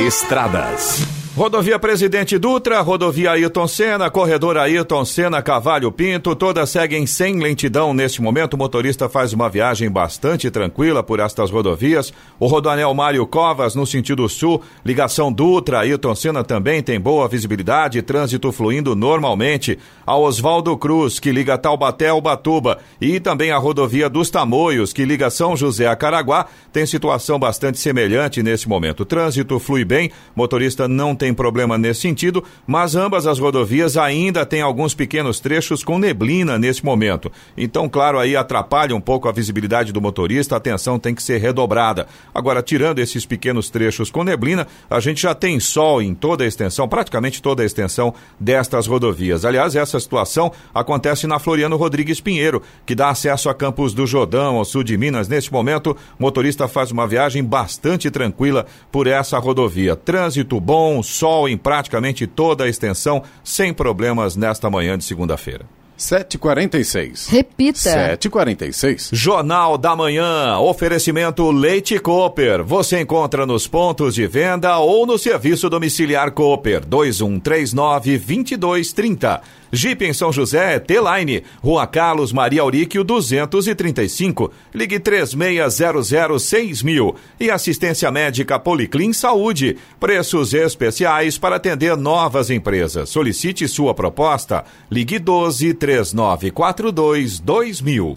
Estradas. 0.06 1.25
Rodovia 1.36 1.78
Presidente 1.78 2.38
Dutra, 2.38 2.80
rodovia 2.80 3.32
Ailton 3.32 3.68
Senna, 3.68 4.10
corredor 4.10 4.58
Ailton 4.58 5.04
Senna, 5.04 5.42
Cavalho 5.42 5.92
Pinto, 5.92 6.34
todas 6.34 6.70
seguem 6.70 7.06
sem 7.06 7.42
lentidão 7.42 7.94
neste 7.94 8.22
momento. 8.22 8.54
O 8.54 8.58
motorista 8.58 9.10
faz 9.10 9.34
uma 9.34 9.50
viagem 9.50 9.92
bastante 9.92 10.50
tranquila 10.50 11.04
por 11.04 11.20
estas 11.20 11.52
rodovias. 11.52 12.14
O 12.40 12.48
Rodoanel 12.48 12.94
Mário 12.94 13.28
Covas, 13.28 13.76
no 13.76 13.86
sentido 13.86 14.30
sul, 14.30 14.62
ligação 14.86 15.30
Dutra, 15.30 15.80
Ailton 15.80 16.16
Senna 16.16 16.42
também 16.42 16.82
tem 16.82 17.02
boa 17.02 17.28
visibilidade, 17.28 18.02
trânsito 18.02 18.50
fluindo 18.54 18.96
normalmente. 18.96 19.78
A 20.08 20.16
Oswaldo 20.16 20.78
Cruz, 20.78 21.20
que 21.20 21.34
liga 21.34 21.58
Taubaté 21.58 22.08
ao 22.08 22.22
Batuba, 22.22 22.78
e 23.02 23.20
também 23.20 23.52
a 23.52 23.58
rodovia 23.58 24.10
dos 24.10 24.30
Tamoios, 24.30 24.94
que 24.94 25.04
liga 25.04 25.30
São 25.30 25.58
José 25.58 25.86
a 25.86 25.98
Caraguá, 25.98 26.46
tem 26.72 26.86
situação 26.86 27.38
bastante 27.38 27.78
semelhante 27.78 28.42
nesse 28.42 28.70
momento. 28.70 29.02
O 29.02 29.06
trânsito 29.06 29.60
flui 29.60 29.84
bem, 29.84 30.10
motorista 30.34 30.88
não 30.88 31.14
tem 31.14 31.25
tem 31.26 31.34
problema 31.34 31.76
nesse 31.76 32.02
sentido, 32.02 32.44
mas 32.68 32.96
ambas 32.96 33.26
as 33.26 33.40
rodovias 33.40 33.98
ainda 33.98 34.46
têm 34.46 34.62
alguns 34.62 34.94
pequenos 34.94 35.40
trechos 35.40 35.84
com 35.84 35.98
neblina 35.98 36.60
nesse 36.60 36.86
momento. 36.86 37.32
Então, 37.58 37.90
claro, 37.90 38.20
aí 38.20 38.36
atrapalha 38.36 38.96
um 38.96 39.02
pouco 39.02 39.28
a 39.28 39.32
visibilidade 39.32 39.92
do 39.92 40.00
motorista, 40.00 40.54
a 40.54 40.60
atenção 40.60 41.00
tem 41.00 41.16
que 41.16 41.24
ser 41.24 41.40
redobrada. 41.40 42.06
Agora, 42.32 42.62
tirando 42.62 43.00
esses 43.00 43.26
pequenos 43.26 43.72
trechos 43.72 44.12
com 44.12 44.24
neblina, 44.24 44.68
a 44.88 45.00
gente 45.00 45.24
já 45.24 45.34
tem 45.34 45.60
sol 45.60 46.00
em 46.00 46.14
toda 46.14 46.44
a 46.44 46.48
extensão, 46.48 46.88
praticamente 46.88 47.42
toda 47.42 47.64
a 47.64 47.66
extensão 47.66 48.14
destas 48.40 48.86
rodovias. 48.86 49.46
Aliás, 49.46 49.76
essa 49.76 50.00
situação 50.00 50.52
acontece 50.76 51.26
na 51.26 51.40
Floriano 51.40 51.76
Rodrigues 51.76 52.22
Pinheiro, 52.22 52.62
que 52.86 52.94
dá 52.94 53.10
acesso 53.10 53.50
a 53.50 53.56
Campos 53.56 53.96
do 53.96 54.06
Jordão, 54.06 54.58
ao 54.58 54.66
sul 54.66 54.84
de 54.84 54.96
Minas. 54.96 55.28
Neste 55.28 55.52
momento, 55.52 55.98
o 56.20 56.22
motorista 56.22 56.68
faz 56.68 56.92
uma 56.92 57.08
viagem 57.08 57.44
bastante 57.44 58.12
tranquila 58.12 58.68
por 58.92 59.08
essa 59.08 59.40
rodovia. 59.40 59.96
Trânsito 59.96 60.60
bom, 60.60 61.02
sol 61.16 61.50
em 61.50 61.58
praticamente 61.58 62.28
toda 62.28 62.66
a 62.66 62.70
extensão, 62.70 63.24
sem 63.44 63.74
problemas 63.74 64.36
nesta 64.36 64.70
manhã 64.70 64.98
de 64.98 65.04
segunda-feira. 65.04 65.66
7h46. 65.98 67.30
Repita. 67.30 67.80
7h46. 68.18 69.10
Jornal 69.14 69.78
da 69.78 69.96
Manhã. 69.96 70.58
Oferecimento 70.60 71.50
Leite 71.52 71.98
Cooper. 72.00 72.64
Você 72.64 73.00
encontra 73.00 73.46
nos 73.46 73.68
pontos 73.68 74.16
de 74.16 74.28
venda 74.28 74.78
ou 74.78 75.06
no 75.06 75.18
serviço 75.18 75.70
domiciliar 75.70 76.32
Cooper. 76.32 76.86
2139 76.86 78.18
2230. 78.18 79.42
Jeep 79.76 80.06
em 80.06 80.14
São 80.14 80.32
José, 80.32 80.80
T-Line, 80.80 81.44
Rua 81.62 81.86
Carlos 81.86 82.32
Maria 82.32 82.62
Auríquio 82.62 83.04
235. 83.04 84.50
Ligue 84.74 84.98
36006000. 85.00 87.16
E 87.40 87.52
assistência 87.52 88.10
médica 88.12 88.58
Policlin 88.58 89.14
Saúde. 89.14 89.78
Preços 90.00 90.54
especiais 90.54 91.38
para 91.38 91.58
atender 91.58 91.98
novas 91.98 92.50
empresas. 92.50 93.10
Solicite 93.10 93.68
sua 93.68 93.94
proposta. 93.94 94.64
Ligue 94.90 95.20
12 95.20 95.74
3942 95.74 97.40
2000. 97.40 98.14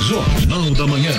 Jornal 0.00 0.70
da 0.70 0.86
Manhã. 0.86 1.12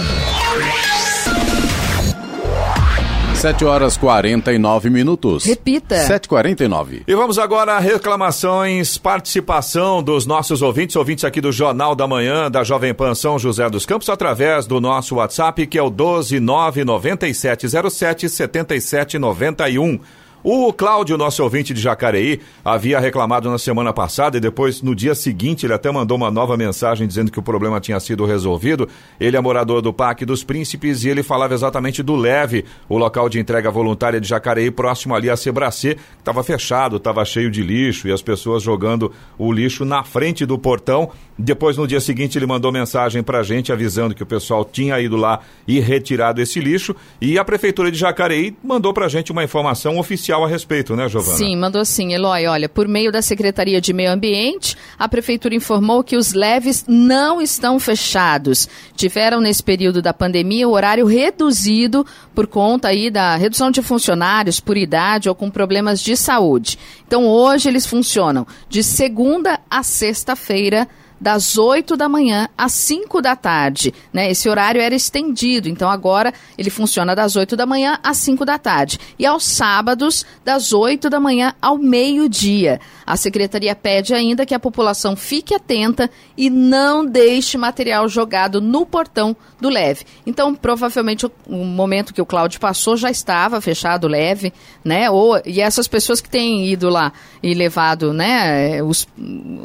7 3.45 3.63
horas 3.63 3.95
49 3.95 4.89
minutos. 4.89 5.45
Repita. 5.45 6.07
7h49. 6.07 7.03
E 7.07 7.13
vamos 7.13 7.37
agora 7.37 7.73
a 7.73 7.79
reclamações, 7.79 8.97
participação 8.97 10.01
dos 10.01 10.25
nossos 10.25 10.63
ouvintes, 10.63 10.95
ouvintes 10.95 11.23
aqui 11.23 11.39
do 11.39 11.51
Jornal 11.51 11.93
da 11.93 12.07
Manhã, 12.07 12.49
da 12.49 12.63
Jovem 12.63 12.91
Pan 12.91 13.13
São 13.13 13.37
José 13.37 13.69
dos 13.69 13.85
Campos, 13.85 14.09
através 14.09 14.65
do 14.65 14.81
nosso 14.81 15.17
WhatsApp, 15.17 15.67
que 15.67 15.77
é 15.77 15.83
o 15.83 15.91
1299707 15.91 18.29
7791. 18.29 19.99
O 20.47 20.71
Cláudio, 20.71 21.17
nosso 21.17 21.41
ouvinte 21.41 21.73
de 21.73 21.81
Jacareí, 21.81 22.39
havia 22.63 22.99
reclamado 22.99 23.49
na 23.49 23.57
semana 23.57 23.91
passada 23.91 24.37
e 24.37 24.39
depois, 24.39 24.79
no 24.79 24.93
dia 24.93 25.15
seguinte, 25.15 25.65
ele 25.65 25.73
até 25.73 25.91
mandou 25.91 26.15
uma 26.15 26.29
nova 26.29 26.55
mensagem 26.55 27.07
dizendo 27.07 27.31
que 27.31 27.39
o 27.39 27.41
problema 27.41 27.81
tinha 27.81 27.99
sido 27.99 28.27
resolvido. 28.27 28.87
Ele 29.19 29.35
é 29.35 29.41
morador 29.41 29.81
do 29.81 29.91
Parque 29.91 30.23
dos 30.23 30.43
Príncipes 30.43 31.03
e 31.03 31.09
ele 31.09 31.23
falava 31.23 31.55
exatamente 31.55 32.03
do 32.03 32.15
Leve, 32.15 32.63
o 32.87 32.95
local 32.95 33.27
de 33.27 33.39
entrega 33.39 33.71
voluntária 33.71 34.21
de 34.21 34.27
Jacareí, 34.27 34.69
próximo 34.69 35.15
ali 35.15 35.31
a 35.31 35.35
Sebracê, 35.35 35.95
que 35.95 36.01
estava 36.19 36.43
fechado, 36.43 36.97
estava 36.97 37.25
cheio 37.25 37.49
de 37.49 37.63
lixo 37.63 38.07
e 38.07 38.11
as 38.11 38.21
pessoas 38.21 38.61
jogando 38.61 39.11
o 39.39 39.51
lixo 39.51 39.83
na 39.83 40.03
frente 40.03 40.45
do 40.45 40.59
portão. 40.59 41.09
Depois, 41.39 41.75
no 41.75 41.87
dia 41.87 41.99
seguinte, 41.99 42.37
ele 42.37 42.45
mandou 42.45 42.71
mensagem 42.71 43.23
para 43.23 43.39
a 43.39 43.43
gente 43.43 43.73
avisando 43.73 44.13
que 44.13 44.21
o 44.21 44.27
pessoal 44.27 44.63
tinha 44.63 45.01
ido 45.01 45.17
lá 45.17 45.39
e 45.67 45.79
retirado 45.79 46.39
esse 46.39 46.59
lixo. 46.59 46.95
E 47.19 47.39
a 47.39 47.43
Prefeitura 47.43 47.91
de 47.91 47.97
Jacareí 47.97 48.55
mandou 48.63 48.93
para 48.93 49.07
a 49.07 49.09
gente 49.09 49.31
uma 49.31 49.43
informação 49.43 49.97
oficial 49.97 50.34
a 50.43 50.47
respeito, 50.47 50.95
né, 50.95 51.07
Giovana? 51.07 51.37
Sim, 51.37 51.55
mandou 51.55 51.85
sim, 51.85 52.13
Eloy. 52.13 52.47
Olha, 52.47 52.67
por 52.67 52.87
meio 52.87 53.11
da 53.11 53.21
Secretaria 53.21 53.79
de 53.79 53.93
Meio 53.93 54.11
Ambiente, 54.11 54.75
a 54.97 55.07
Prefeitura 55.07 55.55
informou 55.55 56.03
que 56.03 56.17
os 56.17 56.33
leves 56.33 56.83
não 56.87 57.41
estão 57.41 57.79
fechados. 57.79 58.67
Tiveram, 58.95 59.39
nesse 59.39 59.63
período 59.63 60.01
da 60.01 60.13
pandemia, 60.13 60.67
o 60.67 60.71
horário 60.71 61.05
reduzido 61.05 62.05
por 62.33 62.47
conta 62.47 62.89
aí 62.89 63.09
da 63.09 63.35
redução 63.35 63.71
de 63.71 63.81
funcionários 63.81 64.59
por 64.59 64.75
idade 64.75 65.29
ou 65.29 65.35
com 65.35 65.49
problemas 65.49 66.01
de 66.01 66.17
saúde. 66.17 66.77
Então, 67.07 67.25
hoje 67.27 67.69
eles 67.69 67.85
funcionam 67.85 68.45
de 68.67 68.83
segunda 68.83 69.59
a 69.69 69.83
sexta-feira 69.83 70.87
das 71.19 71.57
8 71.57 71.95
da 71.95 72.09
manhã 72.09 72.47
às 72.57 72.73
5 72.73 73.21
da 73.21 73.35
tarde. 73.35 73.93
Né? 74.11 74.29
Esse 74.29 74.49
horário 74.49 74.81
era 74.81 74.95
estendido, 74.95 75.69
então 75.69 75.89
agora 75.89 76.33
ele 76.57 76.69
funciona 76.69 77.15
das 77.15 77.35
8 77.35 77.55
da 77.55 77.65
manhã 77.65 77.99
às 78.03 78.17
5 78.17 78.45
da 78.45 78.57
tarde. 78.57 78.99
E 79.17 79.25
aos 79.25 79.43
sábados, 79.45 80.25
das 80.43 80.73
8 80.73 81.09
da 81.09 81.19
manhã 81.19 81.53
ao 81.61 81.77
meio-dia. 81.77 82.79
A 83.05 83.15
secretaria 83.15 83.75
pede 83.75 84.13
ainda 84.13 84.45
que 84.45 84.53
a 84.53 84.59
população 84.59 85.15
fique 85.15 85.53
atenta 85.53 86.09
e 86.35 86.49
não 86.49 87.05
deixe 87.05 87.57
material 87.57 88.07
jogado 88.07 88.59
no 88.59 88.85
portão 88.85 89.35
do 89.59 89.69
leve. 89.69 90.05
Então, 90.25 90.55
provavelmente, 90.55 91.25
o, 91.25 91.31
momento 91.65 92.13
que 92.13 92.21
o 92.21 92.25
Cláudio 92.25 92.59
passou 92.59 92.97
já 92.97 93.09
estava 93.09 93.61
fechado 93.61 94.05
o 94.05 94.09
leve, 94.09 94.51
né? 94.83 95.09
Ou, 95.09 95.39
e 95.45 95.61
essas 95.61 95.87
pessoas 95.87 96.19
que 96.19 96.29
têm 96.29 96.67
ido 96.67 96.89
lá 96.89 97.13
e 97.41 97.53
levado 97.53 98.11
né, 98.11 98.81
os, 98.81 99.07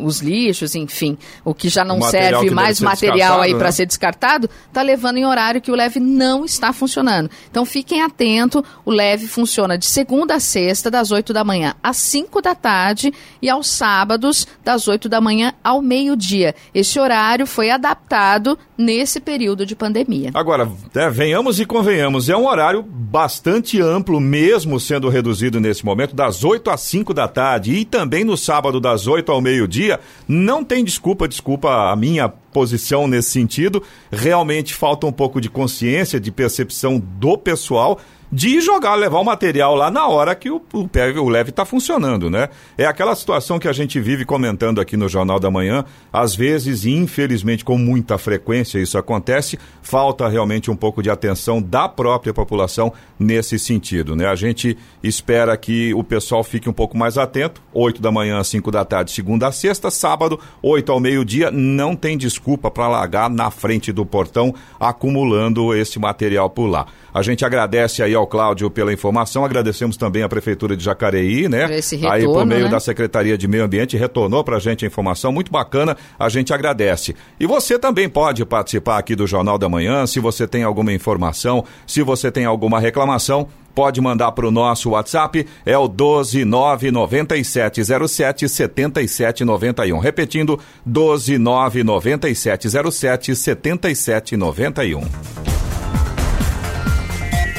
os 0.02 0.20
lixos, 0.20 0.74
enfim, 0.74 1.16
o 1.44 1.54
que 1.54 1.68
já 1.68 1.84
não 1.84 2.00
serve 2.02 2.50
mais 2.50 2.80
material 2.80 3.40
aí 3.40 3.52
né? 3.52 3.58
para 3.58 3.72
ser 3.72 3.86
descartado, 3.86 4.48
está 4.66 4.82
levando 4.82 5.18
em 5.18 5.26
horário 5.26 5.60
que 5.60 5.70
o 5.70 5.74
leve 5.74 6.00
não 6.00 6.44
está 6.44 6.72
funcionando. 6.72 7.30
Então 7.50 7.64
fiquem 7.64 8.02
atentos, 8.02 8.62
o 8.84 8.90
leve 8.90 9.26
funciona 9.26 9.76
de 9.76 9.86
segunda 9.86 10.34
a 10.34 10.40
sexta, 10.40 10.90
das 10.90 11.10
8 11.10 11.32
da 11.32 11.44
manhã 11.44 11.74
às 11.82 11.96
5 11.96 12.40
da 12.42 12.54
tarde 12.54 13.12
e 13.40 13.48
aos 13.48 13.68
sábados, 13.68 14.46
das 14.64 14.88
8 14.88 15.08
da 15.08 15.20
manhã 15.20 15.52
ao 15.62 15.82
meio-dia. 15.82 16.54
Esse 16.74 16.98
horário 16.98 17.46
foi 17.46 17.70
adaptado 17.70 18.58
nesse 18.76 19.20
período 19.20 19.66
de 19.66 19.76
pandemia. 19.76 20.30
Agora, 20.34 20.70
é, 20.94 21.10
venhamos 21.10 21.60
e 21.60 21.66
convenhamos, 21.66 22.28
é 22.28 22.36
um 22.36 22.46
horário 22.46 22.82
bastante 22.82 23.80
amplo, 23.80 24.20
mesmo 24.20 24.80
sendo 24.80 25.08
reduzido 25.08 25.60
nesse 25.60 25.84
momento, 25.84 26.14
das 26.14 26.44
8 26.44 26.70
às 26.70 26.80
5 26.82 27.12
da 27.12 27.28
tarde 27.28 27.72
e 27.72 27.84
também 27.84 28.24
no 28.24 28.36
sábado, 28.36 28.80
das 28.80 29.06
8 29.06 29.30
ao 29.30 29.40
meio-dia. 29.40 30.00
Não 30.26 30.64
tem 30.64 30.84
desculpa, 30.84 31.28
desculpa 31.30 31.90
a 31.90 31.96
minha 31.96 32.28
posição 32.28 33.08
nesse 33.08 33.30
sentido. 33.30 33.82
Realmente 34.12 34.74
falta 34.74 35.06
um 35.06 35.12
pouco 35.12 35.40
de 35.40 35.48
consciência, 35.48 36.20
de 36.20 36.30
percepção 36.30 36.98
do 36.98 37.38
pessoal 37.38 37.98
de 38.32 38.60
jogar, 38.60 38.94
levar 38.94 39.18
o 39.18 39.24
material 39.24 39.74
lá 39.74 39.90
na 39.90 40.06
hora 40.06 40.34
que 40.34 40.50
o, 40.50 40.62
o, 40.72 40.88
o 41.22 41.28
leve 41.28 41.50
está 41.50 41.64
funcionando, 41.64 42.30
né? 42.30 42.48
É 42.78 42.84
aquela 42.84 43.14
situação 43.14 43.58
que 43.58 43.66
a 43.66 43.72
gente 43.72 43.98
vive 43.98 44.24
comentando 44.24 44.80
aqui 44.80 44.96
no 44.96 45.08
Jornal 45.08 45.40
da 45.40 45.50
Manhã, 45.50 45.84
às 46.12 46.34
vezes, 46.34 46.84
infelizmente, 46.84 47.64
com 47.64 47.76
muita 47.76 48.18
frequência 48.18 48.78
isso 48.78 48.96
acontece, 48.96 49.58
falta 49.82 50.28
realmente 50.28 50.70
um 50.70 50.76
pouco 50.76 51.02
de 51.02 51.10
atenção 51.10 51.60
da 51.60 51.88
própria 51.88 52.32
população 52.32 52.92
nesse 53.18 53.58
sentido, 53.58 54.14
né? 54.14 54.26
A 54.26 54.36
gente 54.36 54.78
espera 55.02 55.56
que 55.56 55.92
o 55.94 56.04
pessoal 56.04 56.44
fique 56.44 56.68
um 56.68 56.72
pouco 56.72 56.96
mais 56.96 57.18
atento, 57.18 57.60
8 57.74 58.00
da 58.00 58.12
manhã 58.12 58.38
às 58.38 58.48
5 58.48 58.70
da 58.70 58.84
tarde, 58.84 59.10
segunda 59.10 59.48
a 59.48 59.52
sexta, 59.52 59.90
sábado, 59.90 60.38
8 60.62 60.92
ao 60.92 61.00
meio-dia, 61.00 61.50
não 61.50 61.96
tem 61.96 62.16
desculpa 62.16 62.70
para 62.70 62.88
largar 62.88 63.28
na 63.28 63.50
frente 63.50 63.92
do 63.92 64.06
portão 64.06 64.54
acumulando 64.78 65.74
esse 65.74 65.98
material 65.98 66.48
por 66.48 66.66
lá. 66.66 66.86
A 67.12 67.22
gente 67.22 67.44
agradece 67.44 68.02
aí 68.02 68.14
ao 68.14 68.19
Cláudio 68.26 68.70
pela 68.70 68.92
informação, 68.92 69.44
agradecemos 69.44 69.96
também 69.96 70.22
à 70.22 70.28
Prefeitura 70.28 70.76
de 70.76 70.84
Jacareí, 70.84 71.48
né? 71.48 71.66
Retorno, 71.66 72.10
aí 72.10 72.24
por 72.24 72.46
meio 72.46 72.64
né? 72.64 72.70
da 72.70 72.80
Secretaria 72.80 73.36
de 73.36 73.48
Meio 73.48 73.64
Ambiente 73.64 73.96
retornou 73.96 74.44
para 74.44 74.56
a 74.56 74.60
gente 74.60 74.84
a 74.84 74.88
informação, 74.88 75.32
muito 75.32 75.50
bacana, 75.50 75.96
a 76.18 76.28
gente 76.28 76.52
agradece. 76.52 77.14
E 77.38 77.46
você 77.46 77.78
também 77.78 78.08
pode 78.08 78.44
participar 78.44 78.98
aqui 78.98 79.14
do 79.14 79.26
Jornal 79.26 79.58
da 79.58 79.68
Manhã, 79.68 80.06
se 80.06 80.20
você 80.20 80.46
tem 80.46 80.62
alguma 80.62 80.92
informação, 80.92 81.64
se 81.86 82.02
você 82.02 82.30
tem 82.30 82.44
alguma 82.44 82.80
reclamação, 82.80 83.48
pode 83.74 84.00
mandar 84.00 84.32
para 84.32 84.46
o 84.46 84.50
nosso 84.50 84.90
WhatsApp, 84.90 85.46
é 85.64 85.78
o 85.78 85.88
1299707 85.88 88.48
7791. 88.48 89.98
Repetindo, 89.98 90.60
1299707 90.86 93.34
7791. 93.34 95.69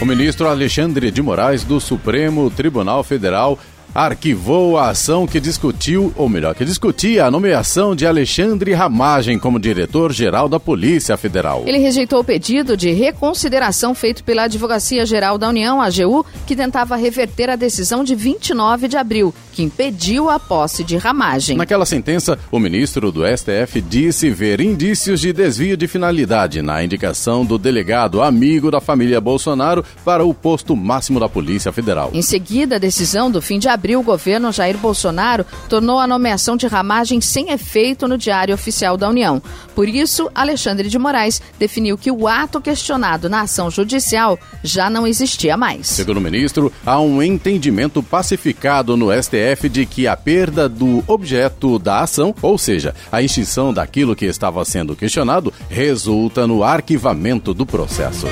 O 0.01 0.05
ministro 0.05 0.49
Alexandre 0.49 1.11
de 1.11 1.21
Moraes, 1.21 1.63
do 1.63 1.79
Supremo 1.79 2.49
Tribunal 2.49 3.03
Federal, 3.03 3.59
arquivou 3.93 4.77
a 4.77 4.89
ação 4.89 5.27
que 5.27 5.39
discutiu, 5.39 6.13
ou 6.15 6.29
melhor, 6.29 6.55
que 6.55 6.63
discutia 6.63 7.25
a 7.25 7.31
nomeação 7.31 7.95
de 7.95 8.05
Alexandre 8.05 8.73
Ramagem 8.73 9.37
como 9.37 9.59
diretor-geral 9.59 10.47
da 10.47 10.59
Polícia 10.59 11.17
Federal. 11.17 11.63
Ele 11.65 11.77
rejeitou 11.77 12.19
o 12.19 12.23
pedido 12.23 12.77
de 12.77 12.91
reconsideração 12.91 13.93
feito 13.93 14.23
pela 14.23 14.43
Advocacia 14.43 15.05
Geral 15.05 15.37
da 15.37 15.49
União, 15.49 15.81
AGU, 15.81 16.25
que 16.47 16.55
tentava 16.55 16.95
reverter 16.95 17.49
a 17.49 17.55
decisão 17.55 18.03
de 18.03 18.15
29 18.15 18.87
de 18.87 18.97
abril, 18.97 19.33
que 19.51 19.63
impediu 19.63 20.29
a 20.29 20.39
posse 20.39 20.83
de 20.83 20.95
Ramagem. 20.95 21.57
Naquela 21.57 21.85
sentença, 21.85 22.39
o 22.49 22.59
ministro 22.59 23.11
do 23.11 23.23
STF 23.25 23.81
disse 23.81 24.29
ver 24.29 24.61
indícios 24.61 25.19
de 25.19 25.33
desvio 25.33 25.75
de 25.75 25.87
finalidade 25.87 26.61
na 26.61 26.83
indicação 26.83 27.45
do 27.45 27.57
delegado 27.57 28.21
amigo 28.21 28.71
da 28.71 28.79
família 28.79 29.19
Bolsonaro 29.19 29.83
para 30.05 30.23
o 30.23 30.33
posto 30.33 30.75
máximo 30.75 31.19
da 31.19 31.27
Polícia 31.27 31.71
Federal. 31.71 32.11
Em 32.13 32.21
seguida, 32.21 32.77
a 32.77 32.79
decisão 32.79 33.29
do 33.29 33.41
fim 33.41 33.59
de 33.59 33.67
abril 33.67 33.80
abril, 33.81 33.99
o 33.99 34.03
governo 34.03 34.51
Jair 34.51 34.77
Bolsonaro 34.77 35.43
tornou 35.67 35.97
a 35.97 36.05
nomeação 36.05 36.55
de 36.55 36.67
Ramagem 36.67 37.19
sem 37.19 37.51
efeito 37.51 38.07
no 38.07 38.15
Diário 38.15 38.53
Oficial 38.53 38.95
da 38.95 39.09
União. 39.09 39.41
Por 39.73 39.89
isso, 39.89 40.29
Alexandre 40.35 40.87
de 40.87 40.99
Moraes 40.99 41.41
definiu 41.57 41.97
que 41.97 42.11
o 42.11 42.27
ato 42.27 42.61
questionado 42.61 43.27
na 43.27 43.41
ação 43.41 43.71
judicial 43.71 44.37
já 44.63 44.87
não 44.87 45.07
existia 45.07 45.57
mais. 45.57 45.87
Segundo 45.87 46.17
o 46.17 46.21
ministro, 46.21 46.71
há 46.85 46.99
um 46.99 47.23
entendimento 47.23 48.03
pacificado 48.03 48.95
no 48.95 49.09
STF 49.11 49.67
de 49.67 49.87
que 49.87 50.05
a 50.05 50.15
perda 50.15 50.69
do 50.69 51.03
objeto 51.07 51.79
da 51.79 52.01
ação, 52.01 52.35
ou 52.39 52.59
seja, 52.59 52.93
a 53.11 53.23
extinção 53.23 53.73
daquilo 53.73 54.15
que 54.15 54.25
estava 54.25 54.63
sendo 54.63 54.95
questionado, 54.95 55.51
resulta 55.69 56.45
no 56.45 56.63
arquivamento 56.63 57.51
do 57.51 57.65
processo. 57.65 58.27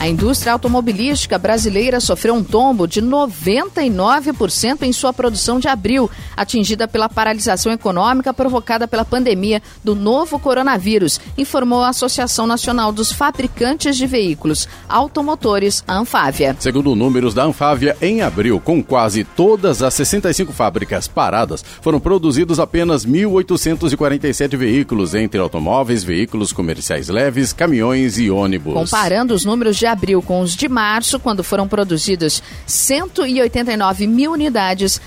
A 0.00 0.08
indústria 0.08 0.54
automobilística 0.54 1.36
brasileira 1.36 2.00
sofreu 2.00 2.32
um 2.34 2.42
tombo 2.42 2.86
de 2.86 3.02
99% 3.02 4.59
em 4.84 4.92
sua 4.92 5.12
produção 5.12 5.58
de 5.58 5.68
abril, 5.68 6.10
atingida 6.36 6.86
pela 6.86 7.08
paralisação 7.08 7.72
econômica 7.72 8.32
provocada 8.32 8.86
pela 8.86 9.04
pandemia 9.04 9.62
do 9.82 9.94
novo 9.94 10.38
coronavírus, 10.38 11.20
informou 11.36 11.82
a 11.82 11.88
Associação 11.88 12.46
Nacional 12.46 12.92
dos 12.92 13.12
Fabricantes 13.12 13.96
de 13.96 14.06
Veículos 14.06 14.68
Automotores, 14.88 15.82
a 15.86 15.96
Anfávia. 15.96 16.56
Segundo 16.58 16.94
números 16.94 17.34
da 17.34 17.44
Anfávia, 17.44 17.96
em 18.00 18.22
abril, 18.22 18.60
com 18.60 18.82
quase 18.82 19.24
todas 19.24 19.82
as 19.82 19.94
65 19.94 20.52
fábricas 20.52 21.08
paradas, 21.08 21.64
foram 21.80 21.98
produzidos 21.98 22.60
apenas 22.60 23.06
1.847 23.06 24.56
veículos, 24.56 25.14
entre 25.14 25.40
automóveis, 25.40 26.04
veículos 26.04 26.52
comerciais 26.52 27.08
leves, 27.08 27.52
caminhões 27.52 28.18
e 28.18 28.30
ônibus. 28.30 28.74
Comparando 28.74 29.34
os 29.34 29.44
números 29.44 29.76
de 29.76 29.86
abril 29.86 30.22
com 30.22 30.40
os 30.40 30.54
de 30.54 30.68
março, 30.68 31.18
quando 31.18 31.42
foram 31.42 31.66
produzidos 31.66 32.42
189 32.66 34.06
mil 34.06 34.32
unidades, 34.32 34.49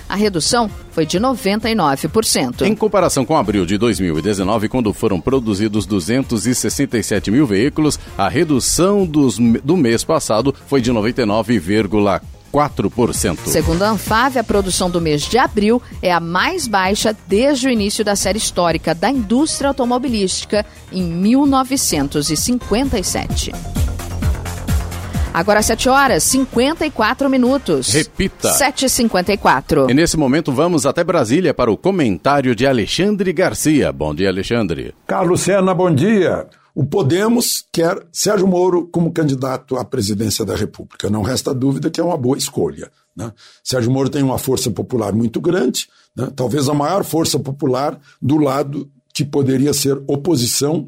a 0.08 0.14
redução 0.14 0.70
foi 0.90 1.04
de 1.04 1.18
99%. 1.18 2.62
Em 2.62 2.74
comparação 2.74 3.24
com 3.24 3.36
abril 3.36 3.66
de 3.66 3.76
2019, 3.76 4.68
quando 4.68 4.92
foram 4.92 5.20
produzidos 5.20 5.86
267 5.86 7.30
mil 7.30 7.46
veículos, 7.46 7.98
a 8.16 8.28
redução 8.28 9.04
dos, 9.04 9.38
do 9.38 9.76
mês 9.76 10.04
passado 10.04 10.54
foi 10.66 10.80
de 10.80 10.92
99,4%. 10.92 12.34
4%. 12.54 13.38
Segundo 13.46 13.82
a 13.82 13.90
Anfávia, 13.90 14.42
a 14.42 14.44
produção 14.44 14.88
do 14.88 15.00
mês 15.00 15.22
de 15.22 15.36
abril 15.36 15.82
é 16.00 16.12
a 16.12 16.20
mais 16.20 16.68
baixa 16.68 17.16
desde 17.26 17.66
o 17.66 17.70
início 17.70 18.04
da 18.04 18.14
série 18.14 18.38
histórica 18.38 18.94
da 18.94 19.10
indústria 19.10 19.66
automobilística 19.66 20.64
em 20.92 21.02
1957. 21.02 23.50
Agora 25.34 25.60
7 25.60 25.88
horas 25.88 26.22
54 26.22 27.28
minutos. 27.28 27.88
Repita. 27.88 28.56
7h54. 28.56 29.90
E 29.90 29.92
nesse 29.92 30.16
momento 30.16 30.52
vamos 30.52 30.86
até 30.86 31.02
Brasília 31.02 31.52
para 31.52 31.72
o 31.72 31.76
comentário 31.76 32.54
de 32.54 32.64
Alexandre 32.64 33.32
Garcia. 33.32 33.92
Bom 33.92 34.14
dia, 34.14 34.28
Alexandre. 34.28 34.94
Carlos 35.08 35.40
Sena, 35.40 35.74
bom 35.74 35.92
dia. 35.92 36.46
O 36.72 36.86
Podemos 36.86 37.66
quer 37.72 38.06
Sérgio 38.12 38.46
Moro 38.46 38.86
como 38.86 39.12
candidato 39.12 39.76
à 39.76 39.84
presidência 39.84 40.44
da 40.44 40.54
República. 40.54 41.10
Não 41.10 41.22
resta 41.22 41.52
dúvida 41.52 41.90
que 41.90 42.00
é 42.00 42.04
uma 42.04 42.16
boa 42.16 42.38
escolha. 42.38 42.88
Né? 43.16 43.32
Sérgio 43.64 43.90
Moro 43.90 44.08
tem 44.08 44.22
uma 44.22 44.38
força 44.38 44.70
popular 44.70 45.12
muito 45.12 45.40
grande, 45.40 45.88
né? 46.16 46.28
talvez 46.36 46.68
a 46.68 46.74
maior 46.74 47.02
força 47.02 47.40
popular 47.40 47.98
do 48.22 48.36
lado 48.36 48.88
que 49.12 49.24
poderia 49.24 49.74
ser 49.74 50.00
oposição 50.06 50.86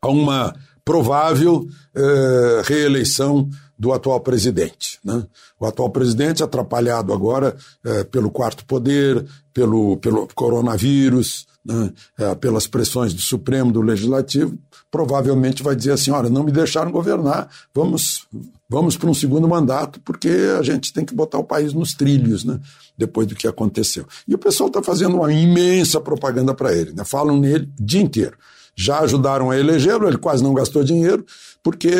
a 0.00 0.08
uma 0.08 0.54
provável 0.84 1.66
eh, 1.94 2.62
reeleição 2.64 3.48
do 3.78 3.92
atual 3.92 4.20
presidente. 4.20 4.98
Né? 5.04 5.24
O 5.58 5.66
atual 5.66 5.90
presidente, 5.90 6.42
atrapalhado 6.42 7.12
agora 7.12 7.56
eh, 7.84 8.04
pelo 8.04 8.30
quarto 8.30 8.64
poder, 8.64 9.24
pelo, 9.52 9.96
pelo 9.96 10.28
coronavírus, 10.34 11.46
né? 11.64 11.92
eh, 12.18 12.34
pelas 12.36 12.66
pressões 12.66 13.12
do 13.14 13.20
Supremo, 13.20 13.72
do 13.72 13.80
Legislativo, 13.80 14.56
provavelmente 14.90 15.62
vai 15.62 15.74
dizer 15.74 15.92
assim: 15.92 16.10
olha, 16.10 16.28
não 16.28 16.44
me 16.44 16.52
deixaram 16.52 16.90
governar, 16.90 17.48
vamos, 17.74 18.26
vamos 18.68 18.96
para 18.96 19.10
um 19.10 19.14
segundo 19.14 19.48
mandato, 19.48 20.00
porque 20.04 20.30
a 20.58 20.62
gente 20.62 20.92
tem 20.92 21.04
que 21.04 21.14
botar 21.14 21.38
o 21.38 21.44
país 21.44 21.72
nos 21.72 21.94
trilhos, 21.94 22.44
né? 22.44 22.60
depois 22.96 23.26
do 23.26 23.34
que 23.34 23.48
aconteceu. 23.48 24.06
E 24.28 24.34
o 24.34 24.38
pessoal 24.38 24.68
está 24.68 24.82
fazendo 24.82 25.16
uma 25.16 25.32
imensa 25.32 26.00
propaganda 26.00 26.54
para 26.54 26.72
ele, 26.74 26.92
né? 26.92 27.04
falam 27.04 27.38
nele 27.38 27.68
o 27.80 27.84
dia 27.84 28.02
inteiro 28.02 28.36
já 28.74 29.00
ajudaram 29.00 29.50
a 29.50 29.58
elegê-lo, 29.58 30.08
ele 30.08 30.18
quase 30.18 30.42
não 30.42 30.54
gastou 30.54 30.82
dinheiro, 30.82 31.24
porque 31.62 31.90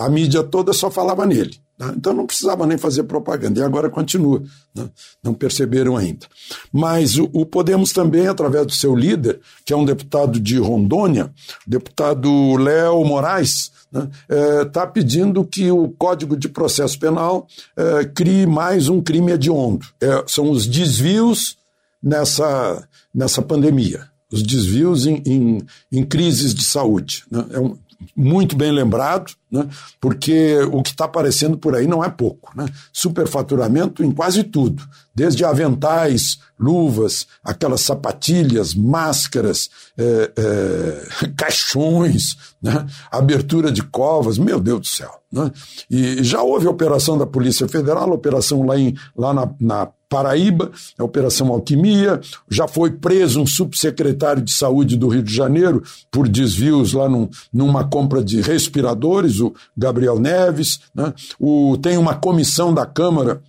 a 0.00 0.08
mídia 0.08 0.42
toda 0.42 0.72
só 0.72 0.90
falava 0.90 1.24
nele. 1.26 1.58
Né? 1.78 1.92
Então 1.96 2.12
não 2.12 2.26
precisava 2.26 2.66
nem 2.66 2.78
fazer 2.78 3.04
propaganda, 3.04 3.60
e 3.60 3.62
agora 3.62 3.90
continua. 3.90 4.42
Né? 4.74 4.88
Não 5.22 5.34
perceberam 5.34 5.96
ainda. 5.96 6.26
Mas 6.72 7.18
o, 7.18 7.44
Podemos 7.46 7.92
também, 7.92 8.26
através 8.26 8.66
do 8.66 8.72
seu 8.72 8.94
líder, 8.94 9.40
que 9.64 9.72
é 9.72 9.76
um 9.76 9.84
deputado 9.84 10.40
de 10.40 10.58
Rondônia, 10.58 11.32
deputado 11.66 12.56
Léo 12.56 13.04
Moraes, 13.04 13.70
está 13.86 14.00
né? 14.00 14.10
é, 14.28 14.64
tá 14.64 14.86
pedindo 14.86 15.44
que 15.44 15.70
o 15.70 15.88
Código 15.90 16.36
de 16.36 16.48
Processo 16.48 16.98
Penal 16.98 17.46
é, 17.76 18.04
crie 18.04 18.46
mais 18.46 18.88
um 18.88 19.00
crime 19.00 19.32
hediondo. 19.32 19.86
É, 20.00 20.24
são 20.26 20.50
os 20.50 20.66
desvios 20.66 21.56
nessa, 22.02 22.86
nessa 23.14 23.42
pandemia 23.42 24.13
os 24.34 24.42
desvios 24.42 25.06
em, 25.06 25.22
em, 25.24 25.66
em 25.92 26.04
crises 26.04 26.52
de 26.52 26.64
saúde. 26.64 27.24
Né? 27.30 27.44
É 27.52 27.60
um, 27.60 27.76
muito 28.16 28.56
bem 28.56 28.72
lembrado, 28.72 29.32
né? 29.50 29.68
porque 30.00 30.58
o 30.72 30.82
que 30.82 30.90
está 30.90 31.04
aparecendo 31.04 31.56
por 31.56 31.76
aí 31.76 31.86
não 31.86 32.04
é 32.04 32.10
pouco. 32.10 32.50
Né? 32.56 32.66
Superfaturamento 32.92 34.02
em 34.02 34.10
quase 34.10 34.42
tudo, 34.42 34.82
desde 35.14 35.44
aventais, 35.44 36.38
luvas, 36.58 37.28
aquelas 37.44 37.82
sapatilhas, 37.82 38.74
máscaras, 38.74 39.70
é, 39.96 40.32
é, 40.36 41.28
caixões, 41.38 42.36
né? 42.60 42.84
abertura 43.10 43.70
de 43.70 43.82
covas, 43.82 44.36
meu 44.36 44.58
Deus 44.58 44.80
do 44.80 44.86
céu. 44.86 45.12
Né? 45.30 45.50
E 45.88 46.24
já 46.24 46.42
houve 46.42 46.66
operação 46.66 47.16
da 47.16 47.26
Polícia 47.26 47.68
Federal, 47.68 48.10
operação 48.10 48.66
lá, 48.66 48.76
em, 48.76 48.96
lá 49.16 49.32
na, 49.32 49.48
na 49.60 49.88
Paraíba, 50.14 50.70
a 50.96 51.02
Operação 51.02 51.48
Alquimia, 51.48 52.20
já 52.48 52.68
foi 52.68 52.92
preso 52.92 53.40
um 53.40 53.46
subsecretário 53.46 54.42
de 54.42 54.52
saúde 54.52 54.96
do 54.96 55.08
Rio 55.08 55.24
de 55.24 55.34
Janeiro 55.34 55.82
por 56.08 56.28
desvios 56.28 56.92
lá 56.92 57.08
num, 57.08 57.28
numa 57.52 57.82
compra 57.82 58.22
de 58.22 58.40
respiradores, 58.40 59.40
o 59.40 59.52
Gabriel 59.76 60.20
Neves, 60.20 60.78
né? 60.94 61.12
o, 61.36 61.76
tem 61.82 61.98
uma 61.98 62.14
comissão 62.14 62.72
da 62.72 62.86
Câmara 62.86 63.42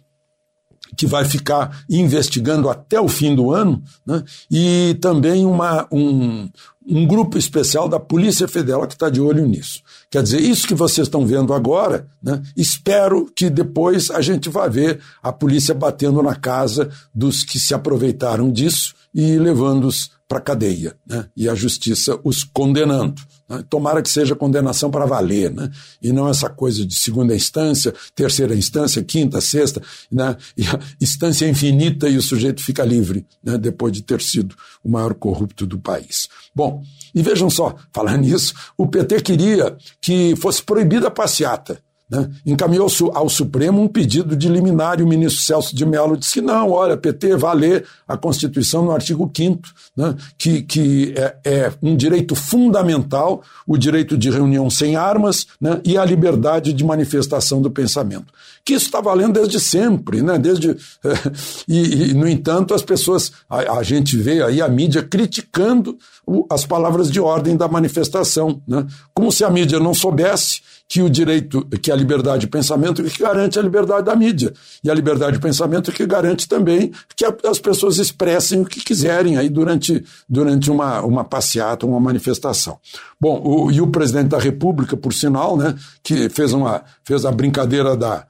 que 0.96 1.06
vai 1.06 1.26
ficar 1.26 1.84
investigando 1.90 2.70
até 2.70 3.00
o 3.00 3.08
fim 3.08 3.36
do 3.36 3.52
ano, 3.52 3.82
né? 4.06 4.24
e 4.50 4.98
também 5.02 5.46
uma, 5.46 5.88
um, 5.92 6.50
um 6.88 7.06
grupo 7.06 7.38
especial 7.38 7.90
da 7.90 8.00
Polícia 8.00 8.48
Federal 8.48 8.88
que 8.88 8.94
está 8.94 9.10
de 9.10 9.20
olho 9.20 9.46
nisso. 9.46 9.82
Quer 10.10 10.22
dizer, 10.22 10.40
isso 10.40 10.68
que 10.68 10.76
vocês 10.76 11.08
estão 11.08 11.26
vendo 11.26 11.54
agora, 11.54 12.08
né, 12.22 12.42
espero 12.56 13.26
que 13.36 13.50
depois 13.50 14.12
a 14.12 14.22
gente 14.22 14.50
vá 14.50 14.68
ver 14.68 15.00
a 15.22 15.32
polícia 15.32 15.74
batendo 15.74 16.22
na 16.22 16.36
casa 16.36 16.90
dos 17.14 17.44
que 17.44 17.60
se 17.60 17.74
aproveitaram 17.74 18.52
disso 18.52 18.94
e 19.16 19.40
levando-os 19.40 20.12
para 20.28 20.40
a 20.40 20.42
cadeia, 20.42 20.98
né, 21.08 21.30
e 21.38 21.48
a 21.48 21.56
justiça 21.56 22.20
os 22.24 22.44
condenando. 22.44 23.22
Né? 23.48 23.64
Tomara 23.70 24.02
que 24.02 24.10
seja 24.10 24.36
condenação 24.36 24.92
para 24.92 25.06
valer, 25.06 25.52
né? 25.52 25.72
e 26.02 26.12
não 26.12 26.28
essa 26.28 26.50
coisa 26.50 26.86
de 26.86 26.96
segunda 26.96 27.34
instância, 27.34 27.94
terceira 28.14 28.56
instância, 28.56 29.04
quinta, 29.04 29.40
sexta, 29.40 29.82
né? 30.12 30.36
e 30.58 30.64
a 30.64 30.80
instância 31.00 31.48
infinita 31.48 32.10
e 32.10 32.18
o 32.18 32.22
sujeito 32.22 32.62
fica 32.62 32.84
livre 32.84 33.26
né? 33.44 33.58
depois 33.58 33.94
de 33.94 34.02
ter 34.02 34.20
sido 34.22 34.56
o 34.84 34.90
maior 34.90 35.14
corrupto 35.14 35.66
do 35.66 35.80
país. 35.80 36.28
Bom, 36.54 36.84
e 37.14 37.22
vejam 37.22 37.50
só, 37.50 37.76
falando 37.94 38.22
nisso, 38.26 38.54
o 38.76 38.88
PT 38.88 39.22
queria 39.22 39.78
que 40.02 40.36
fosse 40.36 40.62
proibida 40.62 41.08
a 41.08 41.12
passeata. 41.12 41.80
Né? 42.10 42.30
Encaminhou 42.46 42.88
ao 43.14 43.28
Supremo 43.28 43.82
um 43.82 43.88
pedido 43.88 44.36
de 44.36 44.48
liminar 44.48 45.00
e 45.00 45.04
o 45.04 45.08
ministro 45.08 45.42
Celso 45.42 45.76
de 45.76 45.86
Mello 45.86 46.16
disse 46.16 46.34
que 46.34 46.42
não, 46.42 46.70
olha, 46.70 46.96
PT 46.96 47.36
vai 47.36 47.56
ler 47.56 47.86
a 48.08 48.16
Constituição 48.16 48.86
no 48.86 48.92
artigo 48.92 49.32
5 49.36 49.62
né? 49.98 50.16
que, 50.38 50.62
que 50.62 51.16
é, 51.18 51.36
é, 51.44 51.74
um 51.82 51.96
direito 51.96 52.36
fundamental, 52.36 53.42
o 53.66 53.76
direito 53.76 54.16
de 54.16 54.30
reunião 54.30 54.70
sem 54.70 54.96
armas 54.96 55.48
né? 55.60 55.82
e 55.84 55.98
a 55.98 56.06
liberdade 56.06 56.74
de 56.74 56.84
manifestação 56.84 57.60
do 57.60 57.72
pensamento. 57.72 58.32
Que 58.66 58.74
isso 58.74 58.86
está 58.86 59.00
valendo 59.00 59.34
desde 59.34 59.60
sempre, 59.60 60.24
né? 60.24 60.40
desde, 60.40 60.76
e, 61.68 62.10
e, 62.10 62.14
no 62.16 62.28
entanto, 62.28 62.74
as 62.74 62.82
pessoas, 62.82 63.32
a, 63.48 63.78
a, 63.78 63.84
gente 63.84 64.18
vê 64.18 64.42
aí 64.42 64.60
a 64.60 64.68
mídia 64.68 65.04
criticando 65.04 65.96
o, 66.26 66.48
as 66.50 66.66
palavras 66.66 67.12
de 67.12 67.20
ordem 67.20 67.56
da 67.56 67.68
manifestação, 67.68 68.60
né? 68.68 68.86
como 69.14 69.32
se 69.32 69.44
a 69.44 69.52
mídia 69.52 69.80
não 69.80 69.94
soubesse 69.94 70.62
que 70.88 71.02
o 71.02 71.10
direito, 71.10 71.66
que 71.82 71.92
a 71.92 71.96
liberdade 71.96 72.42
de 72.42 72.48
pensamento 72.48 73.04
que 73.04 73.22
garante 73.22 73.58
a 73.58 73.62
liberdade 73.62 74.06
da 74.06 74.16
mídia. 74.16 74.54
E 74.84 74.90
a 74.90 74.94
liberdade 74.94 75.34
de 75.34 75.42
pensamento 75.42 75.92
que 75.92 76.06
garante 76.06 76.48
também 76.48 76.92
que 77.16 77.26
as 77.44 77.60
pessoas 77.60 77.98
expressem 77.98 78.62
o 78.62 78.66
que 78.66 78.82
quiserem 78.82 79.38
aí 79.38 79.50
durante, 79.50 80.04
durante 80.30 80.70
uma, 80.70 81.02
uma 81.02 81.24
passeata, 81.24 81.86
uma 81.86 82.00
manifestação. 82.00 82.78
Bom, 83.20 83.42
o, 83.44 83.72
e 83.72 83.82
o 83.82 83.88
presidente 83.88 84.28
da 84.28 84.38
República, 84.38 84.96
por 84.96 85.12
sinal, 85.12 85.58
né, 85.58 85.76
que 86.04 86.30
fez, 86.30 86.54
uma, 86.54 86.84
fez 87.04 87.26
a 87.26 87.32
brincadeira 87.32 87.98
da, 87.98 88.26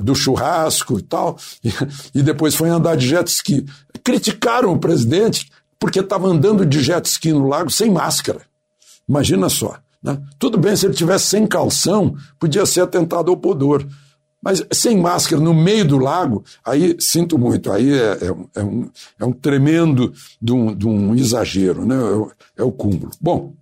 do 0.00 0.14
churrasco 0.14 0.98
e 0.98 1.02
tal, 1.02 1.36
e, 2.14 2.22
depois 2.22 2.54
foi 2.54 2.68
andar 2.68 2.96
de 2.96 3.08
jet 3.08 3.28
ski. 3.28 3.64
Criticaram 4.02 4.72
o 4.72 4.78
presidente 4.78 5.50
porque 5.78 6.00
estava 6.00 6.28
andando 6.28 6.66
de 6.66 6.80
jet 6.80 7.06
ski 7.06 7.32
no 7.32 7.46
lago 7.46 7.70
sem 7.70 7.90
máscara. 7.90 8.40
Imagina 9.08 9.48
só. 9.48 9.78
Né? 10.02 10.20
Tudo 10.38 10.58
bem 10.58 10.76
se 10.76 10.86
ele 10.86 10.94
tivesse 10.94 11.26
sem 11.26 11.46
calção, 11.46 12.14
podia 12.38 12.64
ser 12.66 12.82
atentado 12.82 13.30
ao 13.30 13.36
pudor. 13.36 13.86
Mas 14.40 14.64
sem 14.70 14.96
máscara 14.96 15.42
no 15.42 15.52
meio 15.52 15.84
do 15.84 15.98
lago, 15.98 16.44
aí 16.64 16.96
sinto 17.00 17.36
muito, 17.36 17.72
aí 17.72 17.92
é, 17.92 18.18
é, 18.26 18.32
um, 18.32 18.48
é 18.54 18.62
um, 18.62 18.90
é 19.18 19.24
um 19.24 19.32
tremendo 19.32 20.12
de 20.40 20.52
um, 20.52 20.72
de 20.74 20.86
um 20.86 21.14
exagero, 21.14 21.84
né? 21.84 21.96
é, 22.56 22.62
é 22.62 22.64
o 22.64 22.70
cúmulo. 22.70 23.10
Bom, 23.20 23.54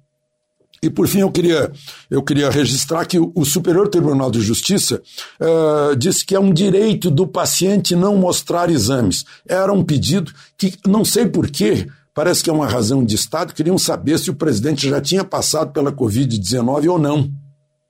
e 0.82 0.90
por 0.90 1.08
fim 1.08 1.20
eu 1.20 1.30
queria, 1.30 1.70
eu 2.10 2.22
queria 2.22 2.50
registrar 2.50 3.04
que 3.06 3.18
o 3.18 3.44
Superior 3.44 3.88
Tribunal 3.88 4.30
de 4.30 4.40
Justiça 4.40 5.02
uh, 5.40 5.96
disse 5.96 6.24
que 6.24 6.34
é 6.34 6.40
um 6.40 6.52
direito 6.52 7.10
do 7.10 7.26
paciente 7.26 7.96
não 7.96 8.16
mostrar 8.16 8.70
exames. 8.70 9.24
Era 9.46 9.72
um 9.72 9.84
pedido 9.84 10.32
que, 10.56 10.74
não 10.86 11.04
sei 11.04 11.26
porquê, 11.26 11.86
Parece 12.16 12.42
que 12.42 12.48
é 12.48 12.52
uma 12.52 12.66
razão 12.66 13.04
de 13.04 13.14
Estado. 13.14 13.52
Queriam 13.52 13.76
saber 13.76 14.18
se 14.18 14.30
o 14.30 14.34
presidente 14.34 14.88
já 14.88 15.02
tinha 15.02 15.22
passado 15.22 15.70
pela 15.70 15.92
Covid-19 15.92 16.90
ou 16.90 16.98
não. 16.98 17.30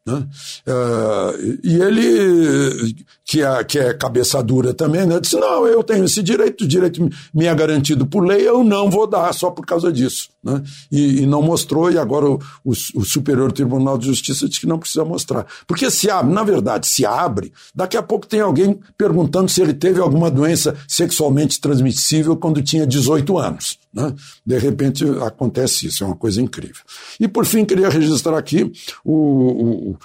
Né? 0.07 0.26
Uh, 0.66 1.59
e 1.64 1.80
ele, 1.80 2.95
que 3.24 3.43
é, 3.43 3.64
que 3.64 3.78
é 3.78 3.93
cabeça 3.93 4.41
dura 4.41 4.72
também, 4.72 5.05
né, 5.05 5.18
disse: 5.18 5.37
não, 5.37 5.66
eu 5.66 5.82
tenho 5.82 6.05
esse 6.05 6.22
direito, 6.22 6.62
o 6.62 6.68
direito 6.68 7.09
me 7.34 7.47
é 7.47 7.55
garantido 7.55 8.07
por 8.07 8.24
lei, 8.24 8.49
eu 8.49 8.62
não 8.62 8.89
vou 8.89 9.07
dar 9.07 9.32
só 9.32 9.51
por 9.51 9.66
causa 9.66 9.93
disso. 9.93 10.28
Né? 10.47 10.63
E, 10.93 11.23
e 11.23 11.27
não 11.27 11.43
mostrou, 11.43 11.91
e 11.91 11.99
agora 11.99 12.31
o, 12.31 12.39
o, 12.65 12.71
o, 12.71 13.05
Superior 13.05 13.51
Tribunal 13.51 13.99
de 13.99 14.07
Justiça 14.07 14.49
diz 14.49 14.61
que 14.61 14.67
não 14.67 14.79
precisa 14.79 15.05
mostrar. 15.05 15.45
Porque 15.67 15.91
se 15.91 16.09
abre, 16.09 16.33
na 16.33 16.45
verdade, 16.45 16.87
se 16.87 17.05
abre, 17.05 17.53
daqui 17.75 17.97
a 17.97 18.03
pouco 18.03 18.29
tem 18.29 18.41
alguém 18.41 18.79
perguntando 18.97 19.51
se 19.51 19.61
ele 19.61 19.75
teve 19.75 20.01
alguma 20.01 20.31
doença 20.31 20.77
sexualmente 20.87 21.61
transmissível 21.61 22.37
quando 22.37 22.63
tinha 22.63 22.87
18 22.87 23.37
anos. 23.37 23.77
Né? 23.93 24.15
De 24.47 24.57
repente 24.57 25.05
acontece 25.21 25.89
isso, 25.89 26.05
é 26.05 26.07
uma 26.07 26.15
coisa 26.15 26.41
incrível. 26.41 26.85
E 27.19 27.27
por 27.27 27.45
fim, 27.45 27.65
queria 27.65 27.89
registrar 27.89 28.39
aqui 28.39 28.71
o, 29.05 29.97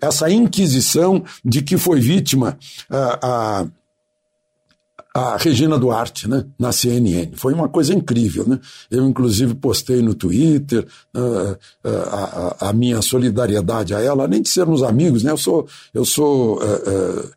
essa 0.00 0.28
inquisição 0.28 1.22
de 1.44 1.62
que 1.62 1.78
foi 1.78 2.00
vítima 2.00 2.58
a, 2.90 3.60
a 3.60 3.66
a 5.16 5.36
Regina 5.38 5.78
Duarte, 5.78 6.28
né, 6.28 6.44
na 6.58 6.70
CNN. 6.72 7.30
Foi 7.36 7.54
uma 7.54 7.70
coisa 7.70 7.94
incrível, 7.94 8.46
né? 8.46 8.60
Eu, 8.90 9.08
inclusive, 9.08 9.54
postei 9.54 10.02
no 10.02 10.14
Twitter 10.14 10.86
uh, 11.16 11.52
uh, 11.52 11.56
a, 12.60 12.68
a, 12.68 12.72
minha 12.74 13.00
solidariedade 13.00 13.94
a 13.94 14.00
ela, 14.02 14.24
além 14.24 14.42
de 14.42 14.50
sermos 14.50 14.82
amigos, 14.82 15.22
né? 15.22 15.30
Eu 15.30 15.38
sou, 15.38 15.66
eu 15.94 16.04
sou 16.04 16.58
uh, 16.58 17.30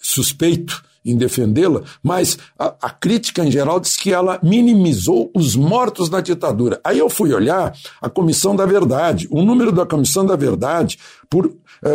suspeito 0.00 0.80
em 1.04 1.16
defendê-la, 1.16 1.82
mas 2.00 2.38
a, 2.56 2.74
a, 2.80 2.90
crítica 2.90 3.44
em 3.44 3.50
geral 3.50 3.80
diz 3.80 3.96
que 3.96 4.12
ela 4.12 4.38
minimizou 4.40 5.28
os 5.34 5.56
mortos 5.56 6.08
na 6.08 6.20
ditadura. 6.20 6.80
Aí 6.84 7.00
eu 7.00 7.10
fui 7.10 7.32
olhar 7.32 7.76
a 8.00 8.08
Comissão 8.08 8.54
da 8.54 8.66
Verdade. 8.66 9.26
O 9.30 9.42
número 9.42 9.72
da 9.72 9.84
Comissão 9.84 10.24
da 10.24 10.36
Verdade, 10.36 10.98
por, 11.28 11.52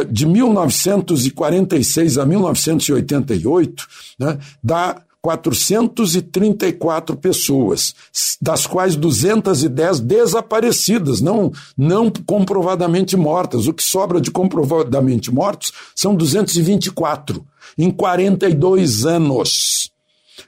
de 0.10 0.26
1946 0.26 2.18
a 2.18 2.26
1988, 2.26 3.88
né, 4.18 4.38
dá 4.64 5.02
434 5.22 7.16
pessoas, 7.16 7.94
das 8.42 8.66
quais 8.66 8.96
210 8.96 10.00
desaparecidas, 10.00 11.22
não, 11.22 11.52
não 11.78 12.12
comprovadamente 12.26 13.16
mortas. 13.16 13.68
O 13.68 13.74
que 13.74 13.84
sobra 13.84 14.20
de 14.20 14.32
comprovadamente 14.32 15.32
mortos 15.32 15.72
são 15.96 16.16
224 16.16 17.46
em 17.78 17.92
42 17.92 19.06
anos. 19.06 19.92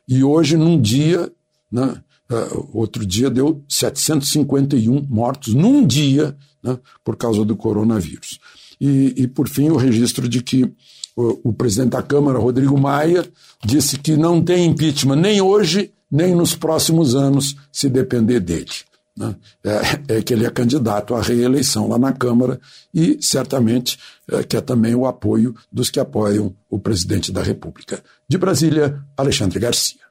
E 0.07 0.23
hoje, 0.23 0.57
num 0.57 0.81
dia, 0.81 1.31
né, 1.71 2.01
uh, 2.31 2.69
outro 2.73 3.05
dia 3.05 3.29
deu 3.29 3.63
751 3.69 5.05
mortos 5.07 5.53
num 5.53 5.85
dia 5.85 6.35
né, 6.63 6.79
por 7.03 7.15
causa 7.15 7.45
do 7.45 7.55
coronavírus. 7.55 8.39
E, 8.83 9.13
e, 9.15 9.27
por 9.27 9.47
fim, 9.47 9.69
o 9.69 9.77
registro 9.77 10.27
de 10.27 10.43
que 10.43 10.69
o, 11.15 11.51
o 11.51 11.53
presidente 11.53 11.91
da 11.91 12.03
Câmara, 12.03 12.37
Rodrigo 12.37 12.77
Maia, 12.77 13.25
disse 13.63 13.97
que 13.97 14.17
não 14.17 14.43
tem 14.43 14.65
impeachment 14.65 15.15
nem 15.15 15.39
hoje, 15.39 15.89
nem 16.11 16.35
nos 16.35 16.53
próximos 16.53 17.15
anos, 17.15 17.55
se 17.71 17.87
depender 17.87 18.41
dele. 18.41 18.67
Né? 19.15 19.33
É, 19.63 20.17
é, 20.17 20.21
que 20.21 20.33
ele 20.33 20.45
é 20.45 20.49
candidato 20.49 21.15
à 21.15 21.21
reeleição 21.21 21.87
lá 21.87 21.97
na 21.97 22.11
Câmara 22.11 22.59
e 22.93 23.17
certamente 23.21 23.97
é, 24.29 24.43
quer 24.43 24.59
também 24.59 24.93
o 24.93 25.05
apoio 25.05 25.55
dos 25.71 25.89
que 25.89 25.99
apoiam 25.99 26.53
o 26.69 26.77
presidente 26.77 27.31
da 27.31 27.41
República. 27.41 28.03
De 28.27 28.37
Brasília, 28.37 28.99
Alexandre 29.15 29.59
Garcia. 29.59 30.01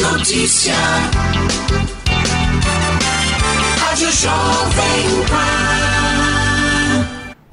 Notícia. 0.00 0.72
Rádio 3.76 4.10
Jovem 4.12 5.26
Pan. 5.28 5.91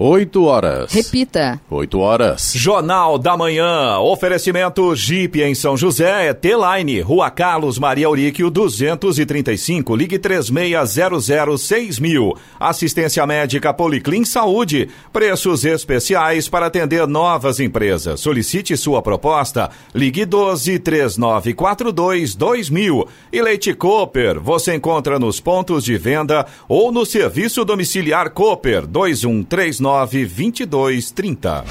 8 0.02 0.46
horas. 0.46 0.94
Repita. 0.94 1.60
8 1.70 2.00
horas. 2.00 2.54
Jornal 2.56 3.18
da 3.18 3.36
Manhã. 3.36 4.00
Oferecimento 4.00 4.96
Jeep 4.96 5.42
em 5.42 5.54
São 5.54 5.76
José, 5.76 6.34
T-Line, 6.34 7.02
Rua 7.02 7.30
Carlos 7.30 7.78
Maria 7.78 8.08
Auríquio, 8.08 8.50
235. 8.50 9.98
Ligue 9.98 10.18
36006000. 10.18 12.38
Assistência 12.58 13.28
médica 13.28 13.74
Policlin 13.74 14.24
Saúde. 14.24 14.88
Preços 15.12 15.66
especiais 15.66 16.48
para 16.48 16.68
atender 16.68 17.06
novas 17.06 17.60
empresas. 17.60 18.22
Solicite 18.22 18.78
sua 18.78 19.02
proposta. 19.02 19.70
Ligue 19.94 20.24
12 20.24 20.80
3942 20.80 22.36
2000. 22.36 23.06
E 23.34 23.42
Leite 23.42 23.74
Cooper. 23.74 24.40
Você 24.40 24.76
encontra 24.76 25.20
nos 25.20 25.42
pontos 25.42 25.84
de 25.84 25.98
venda 25.98 26.46
ou 26.70 26.90
no 26.90 27.06
serviço 27.06 27.66
domiciliar 27.66 28.30
Cooper 28.30 28.88
2139 28.88 29.89
2230. 29.90 31.64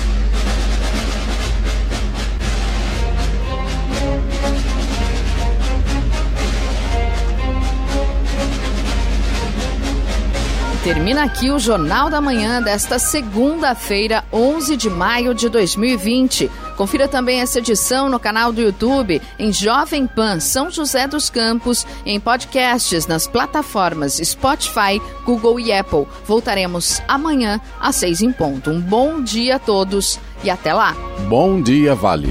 Termina 10.84 11.24
aqui 11.24 11.50
o 11.50 11.58
Jornal 11.58 12.08
da 12.08 12.20
Manhã 12.20 12.62
desta 12.62 13.00
segunda-feira, 13.00 14.24
11 14.32 14.76
de 14.76 14.88
maio 14.88 15.34
de 15.34 15.48
2020. 15.48 16.48
Confira 16.76 17.08
também 17.08 17.40
essa 17.40 17.58
edição 17.58 18.08
no 18.08 18.18
canal 18.20 18.52
do 18.52 18.60
YouTube, 18.60 19.20
em 19.38 19.52
Jovem 19.52 20.06
Pan 20.06 20.38
São 20.38 20.70
José 20.70 21.08
dos 21.08 21.28
Campos, 21.28 21.84
em 22.06 22.20
podcasts 22.20 23.08
nas 23.08 23.26
plataformas 23.26 24.20
Spotify, 24.22 25.02
Google 25.26 25.58
e 25.58 25.72
Apple. 25.72 26.06
Voltaremos 26.24 27.02
amanhã 27.08 27.60
às 27.80 27.96
seis 27.96 28.22
em 28.22 28.32
ponto. 28.32 28.70
Um 28.70 28.80
bom 28.80 29.20
dia 29.20 29.56
a 29.56 29.58
todos 29.58 30.18
e 30.44 30.48
até 30.48 30.72
lá. 30.72 30.94
Bom 31.28 31.60
dia, 31.60 31.94
Vale. 31.96 32.30